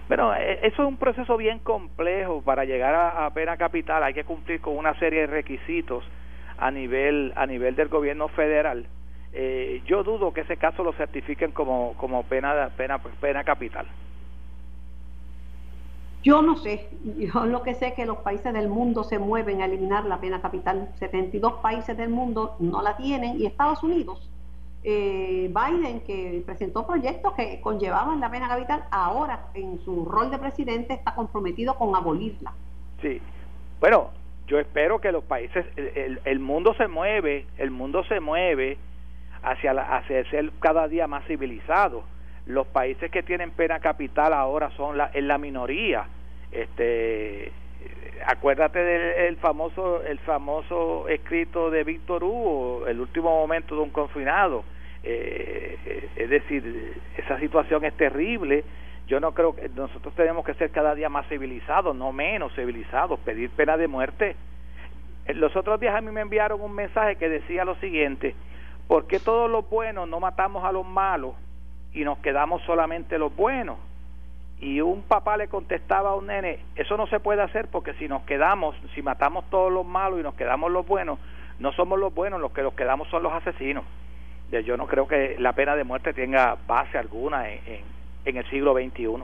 Bueno, 0.08 0.34
e, 0.36 0.66
eso 0.68 0.84
es 0.84 0.88
un 0.88 0.98
proceso 0.98 1.38
bien 1.38 1.60
complejo. 1.60 2.42
Para 2.42 2.66
llegar 2.66 2.94
a, 2.96 3.30
pena 3.34 3.58
capital 3.58 4.04
hay 4.04 4.14
que 4.14 4.24
cumplir 4.24 4.62
con 4.62 4.78
una 4.78 4.98
serie 5.00 5.22
de 5.22 5.28
requisitos 5.28 6.04
a 6.58 6.72
nivel 6.72 7.34
a 7.36 7.46
nivel 7.46 7.76
del 7.76 7.90
gobierno 7.90 8.28
federal. 8.30 8.86
Eh, 9.34 9.82
yo 9.86 10.04
dudo 10.04 10.34
que 10.34 10.42
ese 10.42 10.58
caso 10.58 10.84
lo 10.84 10.94
certifiquen 10.94 11.52
como 11.52 11.94
como 11.98 12.24
pena 12.24 12.70
pena 12.78 13.00
pena 13.20 13.44
capital. 13.44 13.88
Yo 16.24 16.42
no 16.42 16.56
sé, 16.56 16.90
yo 17.18 17.46
lo 17.46 17.64
que 17.64 17.74
sé 17.74 17.88
es 17.88 17.94
que 17.96 18.06
los 18.06 18.20
países 18.20 18.54
del 18.54 18.70
mundo 18.70 19.04
se 19.04 19.20
mueven 19.20 19.62
a 19.62 19.66
eliminar 19.66 20.06
la 20.06 20.22
pena 20.22 20.42
capital. 20.42 20.90
72 20.96 21.56
países 21.56 21.98
del 21.98 22.10
mundo 22.10 22.56
no 22.60 22.82
la 22.82 22.96
tienen 22.96 23.42
y 23.42 23.46
Estados 23.46 23.84
Unidos, 23.84 24.30
eh, 24.84 25.50
Biden 25.54 26.02
que 26.02 26.44
presentó 26.46 26.86
proyectos 26.86 27.34
que 27.34 27.62
conllevaban 27.62 28.20
la 28.20 28.30
pena 28.30 28.48
capital, 28.48 28.84
ahora 28.92 29.48
en 29.54 29.80
su 29.80 30.06
rol 30.06 30.30
de 30.30 30.38
presidente 30.38 30.94
está 30.94 31.16
comprometido 31.16 31.76
con 31.76 31.96
abolirla. 31.96 32.54
Sí, 33.02 33.22
bueno, 33.80 34.10
yo 34.48 34.60
espero 34.60 35.00
que 35.00 35.12
los 35.12 35.24
países, 35.24 35.66
el, 35.76 36.20
el 36.24 36.40
mundo 36.40 36.74
se 36.76 36.88
mueve, 36.88 37.46
el 37.58 37.72
mundo 37.72 38.04
se 38.06 38.20
mueve 38.20 38.78
hacia, 39.44 39.74
la, 39.74 39.98
hacia 39.98 40.30
ser 40.30 40.52
cada 40.60 40.88
día 40.88 41.08
más 41.08 41.26
civilizado. 41.26 42.04
Los 42.46 42.68
países 42.68 43.10
que 43.12 43.24
tienen 43.24 43.52
pena 43.52 43.80
capital 43.80 44.34
ahora 44.34 44.70
son 44.72 44.98
la, 44.98 45.12
en 45.14 45.28
la 45.28 45.38
minoría. 45.38 46.06
Este 46.52 47.52
acuérdate 48.26 48.80
del 48.80 49.36
famoso 49.38 50.02
el 50.04 50.20
famoso 50.20 51.10
escrito 51.10 51.70
de 51.70 51.84
Víctor 51.84 52.24
Hugo 52.24 52.88
el 52.88 53.02
último 53.02 53.32
momento 53.32 53.76
de 53.76 53.82
un 53.82 53.90
confinado 53.90 54.64
eh, 55.04 56.10
es 56.16 56.30
decir 56.30 57.02
esa 57.18 57.40
situación 57.40 57.86
es 57.86 57.94
terrible 57.96 58.64
yo 59.08 59.20
no 59.20 59.34
creo 59.34 59.56
que 59.56 59.70
nosotros 59.70 60.14
tenemos 60.16 60.46
que 60.46 60.54
ser 60.54 60.72
cada 60.72 60.96
día 60.96 61.10
más 61.10 61.28
civilizados 61.28 61.96
no 61.96 62.12
menos 62.12 62.54
civilizados 62.56 63.20
pedir 63.20 63.50
pena 63.52 63.78
de 63.78 63.88
muerte 63.88 64.36
los 65.36 65.56
otros 65.56 65.80
días 65.80 65.96
a 65.96 66.02
mí 66.02 66.12
me 66.12 66.22
enviaron 66.22 66.62
un 66.62 66.74
mensaje 66.74 67.16
que 67.18 67.30
decía 67.30 67.66
lo 67.66 67.76
siguiente 67.76 68.36
¿por 68.88 69.08
qué 69.08 69.20
todos 69.20 69.50
los 69.50 69.70
buenos 69.70 70.08
no 70.08 70.20
matamos 70.20 70.64
a 70.64 70.72
los 70.72 70.86
malos 70.86 71.36
y 71.94 72.04
nos 72.04 72.18
quedamos 72.20 72.62
solamente 72.64 73.18
los 73.18 73.36
buenos. 73.36 73.78
Y 74.60 74.82
un 74.82 75.04
papá 75.04 75.38
le 75.38 75.48
contestaba 75.48 76.12
a 76.12 76.16
un 76.16 76.28
nene, 76.28 76.60
eso 76.76 76.96
no 76.98 77.08
se 77.08 77.20
puede 77.20 77.42
hacer 77.42 77.68
porque 77.70 77.94
si 77.96 78.08
nos 78.08 78.24
quedamos, 78.24 78.76
si 78.96 79.02
matamos 79.02 79.46
todos 79.50 79.72
los 79.72 79.86
malos 79.86 80.20
y 80.20 80.24
nos 80.24 80.36
quedamos 80.36 80.72
los 80.72 80.88
buenos, 80.88 81.20
no 81.60 81.72
somos 81.74 82.00
los 82.00 82.14
buenos, 82.14 82.40
los 82.40 82.52
que 82.52 82.64
los 82.64 82.74
quedamos 82.74 83.08
son 83.10 83.24
los 83.24 83.34
asesinos. 83.34 83.84
Yo 84.62 84.78
no 84.78 84.88
creo 84.88 85.08
que 85.08 85.36
la 85.40 85.54
pena 85.54 85.76
de 85.76 85.84
muerte 85.84 86.14
tenga 86.14 86.58
base 86.68 86.98
alguna 86.98 87.50
en, 87.50 87.82
en, 88.26 88.38
el 88.38 88.50
siglo 88.50 88.74
XXI. 88.74 89.24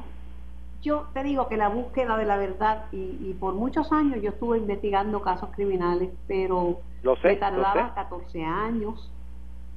Yo 0.81 1.07
te 1.13 1.23
digo 1.23 1.47
que 1.47 1.57
la 1.57 1.69
búsqueda 1.69 2.17
de 2.17 2.25
la 2.25 2.37
verdad, 2.37 2.85
y, 2.91 3.33
por 3.39 3.53
muchos 3.53 3.91
años 3.91 4.21
yo 4.21 4.29
estuve 4.29 4.57
investigando 4.57 5.21
casos 5.21 5.49
criminales, 5.53 6.09
pero 6.27 6.79
lo 7.03 7.17
me 7.23 7.35
tardaba 7.35 7.93
14 7.93 8.43
años, 8.43 9.11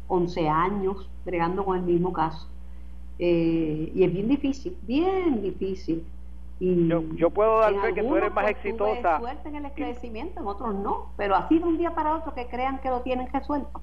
11 0.08 0.48
años, 0.48 1.10
bregando 1.24 1.64
con 1.64 1.78
el 1.78 1.82
mismo 1.82 2.12
caso. 2.12 2.48
Eh, 3.18 3.92
y 3.94 4.04
es 4.04 4.12
bien 4.12 4.28
difícil, 4.28 4.76
bien 4.82 5.42
difícil. 5.42 6.04
Y 6.60 6.88
yo, 7.16 7.30
puedo 7.30 7.58
dar 7.58 7.74
fe 7.74 7.92
que 7.92 8.04
tú 8.04 8.16
eres 8.16 8.32
más 8.32 8.48
exitosa. 8.48 9.18
suerte 9.18 9.48
en 9.48 9.56
el 9.56 9.64
esclarecimiento, 9.66 10.40
en 10.40 10.46
otros 10.46 10.74
no, 10.76 11.08
pero 11.16 11.34
así 11.34 11.58
de 11.58 11.64
un 11.64 11.76
día 11.76 11.92
para 11.92 12.14
otro 12.14 12.32
que 12.34 12.46
crean 12.46 12.78
que 12.78 12.88
lo 12.88 13.00
tienen 13.00 13.32
resuelto. 13.32 13.80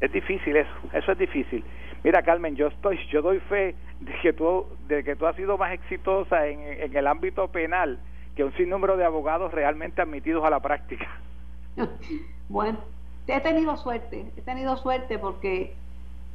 Es 0.00 0.12
difícil 0.12 0.56
eso, 0.56 0.70
eso 0.92 1.12
es 1.12 1.18
difícil. 1.18 1.64
Mira, 2.04 2.22
Carmen, 2.22 2.54
yo 2.54 2.68
estoy, 2.68 2.98
yo 3.10 3.22
doy 3.22 3.40
fe 3.40 3.74
de 4.00 4.12
que 4.22 4.32
tú, 4.32 4.66
de 4.86 5.02
que 5.02 5.16
tú 5.16 5.26
has 5.26 5.34
sido 5.34 5.58
más 5.58 5.72
exitosa 5.72 6.46
en, 6.46 6.60
en 6.60 6.96
el 6.96 7.06
ámbito 7.06 7.48
penal 7.48 7.98
que 8.36 8.44
un 8.44 8.52
sinnúmero 8.54 8.96
de 8.96 9.04
abogados 9.04 9.52
realmente 9.52 10.00
admitidos 10.00 10.44
a 10.44 10.50
la 10.50 10.60
práctica. 10.60 11.08
bueno, 12.48 12.78
he 13.26 13.40
tenido 13.40 13.76
suerte, 13.76 14.30
he 14.36 14.42
tenido 14.42 14.76
suerte 14.76 15.18
porque, 15.18 15.74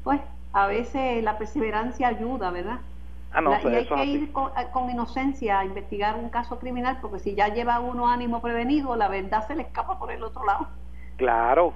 pues, 0.04 0.20
a 0.52 0.68
veces 0.68 1.24
la 1.24 1.38
perseverancia 1.38 2.10
ayuda, 2.10 2.52
¿verdad? 2.52 2.80
Ah, 3.32 3.42
no, 3.42 3.52
y 3.52 3.76
hay 3.76 3.88
que 3.88 4.06
ir 4.06 4.32
con, 4.32 4.90
inocencia 4.92 5.60
a 5.60 5.66
investigar 5.66 6.16
un 6.16 6.30
caso 6.30 6.60
criminal, 6.60 7.00
porque 7.02 7.20
si 7.20 7.34
ya 7.34 7.48
lleva 7.48 7.80
uno 7.80 8.08
ánimo 8.08 8.42
prevenido, 8.42 8.96
la 8.96 9.08
verdad 9.08 9.48
se 9.48 9.56
le 9.56 9.64
escapa 9.64 9.98
por 9.98 10.12
el 10.12 10.24
otro 10.24 10.46
lado. 10.46 10.68
Claro. 11.18 11.74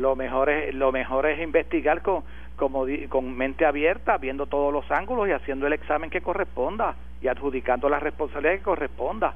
Lo 0.00 0.16
mejor 0.16 0.50
es, 0.50 0.74
lo 0.74 0.92
mejor 0.92 1.26
es 1.26 1.40
investigar 1.40 2.02
con, 2.02 2.24
como 2.56 2.86
con 3.08 3.36
mente 3.36 3.66
abierta, 3.66 4.18
viendo 4.18 4.46
todos 4.46 4.72
los 4.72 4.90
ángulos 4.90 5.28
y 5.28 5.32
haciendo 5.32 5.66
el 5.66 5.72
examen 5.74 6.10
que 6.10 6.20
corresponda 6.20 6.96
y 7.20 7.28
adjudicando 7.28 7.88
la 7.88 8.00
responsabilidad 8.00 8.54
que 8.54 8.62
corresponda. 8.62 9.34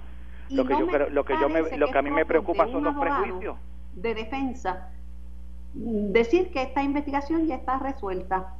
lo 0.51 0.65
que 0.65 0.75
yo 0.75 0.87
lo 1.11 1.25
que 1.25 1.35
yo 1.41 1.49
me, 1.49 1.77
lo 1.77 1.89
que 1.89 1.99
a 1.99 2.03
mí 2.03 2.11
me 2.11 2.25
preocupa 2.25 2.67
son 2.67 2.85
los 2.85 2.97
prejuicios 2.97 3.57
de 3.95 4.15
defensa 4.15 4.91
decir 5.75 6.51
que 6.51 6.63
esta 6.63 6.83
investigación 6.83 7.47
ya 7.47 7.57
está 7.57 7.79
resuelta, 7.79 8.55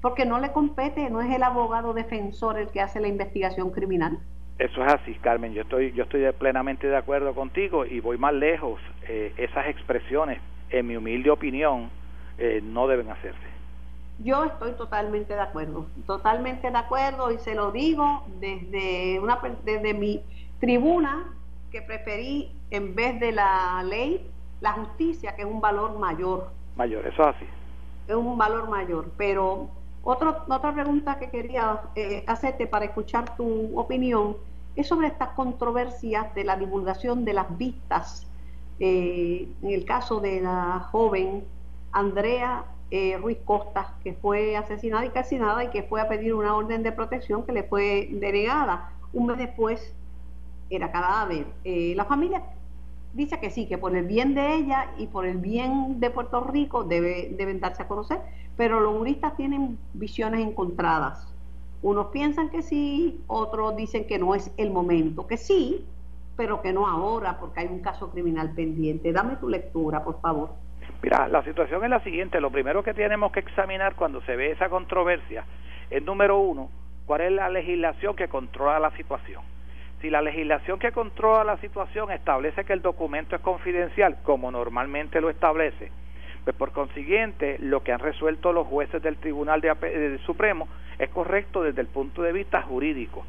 porque 0.00 0.24
no 0.24 0.38
le 0.38 0.52
compete, 0.52 1.10
no 1.10 1.20
es 1.20 1.34
el 1.34 1.42
abogado 1.42 1.94
defensor 1.94 2.58
el 2.58 2.68
que 2.68 2.80
hace 2.80 3.00
la 3.00 3.08
investigación 3.08 3.70
criminal. 3.70 4.18
Eso 4.58 4.84
es 4.84 4.94
así, 4.94 5.14
Carmen. 5.16 5.52
Yo 5.52 5.62
estoy, 5.62 5.92
yo 5.92 6.04
estoy 6.04 6.30
plenamente 6.32 6.86
de 6.86 6.96
acuerdo 6.96 7.34
contigo 7.34 7.84
y 7.84 8.00
voy 8.00 8.16
más 8.16 8.32
lejos. 8.32 8.80
Eh, 9.08 9.34
esas 9.36 9.66
expresiones, 9.66 10.40
en 10.70 10.86
mi 10.86 10.96
humilde 10.96 11.30
opinión, 11.30 11.90
eh, 12.38 12.60
no 12.62 12.86
deben 12.86 13.10
hacerse. 13.10 13.46
Yo 14.18 14.44
estoy 14.44 14.72
totalmente 14.72 15.34
de 15.34 15.40
acuerdo, 15.40 15.86
totalmente 16.06 16.70
de 16.70 16.78
acuerdo 16.78 17.30
y 17.30 17.38
se 17.38 17.54
lo 17.54 17.70
digo 17.70 18.24
desde 18.40 19.20
una 19.20 19.38
desde 19.62 19.92
mi 19.92 20.22
tribuna 20.58 21.34
que 21.70 21.82
preferí 21.82 22.50
en 22.70 22.94
vez 22.94 23.20
de 23.20 23.32
la 23.32 23.82
ley 23.84 24.30
la 24.60 24.72
justicia, 24.72 25.34
que 25.36 25.42
es 25.42 25.48
un 25.48 25.60
valor 25.60 25.98
mayor. 25.98 26.50
Mayor, 26.76 27.06
eso 27.06 27.22
es 27.22 27.36
así. 27.36 27.46
Es 28.08 28.14
un 28.14 28.38
valor 28.38 28.68
mayor. 28.68 29.10
Pero 29.16 29.68
otro, 30.02 30.44
otra 30.48 30.72
pregunta 30.72 31.18
que 31.18 31.30
quería 31.30 31.80
eh, 31.94 32.24
hacerte 32.26 32.66
para 32.66 32.86
escuchar 32.86 33.36
tu 33.36 33.78
opinión 33.78 34.36
es 34.76 34.88
sobre 34.88 35.08
estas 35.08 35.30
controversias 35.30 36.34
de 36.34 36.44
la 36.44 36.56
divulgación 36.56 37.24
de 37.24 37.32
las 37.32 37.56
vistas. 37.56 38.26
Eh, 38.78 39.48
en 39.62 39.70
el 39.70 39.84
caso 39.84 40.20
de 40.20 40.40
la 40.40 40.88
joven 40.90 41.44
Andrea 41.92 42.64
eh, 42.90 43.16
Ruiz 43.16 43.38
Costa, 43.44 43.94
que 44.04 44.12
fue 44.14 44.56
asesinada 44.56 45.04
y 45.04 45.10
calcinada 45.10 45.64
y 45.64 45.70
que 45.70 45.82
fue 45.82 46.00
a 46.00 46.08
pedir 46.08 46.34
una 46.34 46.54
orden 46.54 46.82
de 46.82 46.92
protección 46.92 47.44
que 47.44 47.52
le 47.52 47.64
fue 47.64 48.08
denegada. 48.12 48.92
Un 49.12 49.26
mes 49.26 49.38
después 49.38 49.94
era 50.70 50.92
cadáver. 50.92 51.46
Eh, 51.64 51.94
la 51.96 52.04
familia 52.04 52.42
dice 53.12 53.40
que 53.40 53.50
sí, 53.50 53.66
que 53.66 53.78
por 53.78 53.96
el 53.96 54.06
bien 54.06 54.34
de 54.34 54.54
ella 54.54 54.92
y 54.98 55.06
por 55.06 55.26
el 55.26 55.38
bien 55.38 55.98
de 56.00 56.10
Puerto 56.10 56.44
Rico 56.44 56.84
debe, 56.84 57.34
deben 57.36 57.60
darse 57.60 57.82
a 57.82 57.88
conocer, 57.88 58.20
pero 58.56 58.78
los 58.78 58.96
juristas 58.96 59.36
tienen 59.36 59.78
visiones 59.94 60.46
encontradas. 60.46 61.26
Unos 61.82 62.08
piensan 62.08 62.50
que 62.50 62.62
sí, 62.62 63.20
otros 63.26 63.76
dicen 63.76 64.06
que 64.06 64.18
no 64.18 64.34
es 64.34 64.50
el 64.56 64.70
momento, 64.70 65.26
que 65.26 65.38
sí, 65.38 65.84
pero 66.36 66.60
que 66.60 66.72
no 66.72 66.86
ahora 66.86 67.38
porque 67.38 67.60
hay 67.60 67.66
un 67.66 67.80
caso 67.80 68.10
criminal 68.10 68.52
pendiente. 68.54 69.12
Dame 69.12 69.36
tu 69.36 69.48
lectura, 69.48 70.04
por 70.04 70.20
favor. 70.20 70.50
Mira, 71.02 71.28
la 71.28 71.42
situación 71.42 71.82
es 71.84 71.90
la 71.90 72.00
siguiente. 72.00 72.40
Lo 72.40 72.50
primero 72.50 72.82
que 72.82 72.94
tenemos 72.94 73.32
que 73.32 73.40
examinar 73.40 73.94
cuando 73.94 74.20
se 74.22 74.36
ve 74.36 74.52
esa 74.52 74.68
controversia 74.68 75.44
es, 75.90 76.02
número 76.02 76.38
uno, 76.38 76.70
cuál 77.06 77.22
es 77.22 77.32
la 77.32 77.48
legislación 77.48 78.16
que 78.16 78.28
controla 78.28 78.78
la 78.78 78.90
situación. 78.92 79.42
Si 80.00 80.10
la 80.10 80.20
legislación 80.20 80.78
que 80.78 80.92
controla 80.92 81.44
la 81.44 81.56
situación 81.58 82.10
establece 82.10 82.64
que 82.64 82.72
el 82.72 82.82
documento 82.82 83.34
es 83.34 83.42
confidencial, 83.42 84.18
como 84.22 84.50
normalmente 84.50 85.20
lo 85.20 85.30
establece, 85.30 85.90
pues 86.44 86.54
por 86.54 86.72
consiguiente, 86.72 87.56
lo 87.58 87.82
que 87.82 87.92
han 87.92 87.98
resuelto 87.98 88.52
los 88.52 88.66
jueces 88.66 89.02
del 89.02 89.16
Tribunal 89.16 89.60
de, 89.60 90.20
Supremo 90.26 90.68
es 90.98 91.08
correcto 91.10 91.62
desde 91.62 91.80
el 91.80 91.88
punto 91.88 92.22
de 92.22 92.32
vista 92.32 92.62
jurídico. 92.62 93.24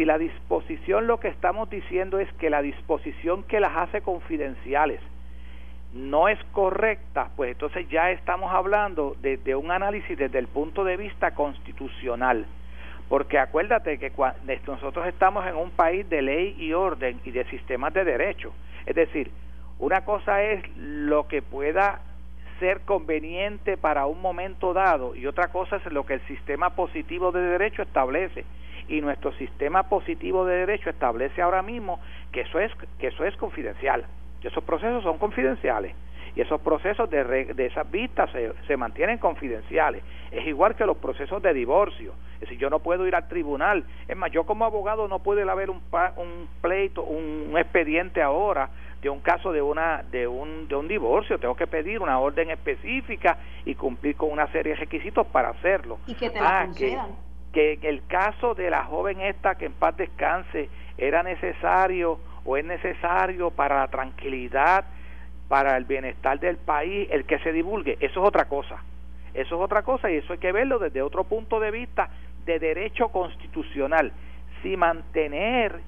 Si 0.00 0.06
la 0.06 0.16
disposición, 0.16 1.06
lo 1.06 1.20
que 1.20 1.28
estamos 1.28 1.68
diciendo 1.68 2.18
es 2.20 2.32
que 2.38 2.48
la 2.48 2.62
disposición 2.62 3.42
que 3.42 3.60
las 3.60 3.76
hace 3.76 4.00
confidenciales 4.00 4.98
no 5.92 6.26
es 6.28 6.42
correcta, 6.52 7.28
pues 7.36 7.52
entonces 7.52 7.86
ya 7.90 8.10
estamos 8.10 8.50
hablando 8.50 9.14
de, 9.20 9.54
un 9.54 9.70
análisis 9.70 10.16
desde 10.16 10.38
el 10.38 10.46
punto 10.46 10.84
de 10.84 10.96
vista 10.96 11.34
constitucional. 11.34 12.46
Porque 13.10 13.38
acuérdate 13.38 13.98
que 13.98 14.10
nosotros 14.66 15.06
estamos 15.06 15.46
en 15.46 15.56
un 15.56 15.70
país 15.70 16.08
de 16.08 16.22
ley 16.22 16.56
y 16.58 16.72
orden 16.72 17.20
y 17.26 17.30
de 17.30 17.44
sistemas 17.50 17.92
de 17.92 18.04
derecho. 18.04 18.54
Es 18.86 18.96
decir, 18.96 19.30
una 19.78 20.06
cosa 20.06 20.42
es 20.42 20.64
lo 20.78 21.28
que 21.28 21.42
pueda 21.42 22.00
ser 22.58 22.80
conveniente 22.86 23.76
para 23.76 24.06
un 24.06 24.22
momento 24.22 24.72
dado 24.72 25.14
y 25.14 25.26
otra 25.26 25.48
cosa 25.48 25.76
es 25.76 25.92
lo 25.92 26.06
que 26.06 26.14
el 26.14 26.26
sistema 26.26 26.70
positivo 26.70 27.32
de 27.32 27.42
derecho 27.42 27.82
establece 27.82 28.46
y 28.90 29.00
nuestro 29.00 29.32
sistema 29.32 29.84
positivo 29.84 30.44
de 30.44 30.56
derecho 30.56 30.90
establece 30.90 31.40
ahora 31.40 31.62
mismo 31.62 32.00
que 32.32 32.42
eso 32.42 32.58
es 32.58 32.70
que 32.98 33.06
eso 33.06 33.24
es 33.24 33.34
confidencial 33.36 34.04
que 34.40 34.48
esos 34.48 34.64
procesos 34.64 35.02
son 35.02 35.18
confidenciales 35.18 35.94
y 36.34 36.40
esos 36.40 36.60
procesos 36.60 37.10
de, 37.10 37.24
de 37.54 37.66
esas 37.66 37.90
vistas 37.90 38.30
se, 38.30 38.52
se, 38.66 38.76
mantienen 38.76 39.18
confidenciales. 39.18 40.02
Es 40.30 40.46
igual 40.46 40.76
que 40.76 40.86
los 40.86 40.96
procesos 40.96 41.42
de 41.42 41.52
divorcio. 41.52 42.14
Es 42.34 42.42
decir, 42.42 42.58
yo 42.58 42.70
no 42.70 42.78
puedo 42.78 43.06
ir 43.06 43.16
al 43.16 43.26
tribunal. 43.26 43.84
Es 44.06 44.16
más, 44.16 44.30
yo 44.30 44.44
como 44.44 44.64
abogado 44.64 45.08
no 45.08 45.18
puedo 45.18 45.40
ir 45.40 45.50
a 45.50 45.54
ver 45.54 45.70
un, 45.70 45.82
un 46.16 46.48
pleito, 46.60 47.02
un 47.02 47.58
expediente 47.58 48.22
ahora 48.22 48.70
de 49.02 49.10
un 49.10 49.20
caso 49.20 49.50
de 49.50 49.62
una 49.62 50.04
de 50.10 50.26
un 50.26 50.68
de 50.68 50.76
un 50.76 50.86
divorcio 50.86 51.38
tengo 51.38 51.56
que 51.56 51.66
pedir 51.66 52.02
una 52.02 52.18
orden 52.18 52.50
específica 52.50 53.38
y 53.64 53.74
cumplir 53.74 54.14
con 54.14 54.30
una 54.30 54.46
serie 54.48 54.74
de 54.74 54.80
requisitos 54.80 55.26
para 55.28 55.48
hacerlo 55.48 55.98
y 56.06 56.14
que 56.14 56.28
te 56.28 56.38
ah, 56.38 56.68
que, 56.76 56.98
que 57.52 57.74
en 57.74 57.84
el 57.84 58.06
caso 58.06 58.54
de 58.54 58.70
la 58.70 58.84
joven 58.84 59.20
esta 59.20 59.56
que 59.56 59.66
en 59.66 59.72
paz 59.72 59.96
descanse 59.96 60.68
era 60.98 61.22
necesario 61.22 62.18
o 62.44 62.56
es 62.56 62.64
necesario 62.64 63.50
para 63.50 63.80
la 63.80 63.88
tranquilidad 63.88 64.84
para 65.48 65.76
el 65.76 65.84
bienestar 65.84 66.38
del 66.38 66.58
país 66.58 67.08
el 67.10 67.24
que 67.24 67.40
se 67.40 67.52
divulgue. 67.52 67.98
Eso 68.00 68.22
es 68.22 68.28
otra 68.28 68.44
cosa. 68.44 68.78
Eso 69.34 69.56
es 69.56 69.60
otra 69.60 69.82
cosa 69.82 70.10
y 70.10 70.16
eso 70.16 70.32
hay 70.32 70.38
que 70.38 70.52
verlo 70.52 70.78
desde 70.78 71.02
otro 71.02 71.24
punto 71.24 71.60
de 71.60 71.70
vista 71.70 72.08
de 72.44 72.58
derecho 72.58 73.08
constitucional. 73.08 74.12
Si 74.62 74.76
mantener 74.76 75.80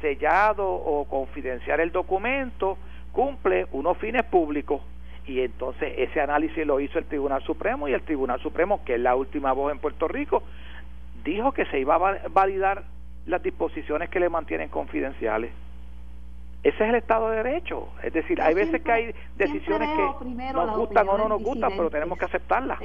sellado 0.00 0.66
o 0.70 1.04
confidenciar 1.06 1.80
el 1.80 1.92
documento 1.92 2.78
cumple 3.12 3.66
unos 3.72 3.96
fines 3.98 4.24
públicos 4.24 4.82
y 5.26 5.40
entonces 5.40 5.94
ese 5.96 6.20
análisis 6.20 6.66
lo 6.66 6.80
hizo 6.80 6.98
el 6.98 7.06
Tribunal 7.06 7.42
Supremo 7.42 7.88
y 7.88 7.92
el 7.92 8.02
Tribunal 8.02 8.40
Supremo, 8.40 8.84
que 8.84 8.94
es 8.94 9.00
la 9.00 9.14
última 9.16 9.52
voz 9.52 9.72
en 9.72 9.78
Puerto 9.78 10.08
Rico, 10.08 10.42
dijo 11.24 11.52
que 11.52 11.64
se 11.66 11.80
iba 11.80 11.94
a 11.94 12.28
validar 12.28 12.84
las 13.26 13.42
disposiciones 13.42 14.10
que 14.10 14.20
le 14.20 14.28
mantienen 14.28 14.68
confidenciales. 14.68 15.52
Ese 16.62 16.82
es 16.82 16.88
el 16.90 16.94
Estado 16.96 17.28
de 17.30 17.42
Derecho. 17.42 17.88
Es 18.02 18.12
decir, 18.12 18.40
hay 18.40 18.54
veces 18.54 18.82
que 18.82 18.92
hay 18.92 19.14
decisiones 19.36 19.88
que 19.90 20.52
nos 20.54 20.76
gustan 20.76 21.08
o 21.08 21.18
no 21.18 21.28
nos 21.28 21.42
gustan, 21.42 21.72
pero 21.76 21.90
tenemos 21.90 22.18
que 22.18 22.24
aceptarlas. 22.24 22.78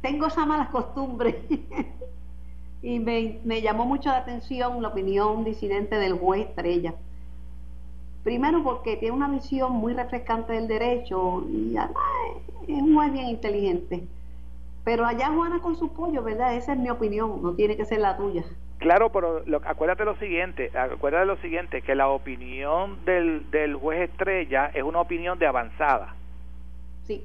Tengo 0.00 0.26
esa 0.26 0.46
mala 0.46 0.68
costumbre 0.70 1.42
y 2.82 2.98
me, 2.98 3.38
me, 3.44 3.60
llamó 3.60 3.84
mucho 3.84 4.08
la 4.08 4.18
atención 4.18 4.80
la 4.80 4.88
opinión 4.88 5.44
disidente 5.44 5.96
del 5.96 6.14
juez 6.14 6.48
Estrella. 6.48 6.94
Primero 8.24 8.62
porque 8.62 8.96
tiene 8.96 9.14
una 9.14 9.28
visión 9.28 9.72
muy 9.72 9.92
refrescante 9.92 10.54
del 10.54 10.68
derecho 10.68 11.44
y 11.50 11.76
es 11.76 12.82
un 12.82 12.94
juez 12.94 13.12
bien 13.12 13.26
inteligente. 13.26 14.04
Pero 14.84 15.06
allá 15.06 15.28
Juana 15.28 15.60
con 15.60 15.76
su 15.76 15.92
pollo, 15.92 16.22
¿verdad? 16.22 16.54
Esa 16.54 16.72
es 16.72 16.78
mi 16.78 16.90
opinión, 16.90 17.42
no 17.42 17.54
tiene 17.54 17.76
que 17.76 17.84
ser 17.84 18.00
la 18.00 18.16
tuya. 18.16 18.44
Claro, 18.78 19.10
pero 19.10 19.42
lo, 19.44 19.60
acuérdate 19.64 20.04
lo 20.04 20.16
siguiente, 20.16 20.70
acuérdate 20.76 21.26
lo 21.26 21.36
siguiente, 21.36 21.82
que 21.82 21.94
la 21.94 22.08
opinión 22.08 23.04
del, 23.04 23.50
del 23.50 23.76
juez 23.76 24.08
Estrella 24.10 24.70
es 24.72 24.82
una 24.82 25.00
opinión 25.00 25.38
de 25.38 25.46
avanzada. 25.46 26.14
Sí. 27.06 27.22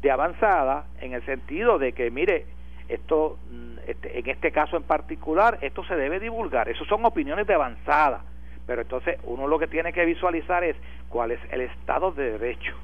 De 0.00 0.10
avanzada 0.10 0.86
en 1.00 1.12
el 1.12 1.24
sentido 1.26 1.78
de 1.78 1.92
que, 1.92 2.10
mire, 2.10 2.46
esto 2.88 3.38
mm, 3.50 3.78
este, 3.86 4.18
en 4.18 4.28
este 4.28 4.52
caso 4.52 4.76
en 4.76 4.82
particular 4.82 5.58
esto 5.62 5.84
se 5.84 5.96
debe 5.96 6.20
divulgar 6.20 6.68
eso 6.68 6.84
son 6.84 7.04
opiniones 7.04 7.46
de 7.46 7.54
avanzada 7.54 8.22
pero 8.66 8.82
entonces 8.82 9.18
uno 9.24 9.46
lo 9.46 9.58
que 9.58 9.66
tiene 9.66 9.92
que 9.92 10.04
visualizar 10.04 10.64
es 10.64 10.76
cuál 11.08 11.30
es 11.30 11.40
el 11.50 11.62
estado 11.62 12.12
de 12.12 12.38
derecho 12.38 12.74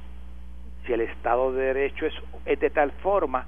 si 0.86 0.92
el 0.92 1.02
estado 1.02 1.52
de 1.52 1.64
derecho 1.66 2.06
es, 2.06 2.14
es 2.46 2.58
de 2.60 2.70
tal 2.70 2.92
forma 2.92 3.46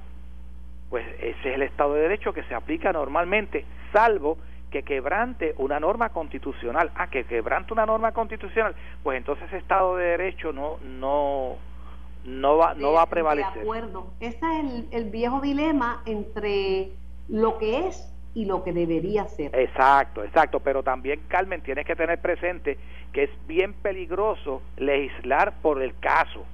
pues 0.92 1.06
ese 1.20 1.48
es 1.48 1.54
el 1.54 1.62
estado 1.62 1.94
de 1.94 2.02
derecho 2.02 2.34
que 2.34 2.42
se 2.42 2.54
aplica 2.54 2.92
normalmente 2.92 3.64
salvo 3.94 4.36
que 4.70 4.82
quebrante 4.82 5.54
una 5.56 5.80
norma 5.80 6.10
constitucional 6.10 6.90
ah 6.94 7.06
que 7.06 7.24
quebrante 7.24 7.72
una 7.72 7.86
norma 7.86 8.12
constitucional 8.12 8.74
pues 9.02 9.16
entonces 9.16 9.46
ese 9.46 9.56
estado 9.56 9.96
de 9.96 10.04
derecho 10.04 10.52
no 10.52 10.76
no 10.84 11.56
no 12.24 12.58
va, 12.58 12.74
no 12.74 12.92
va 12.92 13.02
a 13.02 13.06
prevalecer. 13.06 13.54
De 13.54 13.60
acuerdo. 13.62 14.12
Ese 14.20 14.36
es 14.36 14.84
el, 14.92 15.10
viejo 15.10 15.40
dilema 15.40 16.02
entre 16.06 16.90
lo 17.28 17.58
que 17.58 17.88
es 17.88 18.14
y 18.34 18.44
lo 18.44 18.62
que 18.62 18.72
debería 18.72 19.26
ser. 19.26 19.50
Exacto, 19.58 20.22
exacto, 20.22 20.60
pero 20.60 20.82
también 20.82 21.20
Carmen 21.26 21.62
tienes 21.62 21.84
que 21.84 21.96
tener 21.96 22.20
presente 22.20 22.78
que 23.12 23.24
es 23.24 23.30
bien 23.48 23.72
peligroso 23.72 24.62
legislar 24.76 25.54
por 25.62 25.82
el 25.82 25.98
caso. 25.98 26.44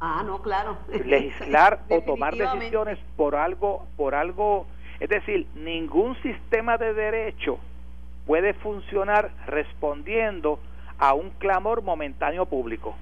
Ah, 0.00 0.22
no, 0.24 0.42
claro. 0.42 0.76
Legislar 1.04 1.80
o 1.88 2.00
tomar 2.02 2.34
decisiones 2.34 2.98
por 3.16 3.34
algo, 3.34 3.86
por 3.96 4.14
algo, 4.14 4.66
es 5.00 5.08
decir, 5.08 5.46
ningún 5.54 6.20
sistema 6.22 6.76
de 6.76 6.92
derecho 6.94 7.58
puede 8.26 8.54
funcionar 8.54 9.30
respondiendo 9.46 10.58
a 10.98 11.14
un 11.14 11.30
clamor 11.30 11.82
momentáneo 11.82 12.46
público. 12.46 12.94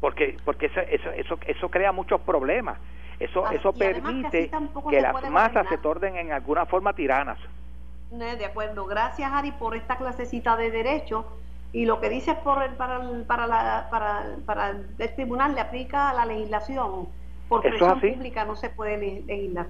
Porque 0.00 0.36
porque 0.44 0.66
eso 0.66 0.80
eso 0.80 1.10
eso, 1.10 1.38
eso 1.46 1.68
crea 1.70 1.92
muchos 1.92 2.20
problemas. 2.20 2.78
Eso 3.18 3.44
ah, 3.44 3.52
eso 3.52 3.72
permite 3.72 4.48
que, 4.90 5.00
las 5.00 5.28
masas 5.28 5.66
se 5.68 5.78
tornen 5.78 6.16
en 6.16 6.30
alguna 6.30 6.66
forma 6.66 6.92
tiranas. 6.92 7.38
De 8.10 8.44
acuerdo. 8.44 8.86
Gracias 8.86 9.30
Ari 9.32 9.50
por 9.52 9.74
esta 9.74 9.96
clasecita 9.96 10.56
de 10.56 10.70
derecho 10.70 11.26
y 11.72 11.84
lo 11.84 12.00
que 12.00 12.08
dices 12.08 12.36
por 12.36 12.62
el, 12.62 12.72
para 12.74 13.02
el, 13.02 13.24
para 13.24 13.46
la 13.46 13.88
para, 13.90 14.36
para 14.46 14.70
el 14.70 15.14
tribunal 15.14 15.54
le 15.54 15.60
aplica 15.60 16.10
a 16.10 16.14
la 16.14 16.24
legislación 16.24 17.08
por 17.48 17.62
presión 17.62 18.00
pública 18.00 18.44
no 18.44 18.56
se 18.56 18.70
puede 18.70 19.22
legislar. 19.26 19.68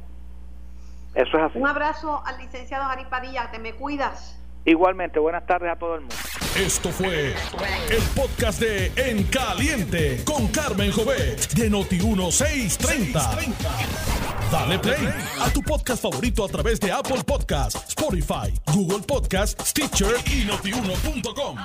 Eso 1.14 1.36
es 1.38 1.42
así. 1.44 1.58
Un 1.58 1.66
abrazo 1.66 2.22
al 2.24 2.38
licenciado 2.38 2.84
Ari 2.84 3.04
Padilla 3.06 3.50
te 3.50 3.58
me 3.58 3.72
cuidas 3.74 4.37
Igualmente, 4.68 5.18
buenas 5.18 5.46
tardes 5.46 5.72
a 5.72 5.76
todo 5.76 5.94
el 5.94 6.02
mundo. 6.02 6.14
Esto 6.54 6.90
fue 6.90 7.28
el 7.28 8.02
podcast 8.14 8.60
de 8.60 8.92
En 8.96 9.24
Caliente 9.24 10.22
con 10.26 10.46
Carmen 10.48 10.92
Jovet 10.92 11.54
de 11.54 11.70
Noti1630. 11.70 13.54
Dale 14.52 14.78
play 14.78 15.08
a 15.40 15.50
tu 15.50 15.62
podcast 15.62 16.02
favorito 16.02 16.44
a 16.44 16.48
través 16.48 16.78
de 16.80 16.92
Apple 16.92 17.24
Podcasts, 17.26 17.82
Spotify, 17.88 18.52
Google 18.74 19.06
Podcasts, 19.06 19.70
Stitcher 19.70 20.16
y 20.26 20.44
notiuno.com. 20.44 21.56